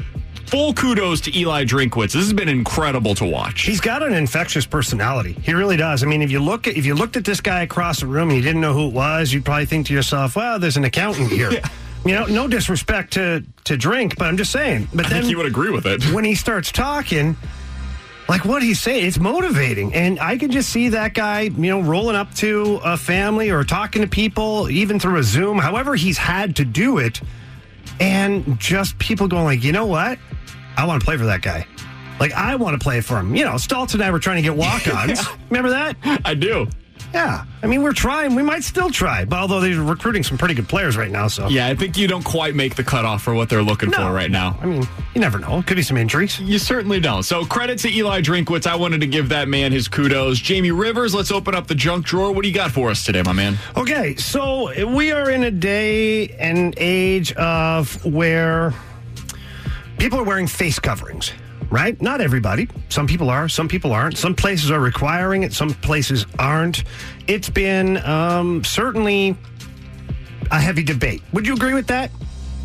[0.46, 2.12] full kudos to Eli Drinkwitz.
[2.12, 3.62] This has been incredible to watch.
[3.62, 5.32] He's got an infectious personality.
[5.42, 6.04] He really does.
[6.04, 8.28] I mean, if you look at if you looked at this guy across the room
[8.28, 10.84] and you didn't know who it was, you'd probably think to yourself, "Well, there's an
[10.84, 11.50] accountant here."
[12.04, 14.88] You know, no disrespect to to drink, but I'm just saying.
[14.92, 16.04] But I then think he would agree with it.
[16.12, 17.36] when he starts talking,
[18.28, 19.94] like what he's saying, it's motivating.
[19.94, 23.64] And I can just see that guy, you know, rolling up to a family or
[23.64, 27.20] talking to people, even through a Zoom, however he's had to do it.
[28.00, 30.18] And just people going like, you know what?
[30.76, 31.66] I want to play for that guy.
[32.18, 33.34] Like I want to play for him.
[33.34, 35.26] You know, Stoltz and I were trying to get walk-ons.
[35.50, 35.96] Remember that?
[36.24, 36.68] I do.
[37.14, 37.44] Yeah.
[37.62, 38.34] I mean, we're trying.
[38.34, 39.24] We might still try.
[39.24, 42.08] But although they're recruiting some pretty good players right now, so Yeah, I think you
[42.08, 43.98] don't quite make the cutoff for what they're looking No.
[43.98, 44.58] for right now.
[44.60, 44.82] I mean,
[45.14, 45.62] you never know.
[45.64, 46.40] Could be some injuries.
[46.40, 47.22] You certainly don't.
[47.22, 48.66] So credit to Eli Drinkwitz.
[48.66, 50.40] I wanted to give that man his kudos.
[50.40, 52.32] Jamie Rivers, let's open up the junk drawer.
[52.32, 53.58] What do you got for us today, my man?
[53.76, 58.74] Okay, so we are in a day and age of where
[59.98, 61.32] people are wearing face coverings,
[61.74, 62.00] right?
[62.00, 62.68] Not everybody.
[62.88, 64.16] Some people are, some people aren't.
[64.16, 66.84] Some places are requiring it, some places aren't.
[67.26, 69.36] It's been um, certainly
[70.52, 71.20] a heavy debate.
[71.32, 72.12] Would you agree with that?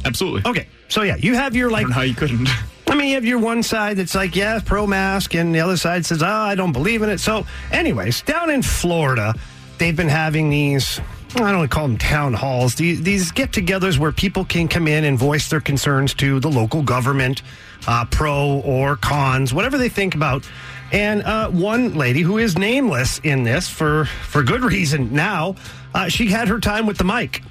[0.06, 0.44] Absolutely.
[0.46, 1.82] Okay, so yeah, you have your I like.
[1.82, 2.48] don't know how you couldn't.
[2.88, 5.78] I mean, you have your one side that's like, yeah, pro mask, and the other
[5.78, 7.20] side says, oh, I don't believe in it.
[7.20, 9.34] So, anyways, down in Florida,
[9.80, 11.00] they've been having these,
[11.36, 15.04] I don't call them town halls, these, these get togethers where people can come in
[15.04, 17.42] and voice their concerns to the local government,
[17.88, 20.50] uh, pro or cons, whatever they think about.
[20.92, 25.56] And uh, one lady who is nameless in this for, for good reason now,
[25.94, 27.44] uh, she had her time with the mic.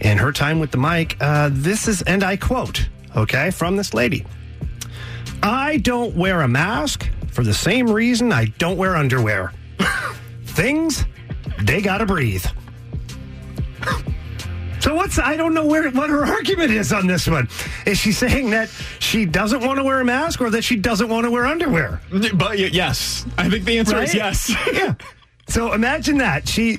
[0.00, 3.94] And her time with the mic, uh, this is, and I quote, okay, from this
[3.94, 4.24] lady.
[5.42, 9.52] I don't wear a mask for the same reason I don't wear underwear.
[10.44, 11.04] Things,
[11.60, 12.44] they gotta breathe.
[14.88, 17.46] So what's I don't know where what her argument is on this one.
[17.84, 18.70] Is she saying that
[19.00, 22.00] she doesn't want to wear a mask or that she doesn't want to wear underwear?
[22.32, 24.50] But yes, I think the answer is yes.
[24.72, 24.94] yeah.
[25.46, 26.76] So imagine that she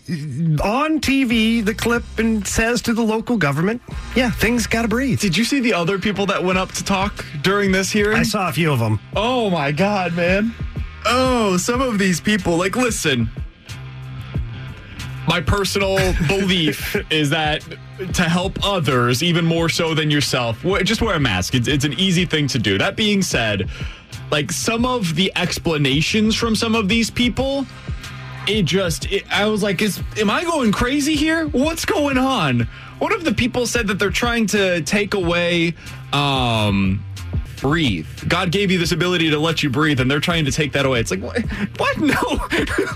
[0.63, 3.79] on TV the clip and says to the local government,
[4.15, 6.83] "Yeah, things got to breathe." Did you see the other people that went up to
[6.83, 8.17] talk during this hearing?
[8.17, 8.99] I saw a few of them.
[9.15, 10.55] Oh my god, man.
[11.05, 13.29] Oh, some of these people, like, listen.
[15.27, 17.63] My personal belief is that
[18.13, 21.55] to help others, even more so than yourself, just wear a mask.
[21.55, 22.77] It's, it's an easy thing to do.
[22.77, 23.69] That being said,
[24.31, 27.65] like some of the explanations from some of these people,
[28.47, 31.47] it just, it, I was like, is am I going crazy here?
[31.47, 32.61] What's going on?
[32.99, 35.73] One of the people said that they're trying to take away,
[36.11, 37.03] um,
[37.61, 38.07] breathe.
[38.27, 40.85] God gave you this ability to let you breathe, and they're trying to take that
[40.85, 40.99] away.
[40.99, 41.41] It's like what?
[41.77, 41.97] what?
[42.09, 42.39] No,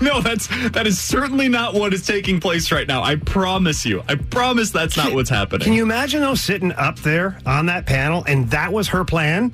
[0.00, 0.20] no.
[0.20, 3.02] That's that is certainly not what is taking place right now.
[3.02, 4.02] I promise you.
[4.08, 5.60] I promise that's not what's happening.
[5.64, 9.52] Can you imagine though sitting up there on that panel and that was her plan?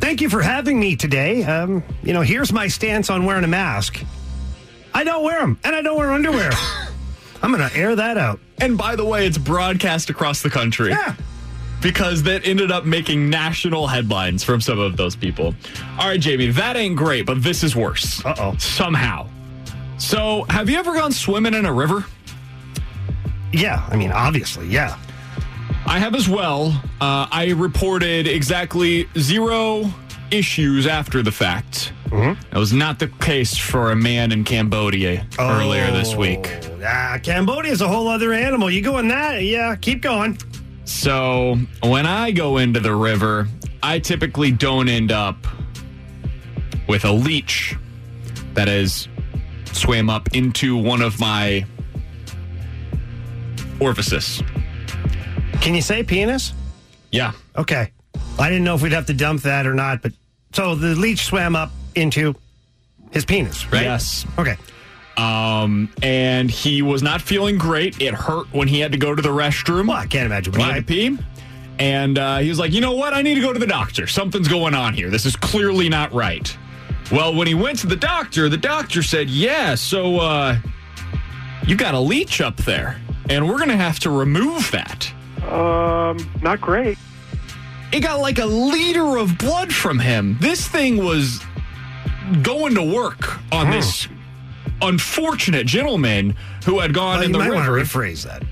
[0.00, 1.44] Thank you for having me today.
[1.44, 4.02] Um, you know, here's my stance on wearing a mask.
[4.94, 6.50] I don't wear them, and I don't wear underwear.
[7.42, 8.40] I'm going to air that out.
[8.58, 10.90] And by the way, it's broadcast across the country.
[10.90, 11.14] Yeah.
[11.86, 15.54] Because that ended up making national headlines from some of those people.
[16.00, 18.24] All right, Jamie, that ain't great, but this is worse.
[18.24, 18.56] Uh oh.
[18.58, 19.28] Somehow.
[19.96, 22.04] So, have you ever gone swimming in a river?
[23.52, 24.98] Yeah, I mean, obviously, yeah.
[25.86, 26.72] I have as well.
[27.00, 29.88] Uh, I reported exactly zero
[30.32, 31.92] issues after the fact.
[32.06, 32.40] Mm-hmm.
[32.50, 36.50] That was not the case for a man in Cambodia earlier this week.
[36.64, 38.70] Oh, Ah, Cambodia is a whole other animal.
[38.70, 39.42] You go in that?
[39.42, 40.36] Yeah, keep going.
[40.86, 43.48] So when I go into the river,
[43.82, 45.36] I typically don't end up
[46.88, 47.76] with a leech
[48.54, 49.08] that has
[49.72, 51.66] swam up into one of my
[53.80, 54.42] orifices.
[55.60, 56.52] Can you say penis?
[57.10, 57.32] Yeah.
[57.56, 57.90] Okay.
[58.38, 60.12] I didn't know if we'd have to dump that or not, but
[60.52, 62.34] so the leech swam up into
[63.10, 63.82] his penis, right?
[63.82, 64.24] Yes.
[64.38, 64.56] Okay.
[65.16, 68.00] Um, and he was not feeling great.
[68.02, 69.88] It hurt when he had to go to the restroom.
[69.88, 70.74] Well, I can't imagine when he why.
[70.74, 71.18] had to pee.
[71.78, 73.14] And uh, he was like, you know what?
[73.14, 74.06] I need to go to the doctor.
[74.06, 75.10] Something's going on here.
[75.10, 76.56] This is clearly not right.
[77.12, 80.58] Well, when he went to the doctor, the doctor said, yeah, so uh,
[81.66, 85.12] you got a leech up there, and we're going to have to remove that.
[85.44, 86.98] Um, not great.
[87.92, 90.36] It got like a liter of blood from him.
[90.40, 91.40] This thing was
[92.42, 94.08] going to work on this
[94.82, 98.00] unfortunate gentleman who had gone Well, in the might want to river.
[98.00, 98.42] rephrase that.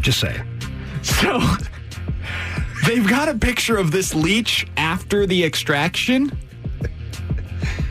[0.00, 0.42] Just saying.
[1.02, 1.40] So
[2.86, 6.36] they've got a picture of this leech after the extraction.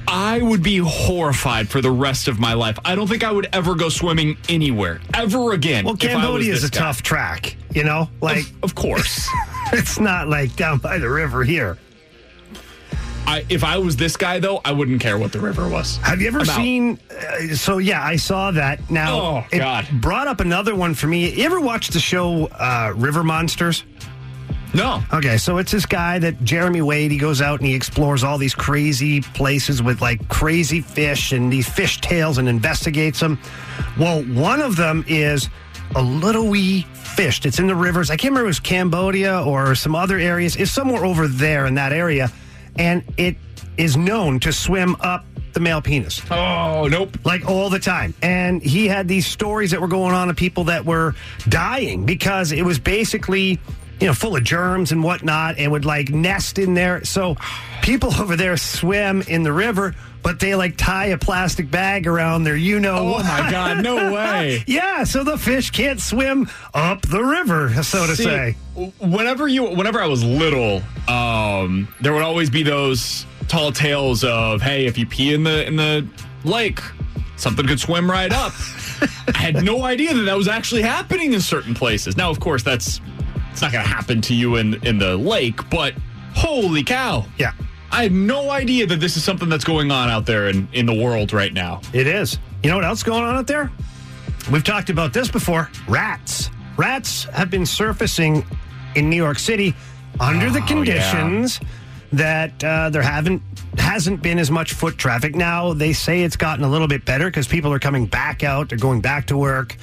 [0.07, 2.77] I would be horrified for the rest of my life.
[2.85, 5.85] I don't think I would ever go swimming anywhere ever again.
[5.85, 6.79] Well, if I was Cambodia is a guy.
[6.79, 8.09] tough track, you know?
[8.21, 9.27] Like, of course.
[9.73, 11.79] it's not like down by the river here.
[13.25, 15.97] I, if I was this guy, though, I wouldn't care what the river was.
[15.97, 16.99] Have you ever I'm seen?
[17.09, 18.89] Uh, so yeah, I saw that.
[18.91, 19.87] Now, Oh, it God.
[20.01, 21.31] brought up another one for me.
[21.33, 23.85] You ever watched the show uh, River Monsters?
[24.75, 25.03] No.
[25.13, 27.11] Okay, so it's this guy that Jeremy Wade.
[27.11, 31.53] He goes out and he explores all these crazy places with like crazy fish and
[31.53, 33.39] these fish tails and investigates them.
[33.99, 35.47] Well, one of them is
[35.95, 38.09] a little wee fish that's in the rivers.
[38.09, 40.55] I can't remember if it was Cambodia or some other areas.
[40.55, 42.31] It's somewhere over there in that area,
[42.77, 43.35] and it
[43.77, 46.21] is known to swim up the male penis.
[46.31, 47.17] Oh, nope.
[47.23, 48.13] Like all the time.
[48.21, 51.15] And he had these stories that were going on of people that were
[51.47, 53.59] dying because it was basically,
[53.99, 57.03] you know, full of germs and whatnot and would like nest in there.
[57.05, 57.35] So
[57.81, 62.43] people over there swim in the river, but they like tie a plastic bag around
[62.43, 63.25] their you know Oh, what.
[63.25, 64.63] my God, no way.
[64.67, 68.55] yeah, so the fish can't swim up the river, so to See, say.
[68.99, 74.61] Whenever you, whenever I was little, um, there would always be those tall tales of,
[74.61, 76.07] hey, if you pee in the in the
[76.45, 76.79] lake,
[77.35, 78.53] something could swim right up.
[79.33, 82.15] I had no idea that that was actually happening in certain places.
[82.15, 83.01] Now, of course, that's
[83.53, 85.93] it's not going to happen to you in in the lake, but
[86.35, 87.25] holy cow!
[87.37, 87.53] Yeah,
[87.91, 90.85] I had no idea that this is something that's going on out there in in
[90.85, 91.79] the world right now.
[91.93, 92.39] It is.
[92.63, 93.71] You know what else going on out there?
[94.51, 95.69] We've talked about this before.
[95.87, 96.49] Rats.
[96.75, 98.45] Rats have been surfacing
[98.95, 99.73] in New York City
[100.19, 101.59] under the Oh, conditions
[102.11, 103.41] that uh, there haven't
[103.77, 105.35] hasn't been as much foot traffic.
[105.35, 108.69] Now they say it's gotten a little bit better because people are coming back out.
[108.69, 109.75] They're going back to work.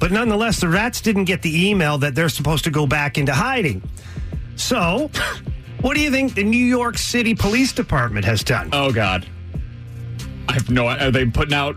[0.00, 3.32] But nonetheless, the rats didn't get the email that they're supposed to go back into
[3.32, 3.82] hiding.
[4.56, 5.10] So,
[5.82, 8.70] what do you think the New York City Police Department has done?
[8.72, 9.26] Oh God,
[10.48, 10.88] I have no.
[10.88, 11.76] Are they putting out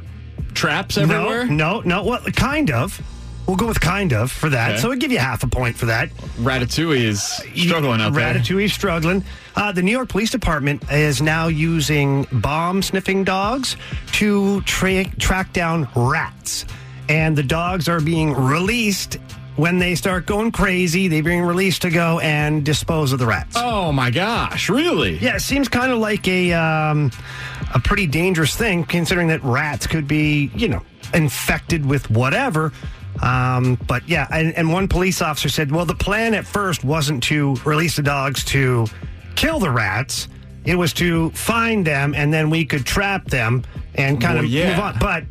[0.53, 1.45] traps everywhere?
[1.45, 2.03] No, no, no.
[2.03, 2.99] Well, kind of.
[3.45, 4.71] We'll go with kind of for that.
[4.71, 4.79] Okay.
[4.79, 6.09] So we'll give you half a point for that.
[6.37, 8.35] Ratatouille is struggling out there.
[8.35, 9.21] Ratatouille is struggling.
[9.57, 13.75] Uh, the New York Police Department is now using bomb sniffing dogs
[14.13, 16.63] to tra- track down rats.
[17.13, 19.17] And the dogs are being released
[19.55, 21.07] when they start going crazy.
[21.07, 23.55] They're being released to go and dispose of the rats.
[23.55, 25.17] Oh my gosh, really?
[25.19, 27.11] Yeah, it seems kind of like a um,
[27.73, 30.81] a pretty dangerous thing, considering that rats could be, you know,
[31.13, 32.71] infected with whatever.
[33.21, 37.21] Um, but yeah, and, and one police officer said, well, the plan at first wasn't
[37.25, 38.87] to release the dogs to
[39.35, 40.27] kill the rats.
[40.65, 43.63] It was to find them, and then we could trap them
[43.95, 44.69] and kind Well, of yeah.
[44.71, 44.97] move on.
[44.99, 45.23] But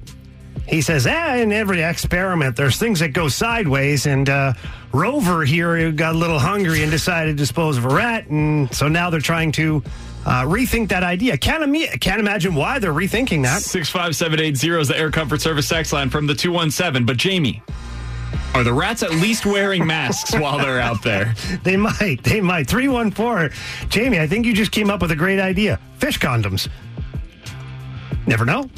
[0.68, 4.06] he says, eh, in every experiment, there's things that go sideways.
[4.06, 4.54] And uh,
[4.92, 8.28] Rover here got a little hungry and decided to dispose of a rat.
[8.28, 9.82] And so now they're trying to
[10.24, 11.36] uh, rethink that idea.
[11.36, 13.62] Can't, im- can't imagine why they're rethinking that.
[13.62, 17.04] 65780 is the Air Comfort Service sex line from the 217.
[17.04, 17.62] But Jamie,
[18.54, 21.34] are the rats at least wearing masks while they're out there?
[21.64, 22.22] They might.
[22.22, 22.66] They might.
[22.68, 23.56] 314.
[23.88, 25.78] Jamie, I think you just came up with a great idea.
[25.98, 26.68] Fish condoms.
[28.26, 28.68] Never know.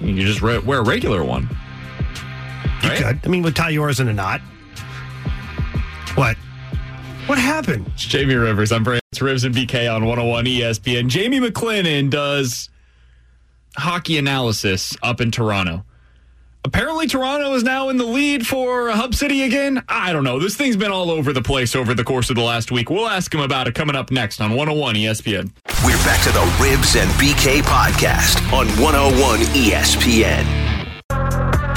[0.00, 1.48] You can just re- wear a regular one.
[2.82, 3.20] You could.
[3.24, 4.40] I mean, we'll tie yours in a knot.
[6.14, 6.36] What?
[7.26, 7.86] What happened?
[7.94, 8.72] It's Jamie Rivers.
[8.72, 11.08] I'm Brandon Rivers and BK on 101 ESPN.
[11.08, 12.70] Jamie McLennan does
[13.76, 15.84] hockey analysis up in Toronto.
[16.62, 19.82] Apparently, Toronto is now in the lead for Hub City again.
[19.88, 20.38] I don't know.
[20.38, 22.90] This thing's been all over the place over the course of the last week.
[22.90, 25.50] We'll ask him about it coming up next on 101 ESPN.
[25.84, 30.68] We're back to the Ribs and BK podcast on 101 ESPN.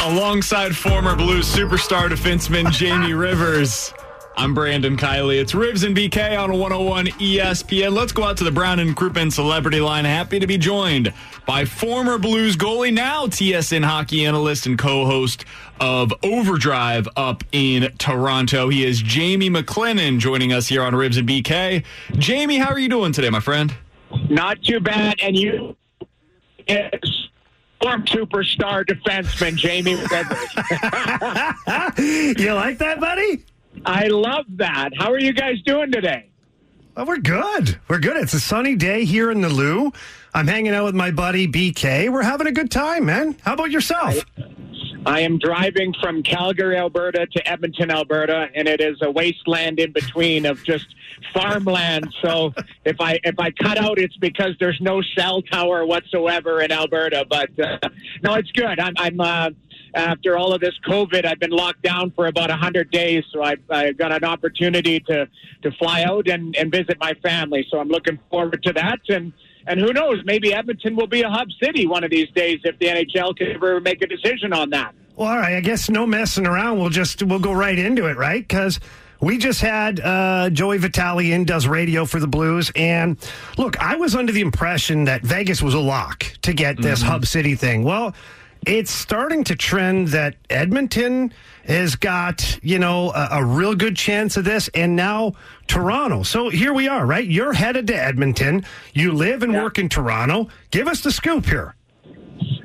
[0.01, 3.93] Alongside former Blues superstar defenseman Jamie Rivers,
[4.35, 5.39] I'm Brandon Kiley.
[5.39, 7.93] It's Ribs and BK on 101 ESPN.
[7.93, 10.05] Let's go out to the Brown and Crouppen Celebrity Line.
[10.05, 11.13] Happy to be joined
[11.45, 15.45] by former Blues goalie, now TSN hockey analyst and co-host
[15.79, 18.69] of Overdrive up in Toronto.
[18.69, 21.83] He is Jamie McLennan joining us here on Ribs and BK.
[22.17, 23.73] Jamie, how are you doing today, my friend?
[24.29, 25.15] Not too bad.
[25.21, 25.75] And you,
[26.67, 27.29] is
[27.79, 30.49] former superstar defenseman Jamie Rivers.
[32.39, 33.43] you like that, buddy?
[33.85, 34.89] I love that.
[34.97, 36.29] How are you guys doing today?
[36.95, 37.79] Well, we're good.
[37.87, 38.17] We're good.
[38.17, 39.91] It's a sunny day here in the Lou.
[40.33, 42.11] I'm hanging out with my buddy BK.
[42.11, 43.35] We're having a good time, man.
[43.41, 44.23] How about yourself?
[45.05, 49.91] I am driving from Calgary, Alberta to Edmonton, Alberta, and it is a wasteland in
[49.91, 50.85] between of just
[51.33, 52.13] farmland.
[52.21, 52.53] So
[52.85, 57.25] if I if I cut out, it's because there's no cell tower whatsoever in Alberta.
[57.29, 57.79] But uh,
[58.21, 58.79] no, it's good.
[58.79, 59.49] I'm, I'm uh,
[59.93, 63.55] after all of this COVID, I've been locked down for about hundred days, so I
[63.69, 65.27] I got an opportunity to
[65.63, 67.65] to fly out and and visit my family.
[67.69, 69.33] So I'm looking forward to that and.
[69.65, 70.17] And who knows?
[70.25, 73.47] Maybe Edmonton will be a hub city one of these days if the NHL can
[73.55, 74.93] ever make a decision on that.
[75.15, 75.55] Well, all right.
[75.55, 76.79] I guess no messing around.
[76.79, 78.45] We'll just we'll go right into it, right?
[78.45, 78.81] Because
[79.21, 82.73] we just had uh, Joey Vitale in, does radio for the Blues.
[82.75, 83.17] And
[83.57, 87.09] look, I was under the impression that Vegas was a lock to get this Mm-hmm.
[87.09, 87.83] Hub City thing.
[87.85, 88.13] Well,
[88.65, 91.33] it's starting to trend that Edmonton
[91.65, 95.33] has got, you know, a, a real good chance of this, and now
[95.67, 96.23] Toronto.
[96.23, 97.25] So here we are, right?
[97.25, 98.65] You're headed to Edmonton.
[98.93, 100.49] You live and work in Toronto.
[100.71, 101.75] Give us the scoop here.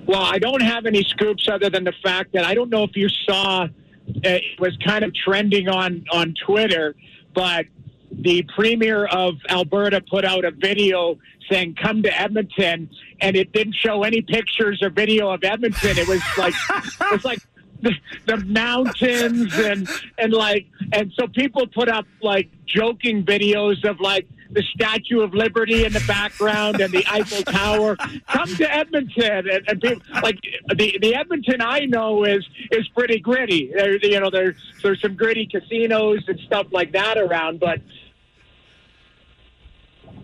[0.07, 2.97] Well, I don't have any scoops other than the fact that I don't know if
[2.97, 3.69] you saw
[4.09, 6.95] uh, it was kind of trending on on Twitter,
[7.35, 7.67] but
[8.11, 11.19] the premier of Alberta put out a video
[11.51, 12.89] saying "Come to Edmonton,"
[13.21, 15.99] and it didn't show any pictures or video of Edmonton.
[15.99, 17.41] It was like it was like
[17.83, 17.93] the,
[18.27, 19.89] the mountains and
[20.19, 25.35] and like and so people put up like joking videos of like the Statue of
[25.35, 27.97] Liberty in the background and the Eiffel Tower.
[27.97, 30.39] Come to Edmonton, and, and people, like
[30.75, 33.71] the the Edmonton I know is is pretty gritty.
[33.75, 37.81] There, you know, there's there's some gritty casinos and stuff like that around, but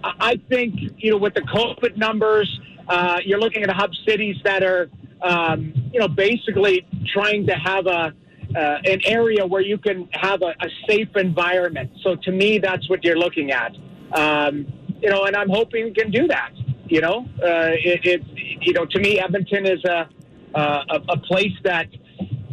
[0.02, 4.36] I I think you know with the COVID numbers, uh, you're looking at hub cities
[4.44, 4.90] that are
[5.22, 8.12] um, you know basically trying to have a
[8.56, 11.90] uh, an area where you can have a, a safe environment.
[12.02, 13.72] So to me, that's what you're looking at.
[14.12, 14.66] Um,
[15.00, 16.52] you know, and I'm hoping we can do that.
[16.86, 18.22] You know, uh, it, it
[18.60, 20.08] you know to me, Edmonton is a
[20.54, 21.88] a, a place that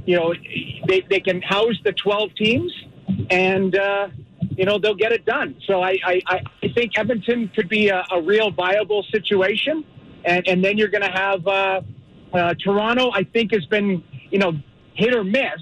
[0.05, 0.33] you know
[0.87, 2.73] they they can house the 12 teams
[3.29, 3.77] and.
[3.77, 4.09] Uh,
[4.57, 5.55] you know they'll get it done.
[5.65, 9.85] So I I, I I think Edmonton could be a, a real viable situation,
[10.25, 11.81] and and then you're going to have uh,
[12.33, 13.11] uh, Toronto.
[13.13, 14.53] I think has been you know
[14.93, 15.59] hit or miss,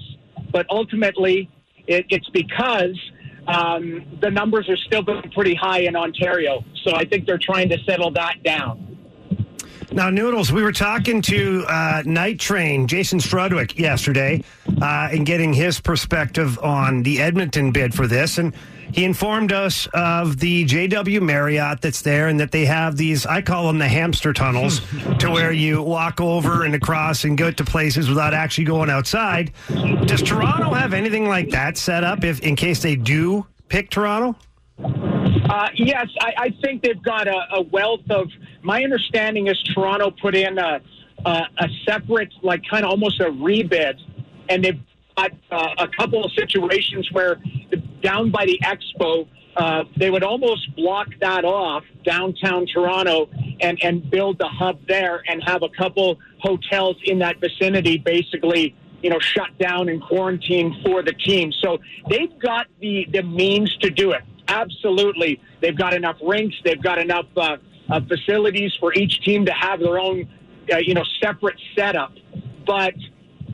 [0.52, 1.50] but ultimately
[1.86, 2.98] it, it's because
[3.46, 6.64] um, the numbers are still been pretty high in Ontario.
[6.84, 8.90] So I think they're trying to settle that down.
[9.92, 14.44] Now, Noodles, we were talking to uh, Night Train, Jason Strudwick, yesterday,
[14.80, 18.38] uh, and getting his perspective on the Edmonton bid for this.
[18.38, 18.54] And
[18.92, 23.42] he informed us of the JW Marriott that's there and that they have these, I
[23.42, 24.80] call them the hamster tunnels,
[25.18, 29.52] to where you walk over and across and go to places without actually going outside.
[30.06, 34.36] Does Toronto have anything like that set up if in case they do pick Toronto?
[34.82, 38.28] Uh, yes, I, I think they've got a, a wealth of.
[38.62, 40.80] My understanding is Toronto put in a,
[41.24, 43.94] a, a separate, like kind of almost a rebid,
[44.48, 44.80] and they've
[45.20, 47.36] got uh, a couple of situations where
[48.02, 53.28] down by the expo, uh, they would almost block that off downtown Toronto
[53.60, 58.74] and, and build the hub there and have a couple hotels in that vicinity basically
[59.02, 61.50] you know, shut down and quarantine for the team.
[61.52, 61.78] So
[62.10, 64.20] they've got the, the means to do it.
[64.46, 65.40] Absolutely.
[65.62, 66.56] They've got enough rinks.
[66.64, 67.56] They've got enough uh,
[67.88, 70.28] uh, facilities for each team to have their own,
[70.70, 72.12] uh, you know, separate setup.
[72.66, 72.94] But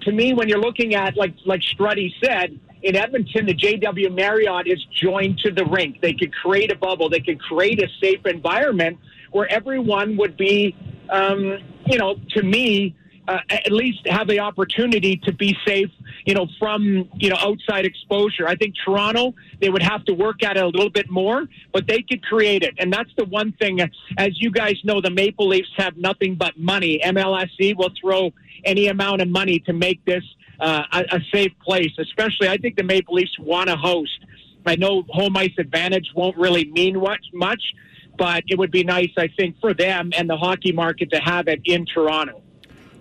[0.06, 4.68] to me, when you're looking at, like, like Struddy said, in Edmonton, the JW Marriott
[4.68, 6.00] is joined to the rink.
[6.00, 7.10] They could create a bubble.
[7.10, 8.98] They could create a safe environment
[9.32, 10.76] where everyone would be,
[11.10, 12.94] um, you know, to me,
[13.28, 15.90] uh, at least have the opportunity to be safe,
[16.24, 18.46] you know, from you know outside exposure.
[18.46, 21.86] I think Toronto they would have to work at it a little bit more, but
[21.86, 23.80] they could create it, and that's the one thing.
[24.18, 27.00] As you guys know, the Maple Leafs have nothing but money.
[27.04, 28.32] MLSE will throw
[28.64, 30.24] any amount of money to make this
[30.60, 31.92] uh, a, a safe place.
[31.98, 34.18] Especially, I think the Maple Leafs want to host.
[34.64, 37.62] I know home ice advantage won't really mean much, much,
[38.18, 41.46] but it would be nice, I think, for them and the hockey market to have
[41.48, 42.42] it in Toronto.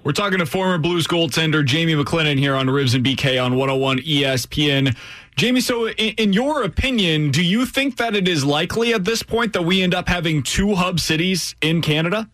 [0.06, 3.98] We're talking to former Blues goaltender Jamie McLennan here on Ribs and BK on 101
[4.02, 4.96] ESPN.
[5.36, 9.24] Jamie, so in, in, your opinion, do you think that it is likely at this
[9.24, 12.30] point that we end up having two hub cities in Canada?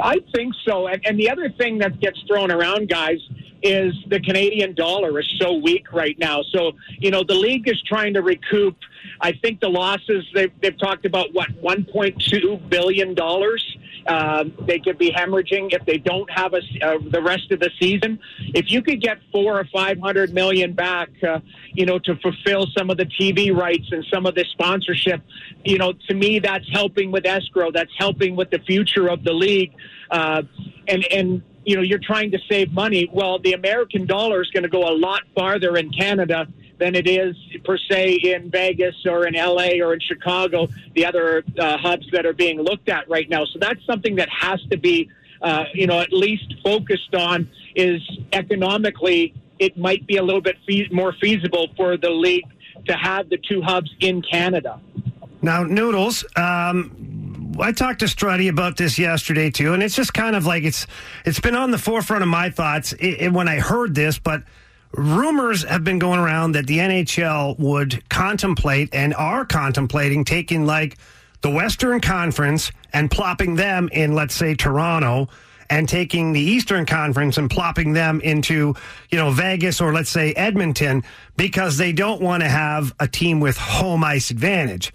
[0.00, 0.88] I think so.
[0.88, 3.18] And, and the other thing that gets thrown around, guys,
[3.62, 6.42] is the Canadian dollar is so weak right now.
[6.50, 8.76] So, you know, the league is trying to recoup.
[9.20, 13.14] I think the losses, they've, they've talked about, what, $1.2 billion?
[14.06, 17.70] Um, they could be hemorrhaging if they don't have a, uh, the rest of the
[17.80, 18.18] season.
[18.54, 21.40] If you could get four or five hundred million back, uh,
[21.72, 25.22] you know, to fulfill some of the TV rights and some of the sponsorship,
[25.64, 27.70] you know, to me that's helping with escrow.
[27.70, 29.72] That's helping with the future of the league.
[30.10, 30.42] Uh,
[30.86, 33.08] and and you know, you're trying to save money.
[33.12, 36.46] Well, the American dollar is going to go a lot farther in Canada
[36.78, 41.44] than it is per se in Vegas or in LA or in Chicago, the other
[41.58, 43.44] uh, hubs that are being looked at right now.
[43.44, 45.10] So that's something that has to be,
[45.40, 48.02] uh, you know, at least focused on is
[48.32, 52.44] economically, it might be a little bit fe- more feasible for the league
[52.86, 54.80] to have the two hubs in Canada.
[55.42, 60.34] Now, Noodles, um, I talked to Struddy about this yesterday too, and it's just kind
[60.34, 60.86] of like it's
[61.24, 64.42] it's been on the forefront of my thoughts i i when I heard this, but
[64.96, 70.96] rumors have been going around that the NHL would contemplate and are contemplating taking like
[71.40, 75.28] the Western Conference and plopping them in, let's say, Toronto.
[75.70, 78.74] And taking the Eastern Conference and plopping them into,
[79.10, 81.02] you know, Vegas or let's say Edmonton
[81.38, 84.92] because they don't want to have a team with home ice advantage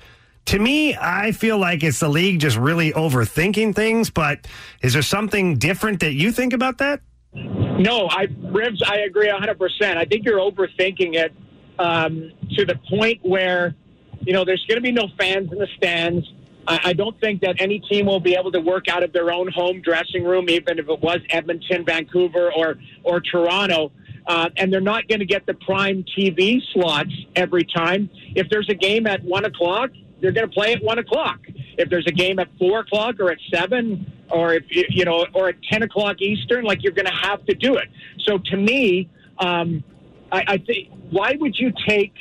[0.49, 4.09] to me, I feel like it's the league just really overthinking things.
[4.09, 4.47] But
[4.81, 7.01] is there something different that you think about that?
[7.33, 9.97] No, I Ribs, I agree 100%.
[9.97, 11.33] I think you're overthinking it
[11.77, 13.75] um, to the point where,
[14.21, 16.25] you know, there's going to be no fans in the stands.
[16.67, 19.31] I, I don't think that any team will be able to work out of their
[19.31, 23.91] own home dressing room, even if it was Edmonton, Vancouver, or, or Toronto.
[24.27, 28.09] Uh, and they're not going to get the prime TV slots every time.
[28.35, 29.91] If there's a game at 1 o'clock,
[30.21, 31.39] they're going to play at 1 o'clock.
[31.77, 35.49] If there's a game at 4 o'clock or at 7 or if you know or
[35.49, 37.89] at 10 o'clock eastern like you're going to have to do it
[38.25, 39.83] so to me um,
[40.31, 42.13] I, I think why would you take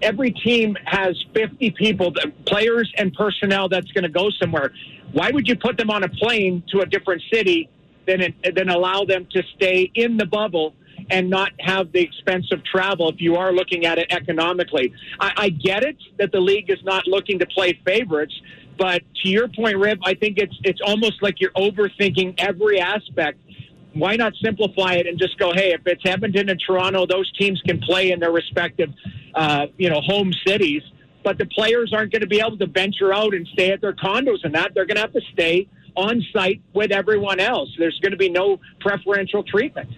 [0.00, 2.12] every team has 50 people
[2.46, 4.72] players and personnel that's going to go somewhere
[5.12, 7.68] why would you put them on a plane to a different city
[8.06, 10.74] than than allow them to stay in the bubble
[11.10, 14.92] and not have the expense of travel if you are looking at it economically.
[15.20, 18.34] I, I get it that the league is not looking to play favorites,
[18.78, 23.38] but to your point, Rib, I think it's it's almost like you're overthinking every aspect.
[23.94, 27.60] Why not simplify it and just go, hey, if it's Edmonton and Toronto, those teams
[27.66, 28.88] can play in their respective,
[29.34, 30.82] uh, you know, home cities.
[31.22, 33.92] But the players aren't going to be able to venture out and stay at their
[33.92, 34.72] condos and that.
[34.74, 37.68] They're going to have to stay on site with everyone else.
[37.78, 39.90] There's going to be no preferential treatment.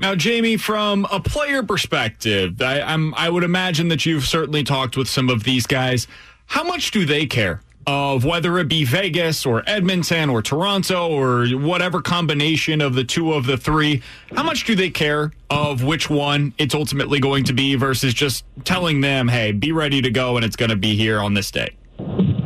[0.00, 4.96] Now, Jamie, from a player perspective, I, I'm, I would imagine that you've certainly talked
[4.96, 6.06] with some of these guys.
[6.46, 11.46] How much do they care of whether it be Vegas or Edmonton or Toronto or
[11.48, 14.02] whatever combination of the two of the three,
[14.34, 18.44] how much do they care of which one it's ultimately going to be versus just
[18.64, 21.50] telling them, hey, be ready to go and it's going to be here on this
[21.50, 21.74] day?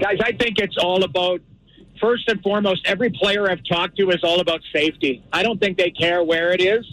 [0.00, 1.40] Guys, I think it's all about
[2.00, 5.24] first and foremost, every player I've talked to is all about safety.
[5.32, 6.84] I don't think they care where it is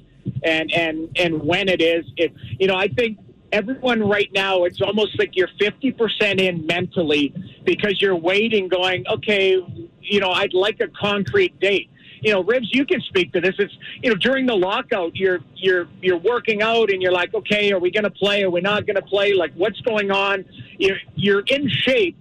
[0.43, 2.05] and and and when it is.
[2.17, 3.17] It you know, I think
[3.51, 7.33] everyone right now, it's almost like you're 50% in mentally
[7.63, 9.57] because you're waiting, going, okay,
[10.01, 11.89] you know, I'd like a concrete date.
[12.21, 13.55] You know, Ribs, you can speak to this.
[13.57, 13.73] It's
[14.03, 17.79] you know during the lockout, you're you're you're working out, and you're like, okay, are
[17.79, 18.43] we going to play?
[18.43, 19.33] Are we not going to play?
[19.33, 20.45] Like, what's going on?
[20.77, 22.19] You're you're in shape,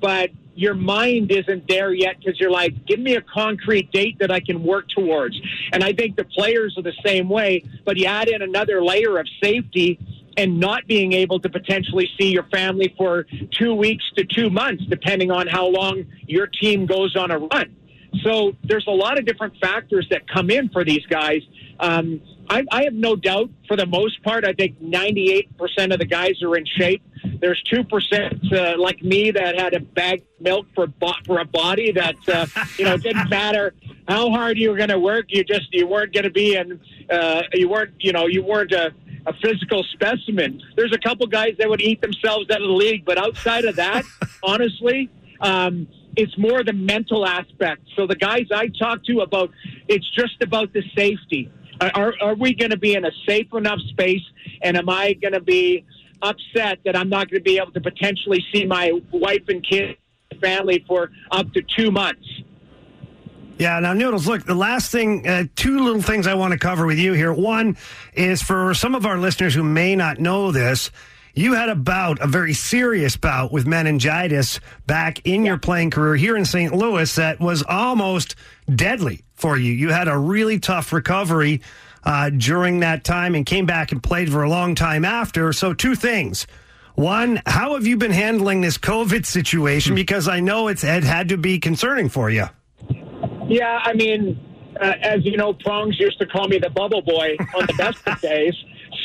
[0.00, 4.32] but your mind isn't there yet because you're like, give me a concrete date that
[4.32, 5.38] I can work towards.
[5.72, 9.18] And I think the players are the same way, but you add in another layer
[9.18, 10.00] of safety
[10.36, 14.84] and not being able to potentially see your family for two weeks to two months,
[14.88, 17.74] depending on how long your team goes on a run.
[18.22, 21.42] So there's a lot of different factors that come in for these guys.
[21.80, 25.48] Um, I, I have no doubt, for the most part, I think 98%
[25.92, 27.02] of the guys are in shape.
[27.40, 31.44] There's 2% uh, like me that had a bag of milk for, bo- for a
[31.44, 32.46] body that, uh,
[32.78, 33.74] you know, didn't matter
[34.08, 35.26] how hard you were going to work.
[35.28, 36.80] You just, you weren't going to be, and
[37.10, 38.94] uh, you weren't, you know, you weren't a,
[39.26, 40.62] a physical specimen.
[40.76, 43.76] There's a couple guys that would eat themselves out of the league, but outside of
[43.76, 44.04] that,
[44.42, 47.82] honestly, um, it's more the mental aspect.
[47.96, 49.50] So the guys I talk to about,
[49.88, 51.50] it's just about the safety.
[51.80, 54.22] Are, are we going to be in a safe enough space?
[54.62, 55.84] And am I going to be
[56.22, 59.98] upset that I'm not going to be able to potentially see my wife and kid
[60.40, 62.26] family for up to two months?
[63.58, 66.84] Yeah, now, Noodles, look, the last thing, uh, two little things I want to cover
[66.84, 67.32] with you here.
[67.32, 67.78] One
[68.12, 70.90] is for some of our listeners who may not know this,
[71.34, 76.16] you had a bout, a very serious bout with meningitis back in your playing career
[76.16, 76.74] here in St.
[76.74, 78.34] Louis that was almost
[78.74, 79.72] deadly for you.
[79.72, 81.62] You had a really tough recovery
[82.04, 85.52] uh, during that time and came back and played for a long time after.
[85.52, 86.46] So, two things.
[86.94, 89.94] One, how have you been handling this COVID situation?
[89.94, 92.46] Because I know it's it had to be concerning for you.
[93.48, 94.40] Yeah, I mean,
[94.80, 98.06] uh, as you know, Prongs used to call me the bubble boy on the best
[98.06, 98.54] of days.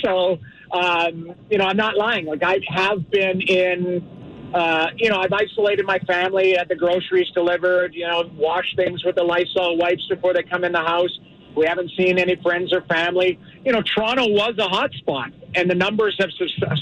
[0.03, 0.39] So,
[0.71, 2.25] um, you know, I'm not lying.
[2.25, 7.29] Like, I have been in, uh, you know, I've isolated my family, had the groceries
[7.35, 11.19] delivered, you know, washed things with the Lysol wipes before they come in the house.
[11.55, 13.37] We haven't seen any friends or family.
[13.63, 16.29] You know, Toronto was a hot spot, and the numbers have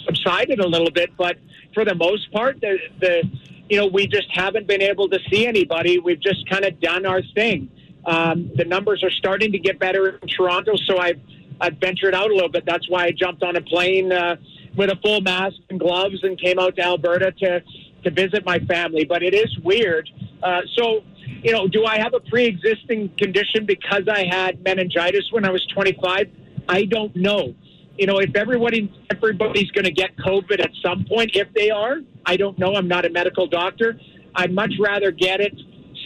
[0.06, 1.38] subsided a little bit, but
[1.74, 3.24] for the most part, the, the
[3.70, 6.00] you know, we just haven't been able to see anybody.
[6.00, 7.70] We've just kind of done our thing.
[8.06, 11.20] Um, the numbers are starting to get better in Toronto, so I've,
[11.62, 12.66] I've ventured out a little bit.
[12.66, 14.38] That's why I jumped on a plane uh,
[14.76, 17.62] with a full mask and gloves and came out to Alberta to,
[18.04, 19.06] to visit my family.
[19.06, 20.10] But it is weird.
[20.42, 21.04] Uh, so,
[21.44, 25.52] you know, do I have a pre existing condition because I had meningitis when I
[25.52, 26.28] was 25?
[26.68, 27.54] I don't know.
[28.00, 31.98] You know, if everybody everybody's going to get COVID at some point, if they are,
[32.26, 32.74] I don't know.
[32.74, 34.00] I'm not a medical doctor.
[34.34, 35.54] I'd much rather get it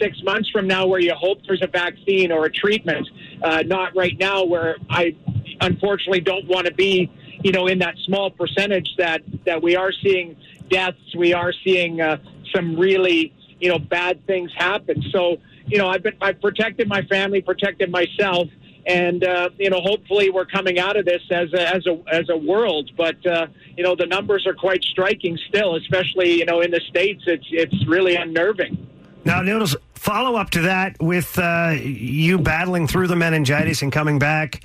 [0.00, 3.08] six months from now, where you hope there's a vaccine or a treatment,
[3.44, 5.14] uh, not right now, where I
[5.60, 7.08] unfortunately don't want to be,
[7.44, 10.36] you know, in that small percentage that that we are seeing
[10.68, 12.16] deaths, we are seeing uh,
[12.52, 15.00] some really, you know, bad things happen.
[15.12, 18.48] So, you know, I've been I've protected my family, protected myself
[18.86, 22.28] and uh, you know hopefully we're coming out of this as a as a as
[22.28, 23.46] a world but uh,
[23.76, 27.46] you know the numbers are quite striking still especially you know in the states it's
[27.50, 28.76] it's really unnerving
[29.24, 34.18] Now, Noodles, follow up to that with uh, you battling through the meningitis and coming
[34.18, 34.62] back.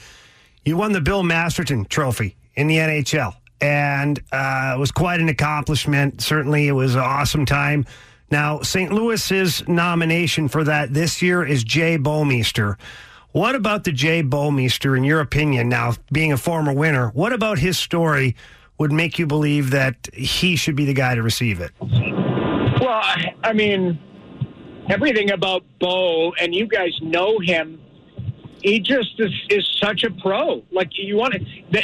[0.65, 5.29] You won the Bill Masterton Trophy in the NHL, and uh, it was quite an
[5.29, 6.21] accomplishment.
[6.21, 7.85] Certainly, it was an awesome time.
[8.31, 8.91] Now, St.
[8.91, 12.75] Louis's nomination for that this year is Jay Bouwmeester.
[13.31, 17.59] What about the Jay Bouwmeester, in your opinion, now being a former winner, what about
[17.59, 18.35] his story
[18.79, 21.71] would make you believe that he should be the guy to receive it?
[22.79, 23.01] well
[23.43, 23.99] I, mean
[24.89, 27.79] everything about bo and you guys know him
[28.61, 30.63] he just is, is such a pro.
[30.71, 31.39] Like you want to
[31.71, 31.83] the,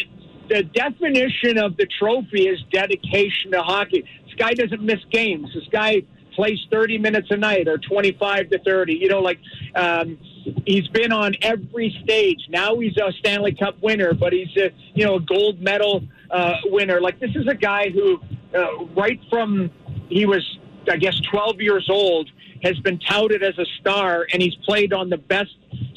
[0.50, 4.04] the definition of the trophy is dedication to hockey.
[4.26, 5.50] This guy doesn't miss games.
[5.54, 6.02] This guy
[6.36, 9.40] plays 30 minutes a night or 25 to 30 you know like
[9.74, 10.18] um,
[10.66, 12.48] he's been on every stage.
[12.50, 16.54] Now he's a stanley cup winner but he's a you know a gold medal uh,
[16.66, 17.02] winner.
[17.02, 18.20] Like this is a guy who
[18.56, 19.72] uh, right from
[20.10, 20.44] he was
[20.90, 22.30] i guess 12 years old
[22.64, 25.56] has been touted as a star and he's played on the best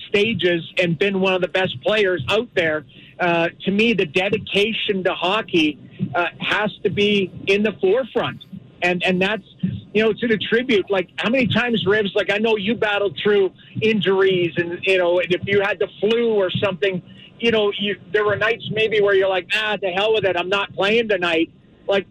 [0.08, 2.84] stages and been one of the best players out there.
[3.20, 5.78] Uh, to me the dedication to hockey
[6.14, 8.42] uh, has to be in the forefront
[8.82, 9.42] and and that's
[9.92, 13.18] you know to the tribute like how many times ribs like i know you battled
[13.22, 17.02] through injuries and you know and if you had the flu or something
[17.38, 20.36] you know you there were nights maybe where you're like ah the hell with it
[20.36, 21.50] i'm not playing tonight.
[21.86, 22.06] Like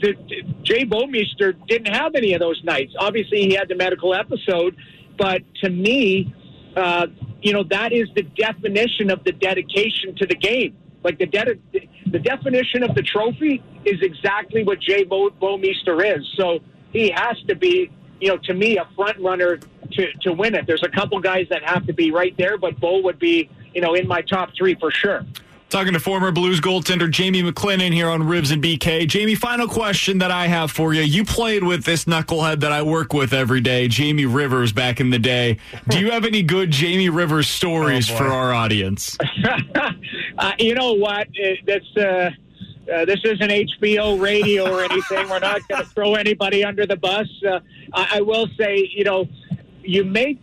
[0.00, 2.94] the, the, jay bouwmeester didn't have any of those nights.
[2.98, 4.76] Obviously he had the medical episode
[5.18, 6.32] but to me
[6.76, 7.08] uh,
[7.42, 11.58] you know that is the definition of the dedication to the game like the de-
[12.06, 16.26] the definition of the trophy is exactly what Jay Bo- Bouwmeester is.
[16.36, 16.60] So
[16.92, 17.90] he has to be,
[18.20, 19.58] you know, to me, a front runner
[19.92, 20.66] to, to win it.
[20.66, 23.80] There's a couple guys that have to be right there, but Bo would be, you
[23.80, 25.24] know, in my top three for sure.
[25.70, 29.06] Talking to former Blues goaltender Jamie McLennan here on Ribs and BK.
[29.06, 31.02] Jamie, final question that I have for you.
[31.02, 35.10] You played with this knucklehead that I work with every day, Jamie Rivers, back in
[35.10, 35.58] the day.
[35.88, 39.16] Do you have any good Jamie Rivers stories Oh, for our audience?
[40.38, 41.28] uh, you know what?
[41.34, 42.30] It, that's uh,
[42.92, 45.28] uh, this isn't HBO radio or anything.
[45.28, 47.28] We're not going to throw anybody under the bus.
[47.48, 47.60] Uh,
[47.94, 49.28] I, I will say, you know,
[49.84, 50.40] you make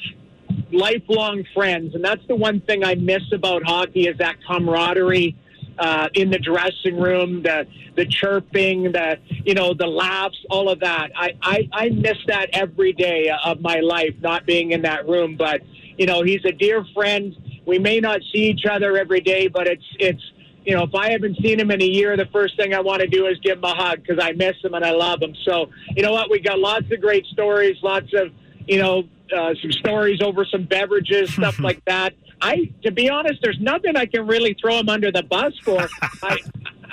[0.72, 5.36] lifelong friends, and that's the one thing I miss about hockey is that camaraderie.
[5.80, 10.80] Uh, in the dressing room, the the chirping, the you know the laughs, all of
[10.80, 11.10] that.
[11.16, 15.36] I, I I miss that every day of my life, not being in that room.
[15.38, 15.62] But
[15.96, 17.36] you know, he's a dear friend.
[17.68, 20.24] We may not see each other every day, but it's it's
[20.68, 23.02] you know, if I haven't seen him in a year, the first thing I want
[23.02, 25.34] to do is give him a hug because I miss him and I love him.
[25.46, 26.30] So, you know what?
[26.30, 28.34] We got lots of great stories, lots of,
[28.68, 29.04] you know,
[29.36, 32.14] uh, some stories over some beverages, stuff like that.
[32.42, 35.88] I, to be honest, there's nothing I can really throw him under the bus for.
[36.22, 36.38] I,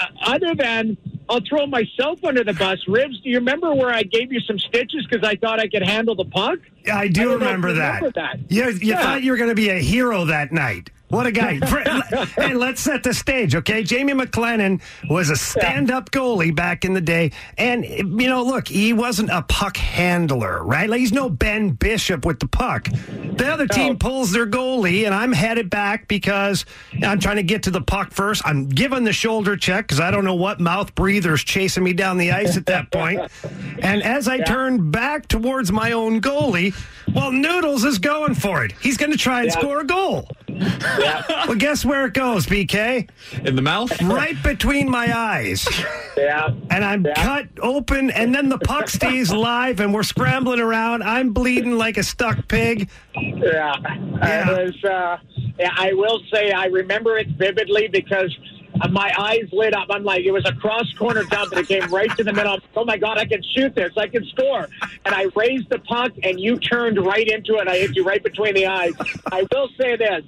[0.00, 0.96] uh, other than
[1.28, 2.78] I'll throw myself under the bus.
[2.88, 5.82] Ribs, do you remember where I gave you some stitches because I thought I could
[5.86, 6.58] handle the puck?
[6.84, 7.96] Yeah, I do don't remember, that.
[8.02, 8.38] remember that.
[8.50, 9.02] You, you Yeah.
[9.02, 10.90] thought you were going to be a hero that night.
[11.14, 11.60] What a guy.
[12.36, 13.84] hey, let's set the stage, okay?
[13.84, 17.30] Jamie McLennan was a stand up goalie back in the day.
[17.56, 20.90] And, you know, look, he wasn't a puck handler, right?
[20.90, 22.88] Like, he's no Ben Bishop with the puck.
[22.88, 26.64] The other team pulls their goalie, and I'm headed back because
[27.02, 28.42] I'm trying to get to the puck first.
[28.44, 32.18] I'm giving the shoulder check because I don't know what mouth breather's chasing me down
[32.18, 33.20] the ice at that point.
[33.82, 36.74] And as I turn back towards my own goalie,
[37.14, 38.72] well, Noodles is going for it.
[38.80, 39.58] He's going to try and Yeah.
[39.58, 40.28] score a goal.
[41.46, 43.08] Well, guess where it goes, BK?
[43.44, 44.00] In the mouth?
[44.02, 45.68] Right between my eyes.
[46.16, 46.48] Yeah.
[46.70, 51.02] And I'm cut open, and then the puck stays live, and we're scrambling around.
[51.02, 52.88] I'm bleeding like a stuck pig.
[53.14, 54.84] Yeah, it was.
[54.84, 55.18] Uh,
[55.58, 58.36] yeah, I will say I remember it vividly because
[58.90, 59.88] my eyes lit up.
[59.90, 62.54] I'm like, it was a cross corner dump, and it came right to the middle.
[62.54, 63.92] I'm, oh my god, I can shoot this!
[63.96, 64.68] I can score!
[65.04, 67.60] And I raised the puck, and you turned right into it.
[67.60, 68.92] And I hit you right between the eyes.
[69.30, 70.24] I will say this.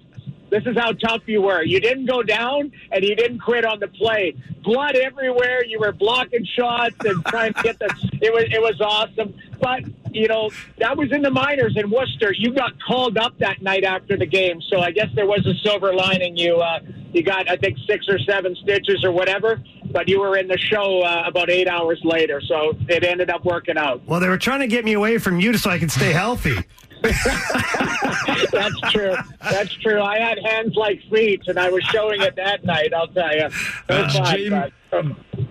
[0.51, 1.63] This is how tough you were.
[1.63, 4.35] You didn't go down and you didn't quit on the play.
[4.63, 5.65] Blood everywhere.
[5.65, 7.87] You were blocking shots and trying to get the.
[8.23, 9.35] It was it was awesome.
[9.61, 12.33] But you know that was in the minors in Worcester.
[12.33, 15.55] You got called up that night after the game, so I guess there was a
[15.63, 16.37] silver lining.
[16.37, 16.81] You uh,
[17.13, 19.61] you got I think six or seven stitches or whatever,
[19.91, 23.45] but you were in the show uh, about eight hours later, so it ended up
[23.45, 24.05] working out.
[24.07, 26.57] Well, they were trying to get me away from you so I could stay healthy.
[27.03, 29.15] That's true.
[29.43, 30.01] That's true.
[30.01, 32.93] I had hands like feet, and I was showing it that night.
[32.95, 33.49] I'll tell you.
[33.89, 34.73] Uh, Jamie,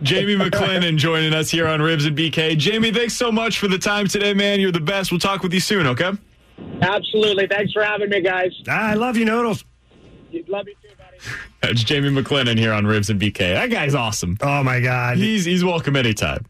[0.01, 2.57] Jamie McLennan joining us here on Ribs and BK.
[2.57, 4.59] Jamie, thanks so much for the time today, man.
[4.59, 5.11] You're the best.
[5.11, 6.11] We'll talk with you soon, okay?
[6.81, 7.47] Absolutely.
[7.47, 8.51] Thanks for having me, guys.
[8.67, 9.63] I love you, Noodles.
[10.47, 11.17] Love you too, buddy.
[11.61, 13.53] That's Jamie McLennan here on Ribs and BK.
[13.53, 14.37] That guy's awesome.
[14.41, 16.45] Oh my God, he's he's welcome anytime.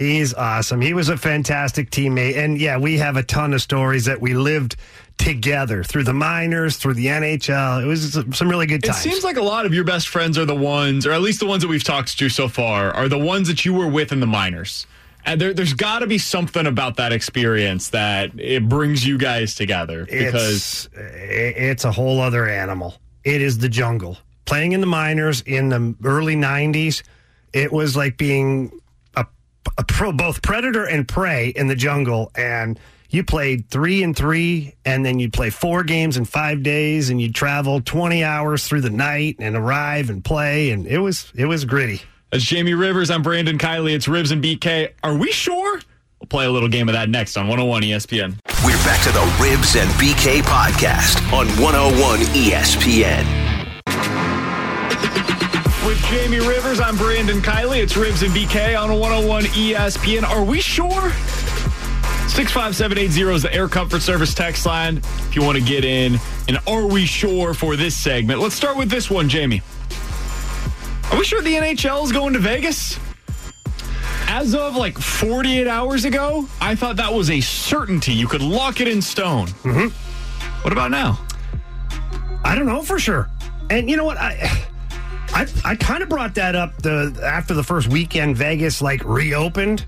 [0.00, 0.80] He's awesome.
[0.80, 2.34] He was a fantastic teammate.
[2.38, 4.76] And yeah, we have a ton of stories that we lived
[5.18, 7.82] together through the minors, through the NHL.
[7.82, 9.04] It was some really good times.
[9.04, 11.40] It seems like a lot of your best friends are the ones, or at least
[11.40, 14.10] the ones that we've talked to so far, are the ones that you were with
[14.10, 14.86] in the minors.
[15.26, 19.54] And there, there's got to be something about that experience that it brings you guys
[19.54, 22.94] together because it's, it's a whole other animal.
[23.22, 24.16] It is the jungle.
[24.46, 27.02] Playing in the minors in the early 90s,
[27.52, 28.79] it was like being
[29.84, 32.30] pro, both predator and prey in the jungle.
[32.34, 32.78] And
[33.10, 37.20] you played three and three, and then you'd play four games in five days, and
[37.20, 40.70] you'd travel 20 hours through the night and arrive and play.
[40.70, 42.02] And it was, it was gritty.
[42.32, 43.92] As Jamie Rivers, I'm Brandon Kiley.
[43.94, 44.92] It's Ribs and BK.
[45.02, 45.80] Are we sure?
[46.20, 48.36] We'll play a little game of that next on 101 ESPN.
[48.64, 53.40] We're back to the Ribs and BK podcast on 101 ESPN.
[55.86, 57.82] With Jamie Rivers, I'm Brandon Kiley.
[57.82, 60.24] It's Ribs and BK on 101 ESPN.
[60.24, 61.10] Are we sure?
[62.28, 66.18] 65780 is the Air Comfort Service text line if you want to get in.
[66.48, 68.40] And are we sure for this segment?
[68.40, 69.62] Let's start with this one, Jamie.
[71.10, 73.00] Are we sure the NHL is going to Vegas?
[74.26, 78.12] As of like 48 hours ago, I thought that was a certainty.
[78.12, 79.46] You could lock it in stone.
[79.46, 79.88] Mm-hmm.
[80.62, 81.18] What about now?
[82.44, 83.30] I don't know for sure.
[83.70, 84.18] And you know what?
[84.18, 84.66] I
[85.32, 89.86] I, I kind of brought that up the after the first weekend Vegas like reopened.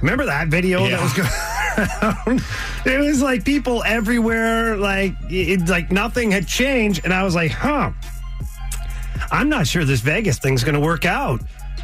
[0.00, 1.28] Remember that video that was going
[2.36, 2.44] around?
[2.84, 7.52] It was like people everywhere, like it, like nothing had changed, and I was like,
[7.52, 7.92] huh.
[9.30, 11.40] I'm not sure this Vegas thing's going to work out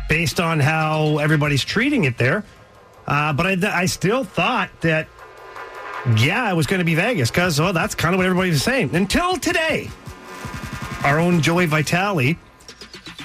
[0.09, 2.45] based on how everybody's treating it there.
[3.07, 5.09] Uh, but I, I still thought that,
[6.17, 8.63] yeah, it was going to be Vegas because, well, that's kind of what everybody was
[8.63, 9.89] saying until today.
[11.05, 12.37] Our own Joey Vitale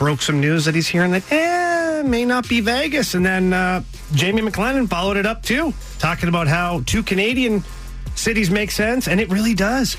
[0.04, 3.14] broke some news that he's hearing that, eh, may not be Vegas.
[3.14, 3.82] And then uh,
[4.14, 7.64] Jamie McLennan followed it up too, talking about how two Canadian
[8.14, 9.96] cities make sense, and it really does.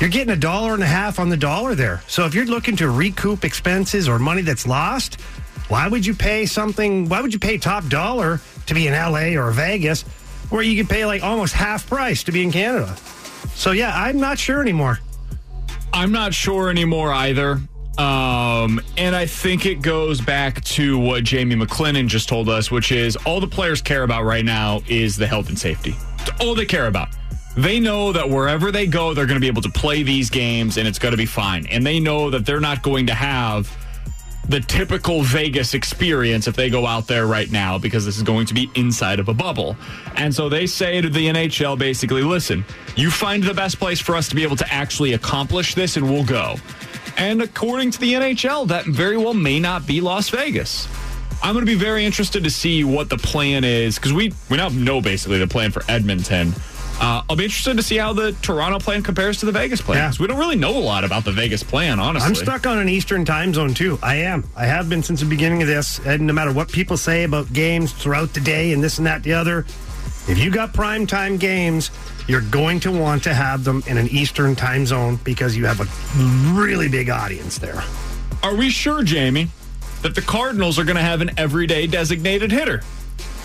[0.00, 2.02] You're getting a dollar and a half on the dollar there.
[2.08, 5.20] So if you're looking to recoup expenses or money that's lost,
[5.68, 7.10] why would you pay something?
[7.10, 10.04] Why would you pay top dollar to be in LA or Vegas
[10.48, 12.96] where you could pay like almost half price to be in Canada?
[13.54, 15.00] So yeah, I'm not sure anymore.
[15.92, 17.60] I'm not sure anymore either.
[17.98, 22.92] Um, and I think it goes back to what Jamie McLennan just told us, which
[22.92, 25.96] is all the players care about right now is the health and safety.
[26.20, 27.08] It's all they care about.
[27.56, 30.76] They know that wherever they go, they're going to be able to play these games
[30.76, 31.66] and it's going to be fine.
[31.66, 33.76] And they know that they're not going to have
[34.48, 38.46] the typical Vegas experience if they go out there right now because this is going
[38.46, 39.76] to be inside of a bubble.
[40.14, 42.64] And so they say to the NHL basically, listen,
[42.96, 46.08] you find the best place for us to be able to actually accomplish this and
[46.08, 46.56] we'll go.
[47.18, 50.86] And according to the NHL, that very well may not be Las Vegas.
[51.42, 54.56] I'm going to be very interested to see what the plan is because we, we
[54.56, 56.52] now know basically the plan for Edmonton.
[57.00, 59.98] Uh, I'll be interested to see how the Toronto plan compares to the Vegas plan.
[60.08, 62.28] 'cause We don't really know a lot about the Vegas plan, honestly.
[62.28, 64.00] I'm stuck on an Eastern time zone too.
[64.02, 64.42] I am.
[64.56, 66.00] I have been since the beginning of this.
[66.04, 69.22] And no matter what people say about games throughout the day and this and that,
[69.22, 69.64] the other,
[70.28, 71.90] if you got prime time games,
[72.26, 75.80] you're going to want to have them in an Eastern time zone because you have
[75.80, 77.82] a really big audience there.
[78.42, 79.48] Are we sure, Jamie,
[80.02, 82.82] that the Cardinals are going to have an everyday designated hitter?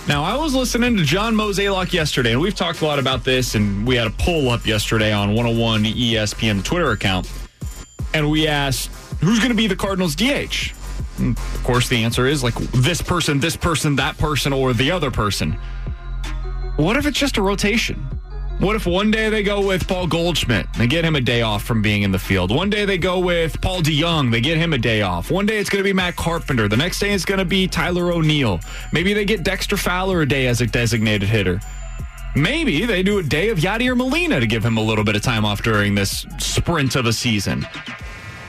[0.05, 3.55] Now, I was listening to John Mozeliak yesterday, and we've talked a lot about this,
[3.55, 7.31] and we had a poll up yesterday on 101 ESPN, Twitter account,
[8.13, 8.91] and we asked,
[9.21, 10.73] who's going to be the Cardinals DH?
[11.17, 14.73] And hmm, of course, the answer is like this person, this person, that person, or
[14.73, 15.57] the other person.
[16.75, 17.95] What if it's just a rotation?
[18.59, 20.67] What if one day they go with Paul Goldschmidt?
[20.77, 22.53] They get him a day off from being in the field.
[22.53, 24.31] One day they go with Paul DeJong.
[24.31, 25.29] They get him a day off.
[25.29, 26.67] One day it's going to be Matt Carpenter.
[26.67, 28.59] The next day it's going to be Tyler O'Neill.
[28.91, 31.59] Maybe they get Dexter Fowler a day as a designated hitter.
[32.35, 35.21] Maybe they do a day of Yadier Molina to give him a little bit of
[35.21, 37.67] time off during this sprint of a season.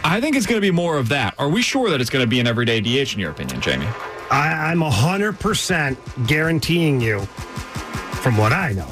[0.03, 1.35] I think it's going to be more of that.
[1.39, 3.89] Are we sure that it's going to be an everyday DH in your opinion, Jamie?
[4.31, 7.27] I, I'm 100% guaranteeing you,
[8.25, 8.89] from what I know,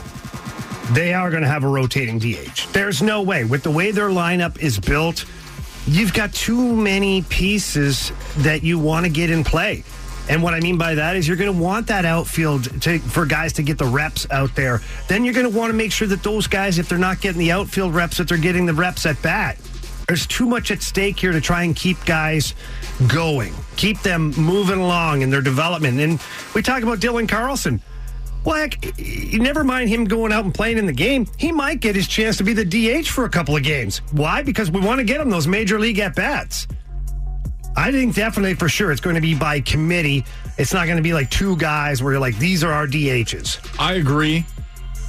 [0.93, 2.71] they are going to have a rotating DH.
[2.75, 3.45] There's no way.
[3.45, 5.25] With the way their lineup is built,
[5.87, 9.85] you've got too many pieces that you want to get in play.
[10.29, 13.25] And what I mean by that is you're going to want that outfield to, for
[13.25, 14.83] guys to get the reps out there.
[15.09, 17.39] Then you're going to want to make sure that those guys, if they're not getting
[17.39, 19.57] the outfield reps, that they're getting the reps at bat.
[20.09, 22.55] There's too much at stake here to try and keep guys
[23.09, 25.99] going, keep them moving along in their development.
[26.01, 26.21] And
[26.55, 27.81] we talk about Dylan Carlson.
[28.45, 28.99] Well, heck,
[29.35, 31.27] never mind him going out and playing in the game.
[31.37, 33.99] He might get his chance to be the DH for a couple of games.
[34.13, 34.43] Why?
[34.43, 36.67] Because we want to get him those major league at bats.
[37.77, 40.25] I think definitely for sure it's going to be by committee.
[40.59, 43.77] It's not going to be like two guys where you're like, these are our DHs.
[43.79, 44.45] I agree.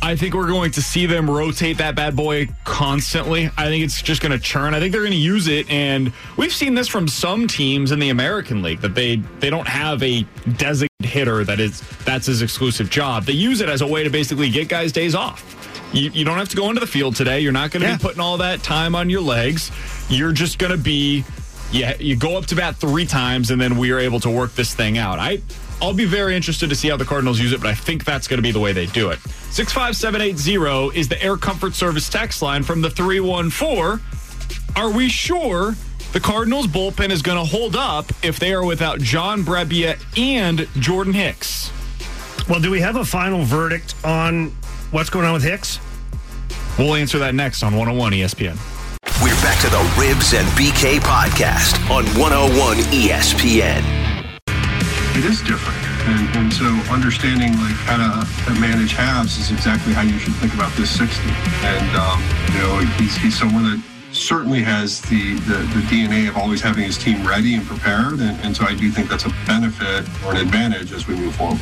[0.05, 3.49] I think we're going to see them rotate that bad boy constantly.
[3.57, 4.73] I think it's just going to churn.
[4.73, 7.99] I think they're going to use it, and we've seen this from some teams in
[7.99, 10.23] the American League that they they don't have a
[10.57, 13.23] designated hitter that is that's his exclusive job.
[13.23, 15.49] They use it as a way to basically get guys days off.
[15.93, 17.39] You, you don't have to go into the field today.
[17.39, 17.97] You're not going to Yeah.
[17.97, 19.71] be putting all that time on your legs.
[20.09, 21.23] You're just going to be
[21.71, 24.53] yeah, you go up to bat three times, and then we are able to work
[24.53, 25.17] this thing out.
[25.17, 25.41] I,
[25.84, 28.26] I'll be very interested to see how the Cardinals use it, but I think that's
[28.26, 29.19] going to be the way they do it.
[29.51, 33.19] Six five seven eight zero is the Air Comfort Service text line from the three
[33.19, 33.99] one four.
[34.77, 35.76] Are we sure
[36.14, 40.69] the Cardinals bullpen is going to hold up if they are without John Brebbia and
[40.81, 41.69] Jordan Hicks?
[42.47, 44.51] Well, do we have a final verdict on
[44.91, 45.81] what's going on with Hicks?
[46.80, 48.57] We'll answer that next on 101 ESPN.
[49.22, 54.02] We're back to the Ribs and BK podcast on 101 ESPN.
[55.15, 55.77] It is different.
[56.10, 60.53] And, and so understanding like how to manage halves is exactly how you should think
[60.56, 61.22] about this 60.
[61.64, 62.19] And, um,
[62.52, 66.84] you know, he's, he's someone that certainly has the, the, the DNA of always having
[66.84, 68.22] his team ready and prepared.
[68.22, 71.35] And, and so I do think that's a benefit or an advantage as we move
[71.35, 71.60] forward.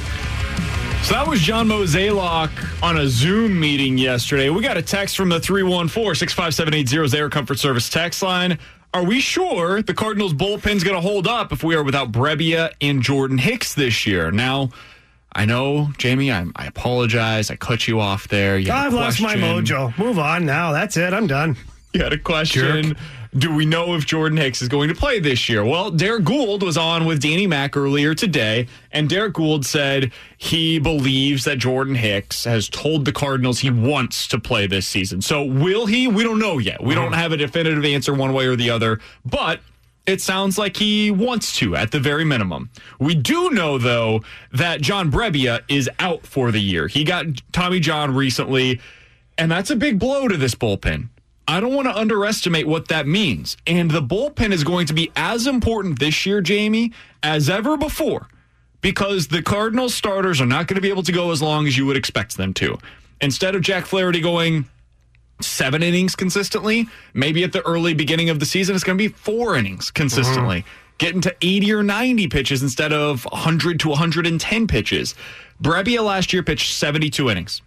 [1.03, 2.51] So that was John Mozeliak
[2.81, 4.49] on a Zoom meeting yesterday.
[4.49, 8.59] We got a text from the 314 65780 is Air Comfort Service text line.
[8.93, 12.71] Are we sure the Cardinals bullpen's going to hold up if we are without Brebbia
[12.81, 14.31] and Jordan Hicks this year?
[14.31, 14.69] Now,
[15.33, 17.49] I know, Jamie, I, I apologize.
[17.49, 18.57] I cut you off there.
[18.57, 19.97] You had a I've lost my mojo.
[19.97, 20.73] Move on now.
[20.73, 21.13] That's it.
[21.13, 21.55] I'm done.
[21.93, 22.97] You had a question.
[23.33, 25.63] Do we know if Jordan Hicks is going to play this year?
[25.63, 30.79] Well, Derrick Goold was on with Danny Mack earlier today, and Derrick Goold said he
[30.79, 35.21] believes that Jordan Hicks has told the Cardinals he wants to play this season.
[35.21, 36.09] So, will he?
[36.09, 36.83] We don't know yet.
[36.83, 37.13] We don't mm-hmm.
[37.13, 39.61] have a definitive answer one way or the other, but
[40.05, 42.69] it sounds like he wants to at the very minimum.
[42.99, 46.89] We do know, though, that John Brebbia is out for the year.
[46.89, 48.81] He got Tommy John recently,
[49.37, 51.07] and that's a big blow to this bullpen.
[51.51, 53.57] I don't want to underestimate what that means.
[53.67, 58.29] And the bullpen is going to be as important this year, Jamie, as ever before,
[58.79, 61.77] because the Cardinals starters are not going to be able to go as long as
[61.77, 62.77] you would expect them to.
[63.19, 64.63] Instead of Jack Flaherty going
[65.41, 69.13] seven innings consistently, maybe at the early beginning of the season, it's going to be
[69.13, 70.59] four innings consistently.
[70.59, 70.95] Mm-hmm.
[70.99, 75.15] Getting to 80 or 90 pitches instead of 100 to 110 pitches.
[75.61, 77.61] Brebbia last year pitched 72 innings.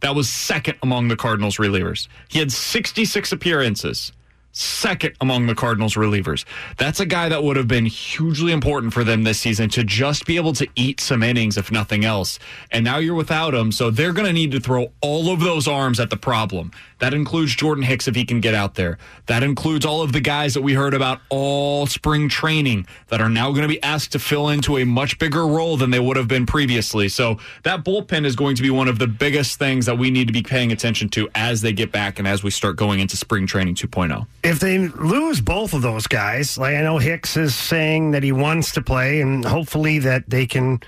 [0.00, 2.08] That was second among the Cardinals relievers.
[2.28, 4.12] He had 66 appearances.
[4.52, 6.44] Second among the Cardinals relievers.
[6.76, 10.26] That's a guy that would have been hugely important for them this season to just
[10.26, 12.38] be able to eat some innings, if nothing else.
[12.72, 15.68] And now you're without him, so they're going to need to throw all of those
[15.68, 16.72] arms at the problem.
[16.98, 18.98] That includes Jordan Hicks if he can get out there.
[19.26, 23.28] That includes all of the guys that we heard about all spring training that are
[23.28, 26.16] now going to be asked to fill into a much bigger role than they would
[26.16, 27.08] have been previously.
[27.08, 30.26] So that bullpen is going to be one of the biggest things that we need
[30.26, 33.16] to be paying attention to as they get back and as we start going into
[33.16, 33.86] spring training oh.
[33.86, 34.26] 2.0.
[34.42, 38.32] If they lose both of those guys, like I know Hicks is saying that he
[38.32, 40.80] wants to play, and hopefully that they can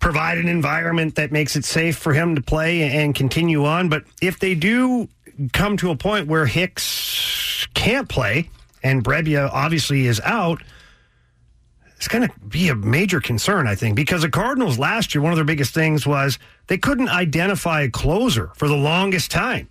[0.00, 3.88] provide an environment that makes it safe for him to play and continue on.
[3.88, 5.08] But if they do
[5.54, 8.50] come to a point where Hicks can't play
[8.82, 10.62] and Brebbia obviously is out,
[11.96, 15.32] it's going to be a major concern, I think, because the Cardinals last year, one
[15.32, 19.68] of their biggest things was they couldn't identify a closer for the longest time.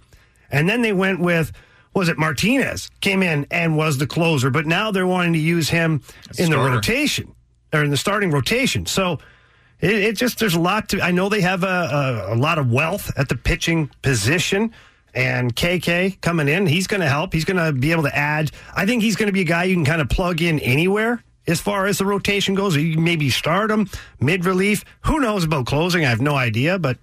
[0.49, 1.51] And then they went with,
[1.93, 5.69] was it Martinez came in and was the closer, but now they're wanting to use
[5.69, 6.01] him
[6.37, 6.75] in the starter.
[6.75, 7.35] rotation
[7.73, 8.85] or in the starting rotation.
[8.85, 9.19] So
[9.79, 12.57] it, it just, there's a lot to, I know they have a, a, a lot
[12.57, 14.71] of wealth at the pitching position.
[15.15, 17.33] And KK coming in, he's going to help.
[17.33, 18.49] He's going to be able to add.
[18.75, 21.23] I think he's going to be a guy you can kind of plug in anywhere
[21.45, 22.75] as far as the rotation goes.
[22.75, 23.87] You can maybe start him
[24.19, 24.83] mid relief.
[25.01, 26.03] Who knows about closing?
[26.03, 26.97] I have no idea, but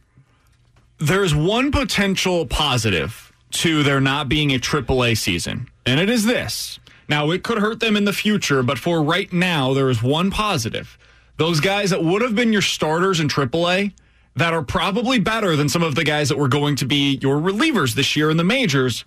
[0.98, 6.78] There's one potential positive to there not being a AAA season, and it is this.
[7.08, 10.30] Now, it could hurt them in the future, but for right now, there is one
[10.30, 10.96] positive.
[11.38, 13.92] Those guys that would have been your starters in AAA
[14.36, 17.38] that are probably better than some of the guys that were going to be your
[17.38, 19.04] relievers this year in the majors,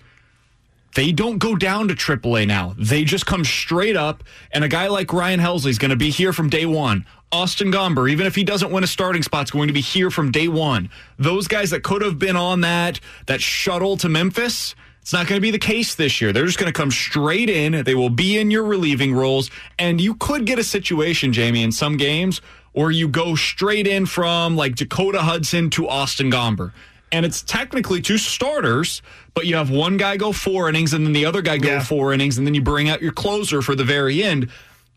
[0.95, 2.76] They don't go down to AAA now.
[2.78, 4.24] They just come straight up.
[4.52, 7.06] And a guy like Ryan Helsley is going to be here from day one.
[7.32, 10.11] Austin Gomber, even if he doesn't win a starting spot, is going to be here
[10.11, 10.90] from day one.
[11.18, 15.38] Those guys that could have been on that that shuttle to Memphis, it's not going
[15.38, 16.32] to be the case this year.
[16.32, 17.84] They're just going to come straight in.
[17.84, 19.49] They will be in your relieving roles,
[19.80, 22.40] and you could get a situation, Jamie, in some games
[22.74, 26.72] where you go straight in from like Dakota Hudson to Austin Gomber.
[27.14, 29.03] And it's technically two starters,
[29.35, 32.11] but you have one guy go four innings and then the other guy go four
[32.11, 34.49] innings, and then you bring out your closer for the very end.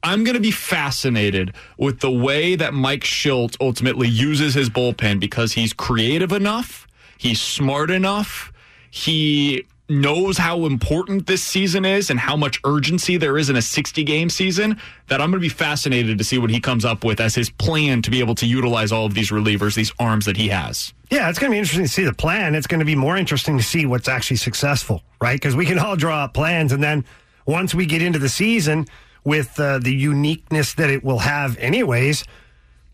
[0.03, 5.21] I'm going to be fascinated with the way that Mike Shildt ultimately uses his bullpen
[5.21, 6.87] because he's creative enough,
[7.19, 8.51] he's smart enough,
[8.91, 13.63] he knows how important this season is and how much urgency there is in a
[13.63, 17.05] 60 game season that I'm going to be fascinated to see what he comes up
[17.05, 20.25] with as his plan to be able to utilize all of these relievers, these arms
[20.27, 20.93] that he has.
[21.11, 22.55] Yeah, it's going to be interesting to see the plan.
[22.55, 25.35] It's going to be more interesting to see what's actually successful, right?
[25.35, 27.05] Because we can all draw up plans, and then
[27.47, 28.87] once we get into the season
[29.23, 32.25] with uh, the uniqueness that it will have, anyways,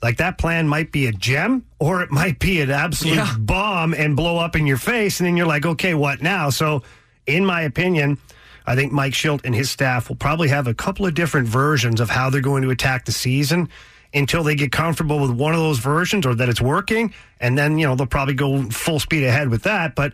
[0.03, 3.35] like that plan might be a gem or it might be an absolute Yeah.
[3.39, 5.19] bomb and blow up in your face.
[5.19, 6.49] And then you're like, okay, what now?
[6.51, 6.85] So,
[7.27, 8.19] in my opinion,
[8.65, 12.01] I think Mike Shildt and his staff will probably have a couple of different versions
[12.01, 13.69] of how they're going to attack the season
[14.15, 17.13] until they get comfortable with one of those versions or that it's working.
[17.41, 19.97] And then, you know, they'll probably go full speed ahead with that.
[19.97, 20.13] But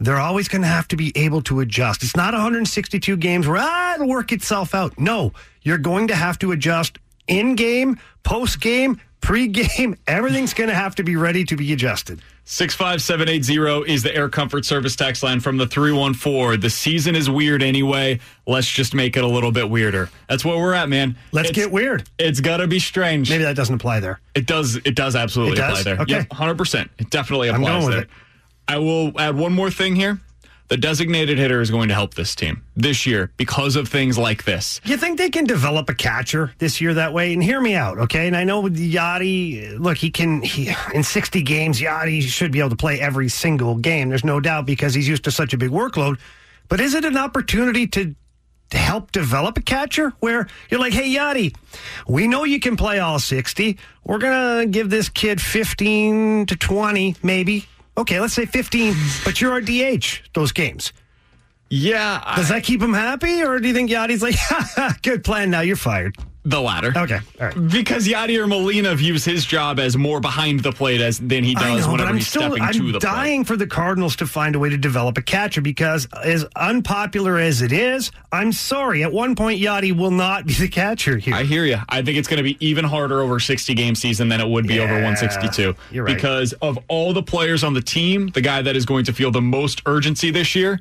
[0.00, 2.02] they're always going to have to be able to adjust.
[2.02, 4.98] It's not 162 games where, ah, it'll work itself out.
[4.98, 6.98] No, you're going to have to adjust
[7.28, 9.96] in game, post game, pre game.
[10.06, 12.20] Everything's going to have to be ready to be adjusted.
[12.44, 16.60] 65780 is the Air Comfort Service text line from the 314.
[16.60, 18.18] The season is weird anyway.
[18.46, 20.10] Let's just make it a little bit weirder.
[20.28, 21.16] That's where we're at, man.
[21.30, 22.08] Let's It's- get weird.
[22.18, 23.30] It's got to be strange.
[23.30, 24.20] Maybe that doesn't apply there.
[24.34, 24.76] It does.
[24.84, 25.80] It does absolutely It does?
[25.80, 26.02] apply there.
[26.02, 26.14] Okay.
[26.16, 26.88] Yep, 100%.
[26.98, 28.02] It definitely I'm applies going with there.
[28.02, 28.10] it.
[28.68, 30.20] I will add one more thing here.
[30.68, 34.44] The designated hitter is going to help this team this year because of things like
[34.44, 34.80] this.
[34.84, 37.32] You think they can develop a catcher this year that way?
[37.32, 38.26] And hear me out, okay?
[38.26, 42.60] And I know with Yadi, look, he can he in 60 games, Yadi should be
[42.60, 44.08] able to play every single game.
[44.08, 46.18] There's no doubt because he's used to such a big workload.
[46.68, 48.14] But is it an opportunity to
[48.72, 51.54] to help develop a catcher where you're like, hey, Yadi,
[52.08, 53.78] we know you can play all 60.
[54.02, 57.66] We're going to give this kid 15 to 20, maybe.
[57.96, 58.94] Okay, let's say 15,
[59.24, 60.92] but you're our DH those games.
[61.68, 62.34] Yeah.
[62.36, 64.36] Does that keep him happy, or do you think Yadi's like,
[65.02, 66.16] good plan, now you're fired?
[66.44, 66.92] The latter.
[66.96, 67.20] Okay.
[67.40, 67.68] All right.
[67.70, 71.86] Because Yadier Molina views his job as more behind the plate as than he does
[71.86, 73.02] know, whenever I'm he's still stepping I'm to the plate.
[73.02, 77.38] dying for the Cardinals to find a way to develop a catcher because as unpopular
[77.38, 79.04] as it is, I'm sorry.
[79.04, 81.34] At one point, Yadi will not be the catcher here.
[81.34, 81.78] I hear you.
[81.88, 84.66] I think it's going to be even harder over 60 game season than it would
[84.66, 85.76] be over 162.
[85.92, 86.14] you're right.
[86.14, 89.30] Because of all the players on the team, the guy that is going to feel
[89.30, 90.80] the most urgency this year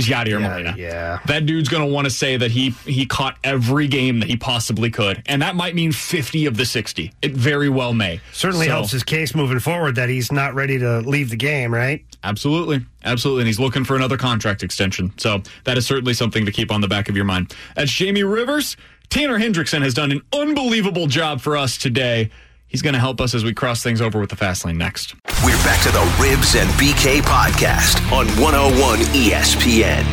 [0.00, 0.74] is Yadier Molina.
[0.76, 1.20] Yeah.
[1.26, 4.36] That dude's going to want to say that he he caught every game that he
[4.36, 7.12] possibly could, and that might mean 50 of the 60.
[7.22, 8.20] It very well may.
[8.32, 11.72] Certainly So- helps his case moving forward that he's not ready to leave the game,
[11.72, 12.04] right?
[12.24, 12.84] Absolutely.
[13.04, 13.42] Absolutely.
[13.42, 15.12] And he's looking for another contract extension.
[15.16, 17.54] So that is certainly something to keep on the back of your mind.
[17.76, 18.76] As Jamie Rivers,
[19.08, 22.30] Tanner Hendrickson has done an unbelievable job for us today.
[22.70, 25.16] He's going to help us as we cross things over with the fast lane next.
[25.44, 30.06] We're back to the Ribs and BK podcast on 101 ESPN.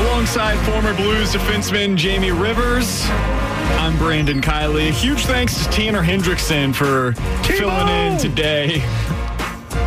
[0.00, 3.04] Alongside former Blues defenseman Jamie Rivers,
[3.78, 4.88] I'm Brandon Kiley.
[4.88, 7.12] A huge thanks to Tanner Hendrickson for
[7.44, 8.82] filling in today.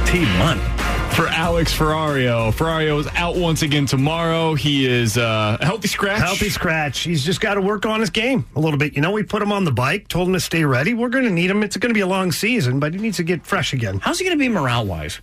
[0.06, 0.73] T-Mon.
[1.16, 2.52] For Alex Ferrario.
[2.52, 4.56] Ferrario is out once again tomorrow.
[4.56, 6.20] He is uh, a healthy scratch.
[6.20, 7.02] Healthy scratch.
[7.02, 8.96] He's just got to work on his game a little bit.
[8.96, 10.96] You know, we put him on the bike, told him to stay ready.
[10.96, 11.62] We're going to need him.
[11.62, 14.00] It's going to be a long season, but he needs to get fresh again.
[14.00, 15.20] How's he going to be morale wise?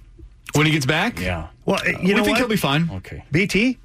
[0.55, 1.19] When he gets back?
[1.19, 1.49] Yeah.
[1.67, 2.39] Well, uh, you we know think what?
[2.39, 2.89] he'll be fine.
[2.93, 3.25] Okay.
[3.33, 3.79] BT,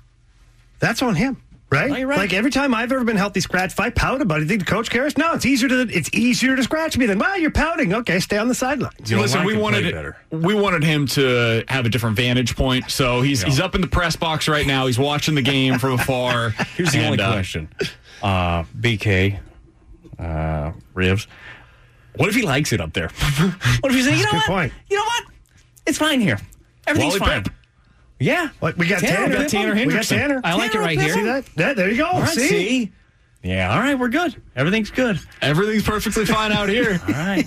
[0.79, 1.41] that's on him,
[1.71, 1.89] right?
[1.91, 2.17] No, right.
[2.17, 4.61] Like every time I've ever been healthy scratched, if I pout about it, you think
[4.65, 5.17] the coach cares?
[5.17, 7.93] No, it's easier to it's easier to scratch me than well, you're pouting.
[7.93, 9.09] Okay, stay on the sidelines.
[9.09, 12.89] You know, Listen, Mike we wanted we wanted him to have a different vantage point.
[12.91, 13.49] So he's Yeah.
[13.49, 14.85] he's up in the press box right now.
[14.85, 16.49] He's watching the game from afar.
[16.75, 17.69] Here's the And, only uh, question.
[18.21, 19.39] Uh, BK,
[20.19, 21.27] uh, Rivs.
[22.15, 23.09] What if he likes it up there?
[23.81, 24.59] what if he's saying, you know That's a good what?
[24.61, 24.73] point.
[24.89, 25.23] You know what?
[25.85, 26.39] It's fine here.
[26.87, 27.43] Everything's Wally fine.
[27.43, 27.53] Pip.
[28.19, 28.49] Yeah.
[28.59, 29.29] What, we got Tanner Tanner.
[29.29, 30.41] We got Tanner We got Tanner.
[30.43, 31.13] I like it right here.
[31.13, 31.33] See here.
[31.33, 31.49] that?
[31.57, 32.07] Yeah, there you go.
[32.07, 32.47] All right, see?
[32.47, 32.91] see?
[33.43, 34.35] Yeah, all right, we're good.
[34.55, 35.19] Everything's good.
[35.39, 36.99] Everything's perfectly fine out here.
[37.07, 37.45] All right.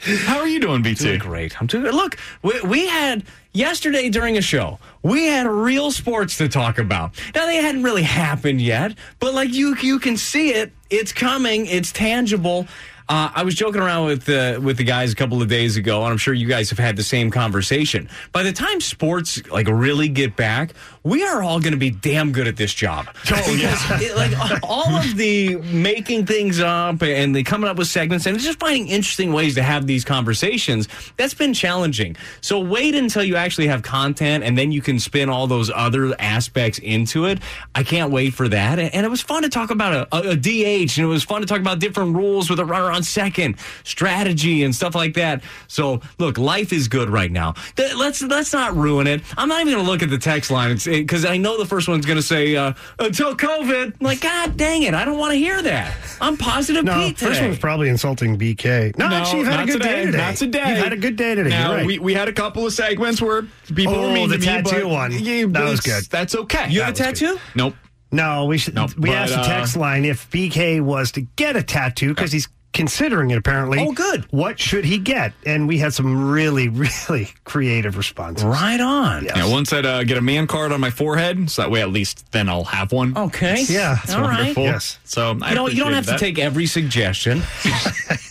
[0.00, 1.04] How are you doing, BT?
[1.04, 1.60] Doing great.
[1.60, 1.94] I'm doing good.
[1.94, 3.22] Look, we, we had
[3.52, 7.12] yesterday during a show, we had real sports to talk about.
[7.32, 11.66] Now they hadn't really happened yet, but like you you can see it, it's coming,
[11.66, 12.66] it's tangible.
[13.08, 16.02] Uh, I was joking around with the with the guys a couple of days ago,
[16.02, 18.10] and I'm sure you guys have had the same conversation.
[18.32, 20.74] By the time sports like really get back,
[21.08, 23.06] we are all going to be damn good at this job.
[23.30, 23.74] Oh, yeah.
[24.00, 28.38] It- like all of the making things up and the coming up with segments and
[28.38, 30.88] just finding interesting ways to have these conversations.
[31.16, 32.16] That's been challenging.
[32.40, 36.14] So wait until you actually have content, and then you can spin all those other
[36.20, 37.38] aspects into it.
[37.74, 38.78] I can't wait for that.
[38.78, 41.40] And it was fun to talk about a, a, a DH, and it was fun
[41.42, 45.42] to talk about different rules with a runner on second, strategy, and stuff like that.
[45.68, 47.54] So look, life is good right now.
[47.76, 49.22] Th- Let's let's not ruin it.
[49.36, 50.70] I'm not even going to look at the text line
[51.00, 53.84] because I know the first one's going to say uh, until COVID.
[53.86, 55.96] I'm like, God dang it, I don't want to hear that.
[56.20, 57.46] I'm positive No, Pete first today.
[57.46, 58.96] one's probably insulting BK.
[58.98, 59.94] No, actually, you've had a not good today.
[59.96, 60.18] day today.
[60.18, 60.68] Not today.
[60.70, 61.50] You've had a good day today.
[61.50, 61.86] Now, right.
[61.86, 63.42] we, we had a couple of segments where
[63.74, 65.12] people Oh, were mean the to me, tattoo but one.
[65.12, 66.04] yeah, That was good.
[66.10, 66.68] That's okay.
[66.70, 67.04] You have a was good.
[67.16, 67.38] tattoo?
[67.54, 67.74] Nope.
[68.10, 68.74] No, we should.
[68.74, 72.08] Nope, we but, asked the text uh, line if BK was to get a tattoo
[72.14, 73.38] because he's considering it.
[73.38, 74.24] Apparently, Oh, good.
[74.30, 75.32] What should he get?
[75.46, 76.68] And we had some really,
[77.08, 78.44] really creative responses.
[78.44, 79.24] Right on.
[79.24, 79.36] Yes.
[79.36, 81.90] Yeah, one said uh, get a man card on my forehead, so that way at
[81.90, 83.16] least then I'll have one.
[83.16, 83.64] Okay.
[83.68, 84.38] Yeah, That's All right.
[84.38, 84.64] wonderful.
[84.64, 84.98] Yes.
[85.04, 87.40] So I You know, you don't have to take every suggestion.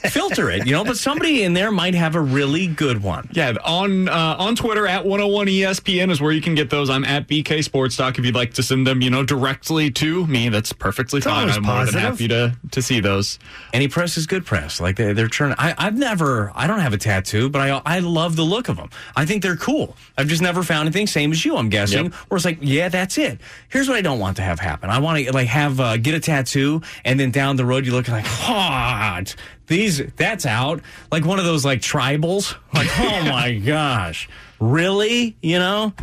[0.07, 3.27] Filter it, you know, but somebody in there might have a really good one.
[3.33, 6.89] Yeah, on uh, on Twitter at 101 ESPN is where you can get those.
[6.89, 8.17] I'm at BK Sports Talk.
[8.17, 11.49] If you'd like to send them, you know, directly to me, that's perfectly fine.
[11.49, 13.37] I'm more than happy to to see those.
[13.73, 14.79] Any press is good press.
[14.79, 15.55] Like they, they're trying.
[15.57, 16.51] I, I've never.
[16.55, 18.89] I don't have a tattoo, but I I love the look of them.
[19.15, 19.95] I think they're cool.
[20.17, 21.07] I've just never found anything.
[21.07, 22.05] Same as you, I'm guessing.
[22.05, 22.13] Yep.
[22.13, 23.39] Where it's like, yeah, that's it.
[23.69, 24.89] Here's what I don't want to have happen.
[24.89, 27.91] I want to like have uh, get a tattoo, and then down the road you
[27.91, 29.21] look like, oh,
[29.67, 30.81] these that's out.
[31.11, 32.55] Like one of those like tribals.
[32.73, 34.29] Like, oh my gosh,
[34.59, 35.35] really?
[35.41, 35.93] You know,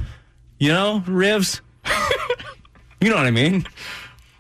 [0.59, 1.61] you know, ribs.
[3.01, 3.67] you know what I mean?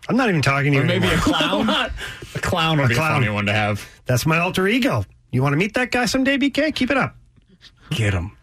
[0.08, 1.66] I'm not even talking to you Or maybe a clown.
[2.34, 3.12] a clown would A be clown.
[3.12, 3.86] a funny one to have.
[4.06, 5.04] That's my alter ego.
[5.30, 6.74] You want to meet that guy someday, BK?
[6.74, 7.16] Keep it up.
[7.90, 8.36] Get him.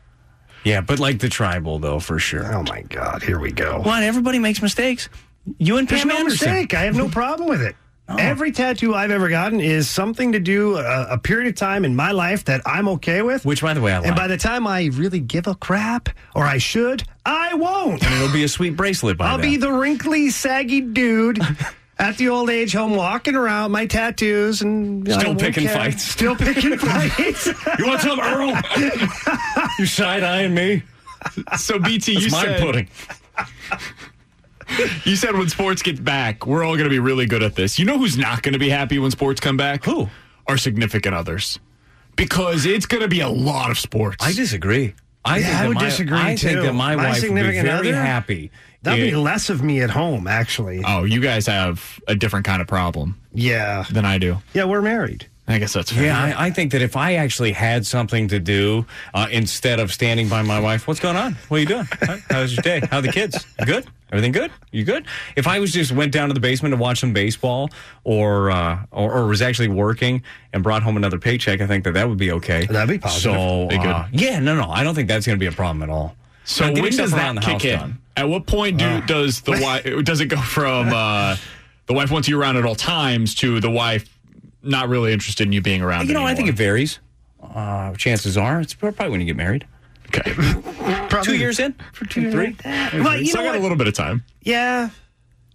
[0.64, 2.54] Yeah, but like the tribal though, for sure.
[2.54, 3.80] Oh my God, here we go.
[3.82, 4.04] What?
[4.04, 5.10] Everybody makes mistakes.
[5.58, 6.50] You and There's Pam no Anderson.
[6.52, 6.74] mistake.
[6.76, 7.76] I have no problem with it.
[8.10, 8.16] Oh.
[8.18, 11.96] Every tattoo I've ever gotten is something to do a, a period of time in
[11.96, 13.46] my life that I'm okay with.
[13.46, 14.08] Which, by the way, I like.
[14.08, 18.04] And by the time I really give a crap, or I should, I won't.
[18.04, 19.52] and it'll be a sweet bracelet by I'll then.
[19.52, 21.40] be the wrinkly, saggy dude
[22.02, 25.76] at the old age home walking around my tattoos and Still picking care.
[25.76, 26.04] fights.
[26.04, 27.46] Still picking fights.
[27.80, 28.60] you want some, Earl?
[29.80, 30.84] you side eyeing me?
[31.58, 32.88] So BT, It's you my said pudding.
[35.06, 37.78] you said when sports get back, we're all going to be really good at this.
[37.78, 39.84] You know who's not going to be happy when sports come back?
[39.86, 40.08] Who?
[40.48, 41.60] Our significant others.
[42.16, 44.18] Because it's going to be a lot of sports.
[44.26, 44.96] I disagree.
[45.24, 47.42] I Yeah, think I would my, disagree, I think that my, My wife would be
[47.42, 47.96] very other?
[47.96, 48.52] happy.
[48.84, 50.82] That'd be less of me at home, actually.
[50.86, 53.86] oh, you guys have a different kind of problem Yeah.
[53.92, 54.38] than I do.
[54.54, 55.28] Yeah, we're married.
[55.48, 56.04] I guess that's fair.
[56.06, 59.92] Yeah, I, I think that if I actually had something to do uh, instead of
[59.92, 61.34] standing by my wife, what's going on?
[61.50, 61.88] What are you doing?
[62.02, 62.18] Huh?
[62.30, 62.80] How's your day?
[62.90, 63.46] How are the kids?
[63.60, 63.86] You good?
[64.14, 64.52] Everything good?
[64.72, 65.08] You good?
[65.36, 67.70] If I was just went down to the basement to watch some baseball,
[68.04, 71.94] or, uh, or or was actually working and brought home another paycheck, I think that
[71.96, 72.66] that would be okay.
[72.68, 73.34] That'd be positive.
[73.34, 73.88] So Be good.
[73.88, 76.16] uh, yeah, no, no, I don't think that's going to be a problem at all.
[76.46, 77.80] So I'm getting when does around that the kick house in?
[77.80, 78.01] done.
[78.18, 81.38] At what point do does the wife does it go from uh,
[81.88, 84.18] the wife wants you around at all times to the wife
[84.64, 86.08] not really interested in you being around?
[86.08, 87.00] You know, I think it varies.
[87.42, 89.66] Uh, chances are it's probably when you get married.
[90.14, 90.34] Okay,
[91.24, 92.56] Two years in, for two, three.
[92.66, 93.60] Well, you so know I got what?
[93.60, 94.24] a little bit of time.
[94.42, 94.90] Yeah.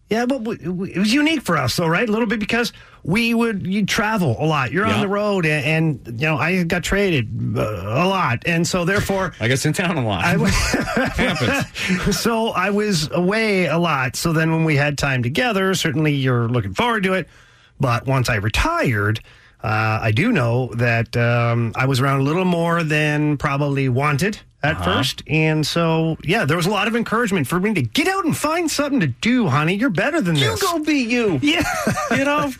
[0.08, 2.08] Yeah, but w- w- it was unique for us, though, right?
[2.08, 2.72] A little bit because
[3.02, 4.70] we would you travel a lot.
[4.70, 4.94] You're Yeah.
[4.94, 8.84] on the road, and, and you know I got traded uh, a lot, and so
[8.84, 10.24] therefore I guess in town a lot.
[10.24, 12.18] I w- happens.
[12.20, 14.14] so I was away a lot.
[14.16, 17.28] So then when we had time together, certainly you're looking forward to it.
[17.80, 19.20] But once I retired,
[19.64, 24.38] uh, I do know that um, I was around a little more than probably wanted
[24.62, 24.84] at uh-huh.
[24.84, 25.22] first.
[25.26, 28.36] And so, yeah, there was a lot of encouragement for me to get out and
[28.36, 29.74] find something to do, honey.
[29.74, 30.42] You're better than this.
[30.44, 30.62] You this.
[30.62, 31.38] go be you.
[31.42, 31.62] Yeah.
[32.10, 32.52] You know,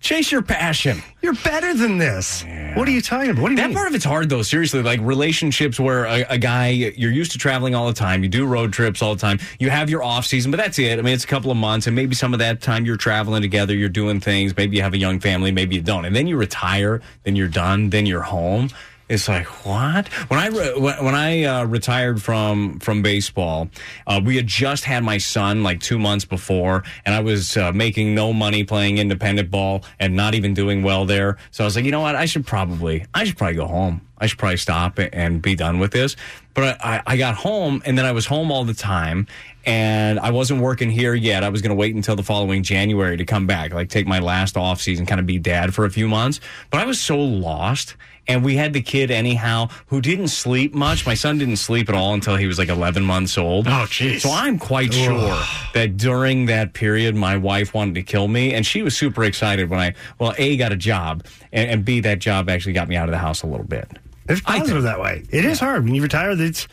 [0.00, 1.02] chase your passion.
[1.22, 2.44] You're better than this.
[2.74, 3.42] What are you talking about?
[3.42, 3.76] What do you That mean?
[3.76, 4.42] part of it's hard though.
[4.42, 8.28] Seriously, like relationships where a, a guy you're used to traveling all the time, you
[8.28, 10.98] do road trips all the time, you have your off season, but that's it.
[10.98, 13.42] I mean, it's a couple of months, and maybe some of that time you're traveling
[13.42, 14.56] together, you're doing things.
[14.56, 17.48] Maybe you have a young family, maybe you don't, and then you retire, then you're
[17.48, 18.70] done, then you're home.
[19.08, 20.08] It's like what?
[20.28, 23.68] When I re- when I uh, retired from from baseball,
[24.06, 27.70] uh, we had just had my son like two months before, and I was uh,
[27.72, 31.36] making no money playing independent ball and not even doing well there.
[31.52, 32.16] So I was like, you know what?
[32.16, 34.00] I should probably I should probably go home.
[34.18, 36.16] I should probably stop and be done with this.
[36.54, 39.26] But I, I got home and then I was home all the time
[39.66, 41.44] and I wasn't working here yet.
[41.44, 44.20] I was going to wait until the following January to come back, like take my
[44.20, 46.40] last off season, kind of be dad for a few months.
[46.70, 47.96] But I was so lost.
[48.28, 51.06] And we had the kid anyhow who didn't sleep much.
[51.06, 53.68] My son didn't sleep at all until he was like 11 months old.
[53.68, 54.22] Oh, jeez.
[54.22, 55.40] So I'm quite sure
[55.74, 58.52] that during that period, my wife wanted to kill me.
[58.52, 62.00] And she was super excited when I, well, A, got a job, and, and B,
[62.00, 63.96] that job actually got me out of the house a little bit.
[64.28, 65.24] It's positive that way.
[65.30, 66.30] It is hard when you retire.
[66.30, 66.68] It's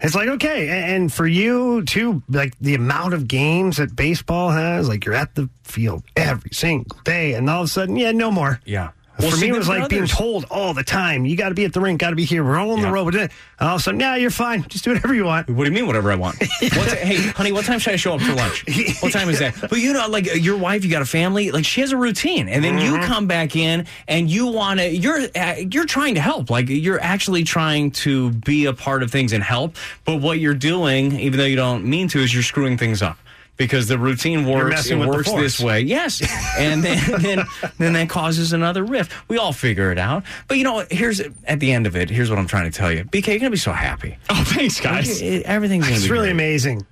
[0.00, 4.88] it's like okay, and for you too, like the amount of games that baseball has,
[4.88, 8.30] like you're at the field every single day, and all of a sudden, yeah, no
[8.30, 8.60] more.
[8.64, 8.90] Yeah.
[9.18, 11.72] For me, it was like being told all the time, you got to be at
[11.72, 13.14] the rink, got to be here, we're all on the road.
[13.14, 13.30] And
[13.60, 14.62] all of a sudden, yeah, you're fine.
[14.68, 15.48] Just do whatever you want.
[15.50, 16.36] What do you mean, whatever I want?
[16.60, 18.64] What's, hey, honey, what time should I show up for lunch?
[19.02, 19.54] What time is that?
[19.60, 22.48] But you know, like your wife, you got a family, like she has a routine,
[22.48, 23.04] and then you Mm-hmm.
[23.12, 24.88] come back in and you want to.
[24.88, 29.10] You're uh, you're trying to help, like you're actually trying to be a part of
[29.10, 29.76] things and help.
[30.04, 33.18] But what you're doing, even though you don't mean to, is you're screwing things up.
[33.58, 36.22] Because the routine works, messing it works this way, yes,
[36.58, 37.44] and then, then
[37.78, 39.12] then that causes another rift.
[39.28, 42.08] We all figure it out, but you know, here's at the end of it.
[42.08, 43.26] Here's what I'm trying to tell you, BK.
[43.26, 44.16] You're gonna be so happy.
[44.30, 45.20] Oh, thanks, guys.
[45.20, 46.32] It- everything's gonna It's be really great.
[46.32, 46.86] amazing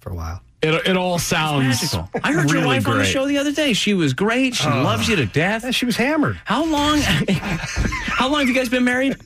[0.00, 0.42] for a while.
[0.62, 2.10] It, it all sounds magical.
[2.22, 3.72] I heard your really wife on the show the other day.
[3.72, 4.54] She was great.
[4.56, 4.82] She Oh.
[4.82, 5.74] loves you to death.
[5.74, 6.38] She was hammered.
[6.44, 6.98] How long?
[7.30, 9.16] how long have you guys been married?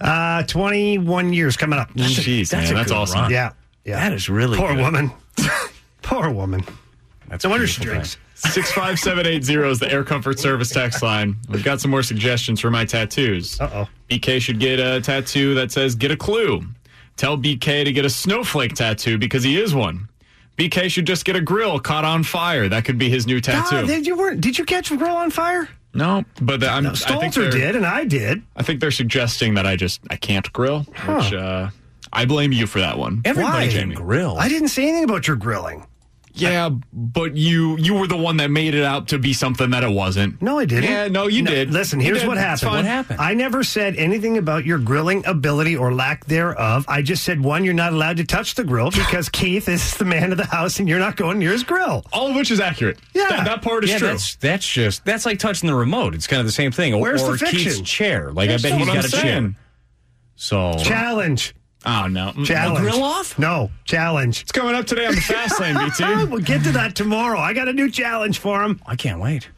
[0.00, 1.94] Uh, 21 years coming up.
[1.94, 3.20] Jeez, that's man, a that's good awesome.
[3.20, 3.30] run.
[3.30, 3.52] Yeah,
[3.84, 4.00] yeah.
[4.00, 4.82] That is really Poor good.
[4.82, 5.12] woman.
[6.04, 6.64] Poor woman.
[7.28, 8.16] That's no a wonder she drinks.
[8.34, 11.36] 65780 is the Air Comfort Service text line.
[11.48, 13.60] We've got some more suggestions for my tattoos.
[13.60, 13.88] Uh oh.
[14.10, 16.62] BK should get a tattoo that says "Get a clue."
[17.16, 20.08] Tell BK to get a snowflake tattoo because he is one.
[20.58, 22.68] BK should just get a grill caught on fire.
[22.68, 23.76] That could be his new tattoo.
[23.82, 24.40] God, did you weren't?
[24.40, 25.68] Did you catch the grill on fire?
[25.94, 28.42] no, but the, I'm, No, I think Stalter did, and I did.
[28.56, 31.70] I think they're suggesting that I just I can't grill, which uh,
[32.12, 33.22] I blame you for that one.
[33.24, 33.72] Everybody Why?
[33.72, 34.36] can grill.
[34.38, 35.86] I didn't say anything about your grilling.
[36.36, 39.84] Yeah, but you you were the one that made it out to be something that
[39.84, 40.42] it wasn't.
[40.42, 40.84] No, I didn't.
[40.90, 41.70] Yeah, no, you No, did.
[41.72, 42.28] Listen, here's did.
[42.28, 42.60] what happened.
[42.60, 42.76] fine.
[42.78, 43.20] What happened?
[43.20, 46.84] I never said anything about your grilling ability or lack thereof.
[46.88, 50.04] I just said one, you're not allowed to touch the grill because Keith is the
[50.04, 52.04] man of the house, and you're not going near his grill.
[52.12, 52.98] All of which is accurate.
[53.14, 53.28] Yeah.
[53.28, 54.08] that, that part is yeah, true.
[54.08, 56.16] that's that's just that's like touching the remote.
[56.16, 56.94] It's kind of the same thing.
[56.94, 58.32] Or, Where's the or Keith's chair.
[58.32, 59.54] Like That's I bet he's got I'm a chair.
[60.34, 61.54] So Challenge.
[61.86, 62.46] Oh no, Mm.
[62.46, 62.78] Challenge.
[62.80, 63.38] grill off?
[63.38, 64.40] No, challenge.
[64.42, 66.04] It's coming up today on the fast lane, BT.
[66.30, 67.38] we'll get to that tomorrow.
[67.38, 68.80] I got a new challenge for him.
[68.86, 69.48] I can't wait.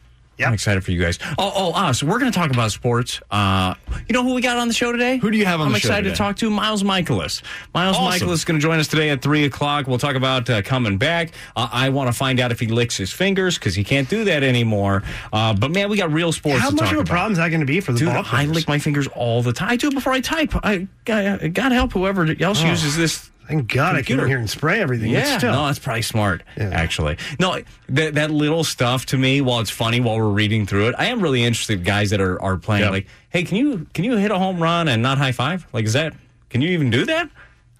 [0.45, 1.17] I'm excited for you guys.
[1.37, 3.19] Oh, oh, uh, so we're going to talk about sports.
[3.31, 3.73] Uh,
[4.07, 5.17] you know who we got on the show today?
[5.17, 6.13] Who do you have on I'm the show excited today?
[6.13, 7.41] to talk to Miles Mikolas.
[7.73, 8.27] Miles Awesome.
[8.27, 9.87] Mikolas is going to join us today at 3 o'clock.
[9.87, 11.31] We'll talk about uh, coming back.
[11.55, 14.25] Uh, I want to find out if he licks his fingers because he can't do
[14.25, 15.01] that anymore.
[15.33, 17.09] Uh, but man, we got real sports How to much talk of a about.
[17.11, 19.41] problem is that going to be for the Dude, ball I lick my fingers all
[19.41, 19.69] the time.
[19.71, 20.53] I do it before I type.
[20.63, 22.67] I, I, God help whoever else Oh.
[22.69, 24.23] uses this Thank God I came computer.
[24.23, 25.09] in here and spray everything.
[25.11, 25.53] Yeah, still.
[25.53, 26.43] no, that's probably smart.
[26.57, 26.69] Yeah.
[26.73, 30.89] Actually, no, that that little stuff to me, while it's funny while we're reading through
[30.89, 31.83] it, I am really interested.
[31.85, 32.91] Guys that are are playing, Yep.
[32.91, 35.65] like, hey, can you can you hit a home run and not high five?
[35.73, 36.13] Like, is that
[36.49, 37.29] can you even do that?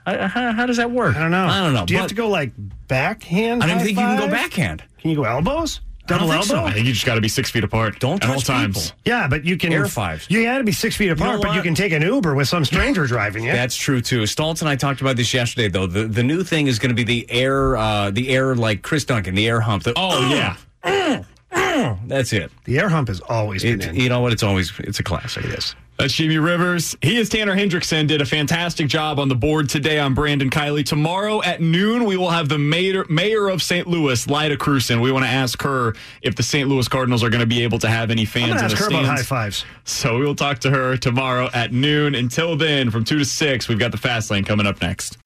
[0.05, 1.17] How, how, how does that work?
[1.17, 1.45] I don't know.
[1.47, 1.85] I don't know.
[1.85, 2.51] Do you but have to go like
[2.87, 3.61] backhand?
[3.61, 4.83] I don't think you can go backhand.
[4.99, 5.81] Can you go elbows?
[6.07, 6.55] Double think so.
[6.55, 6.67] elbow?
[6.67, 7.99] I think you just got to be six feet apart.
[7.99, 8.91] Don't at all times.
[8.91, 8.99] people.
[9.05, 10.25] Yeah, but you can Air fives.
[10.29, 12.47] You got to be six feet apart, know but you can take an Uber with
[12.47, 13.51] some stranger driving you.
[13.51, 14.23] That's true too.
[14.23, 15.87] Stoltz and I talked about this yesterday, though.
[15.87, 19.03] The the new thing is going to be the air, uh, the air like Chris
[19.05, 19.83] Duncan, the air hump.
[19.83, 21.23] The, Oh yeah,
[22.07, 22.51] that's it.
[22.65, 23.95] the air hump has always been It, in.
[23.95, 24.33] you know what?
[24.33, 25.45] It's always it's a classic.
[25.45, 25.75] It is.
[25.97, 26.95] That's Jimmy Rivers.
[27.01, 28.05] He is Tanner Hendrickson.
[28.07, 30.85] Did a fantastic job on the board today on Brandon Kiley.
[30.85, 33.87] Tomorrow at noon, we will have the mayor, mayor of St.
[33.87, 35.01] Louis, Lyda Krewson.
[35.01, 36.69] We want to ask her if the St.
[36.69, 38.83] Louis Cardinals are going to be able to have any I'm fans in ask the
[38.83, 39.21] her about stands.
[39.21, 39.65] high fives.
[39.85, 42.13] So we will talk to her tomorrow at noon.
[42.13, 45.17] Until then, from 2 to 6, we've got the Fast Lane coming up next.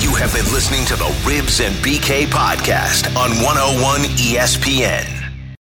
[0.00, 5.52] You have been listening to the Ribs and BK podcast on 101 ESPN.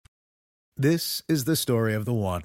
[0.76, 2.44] This is the story of the one.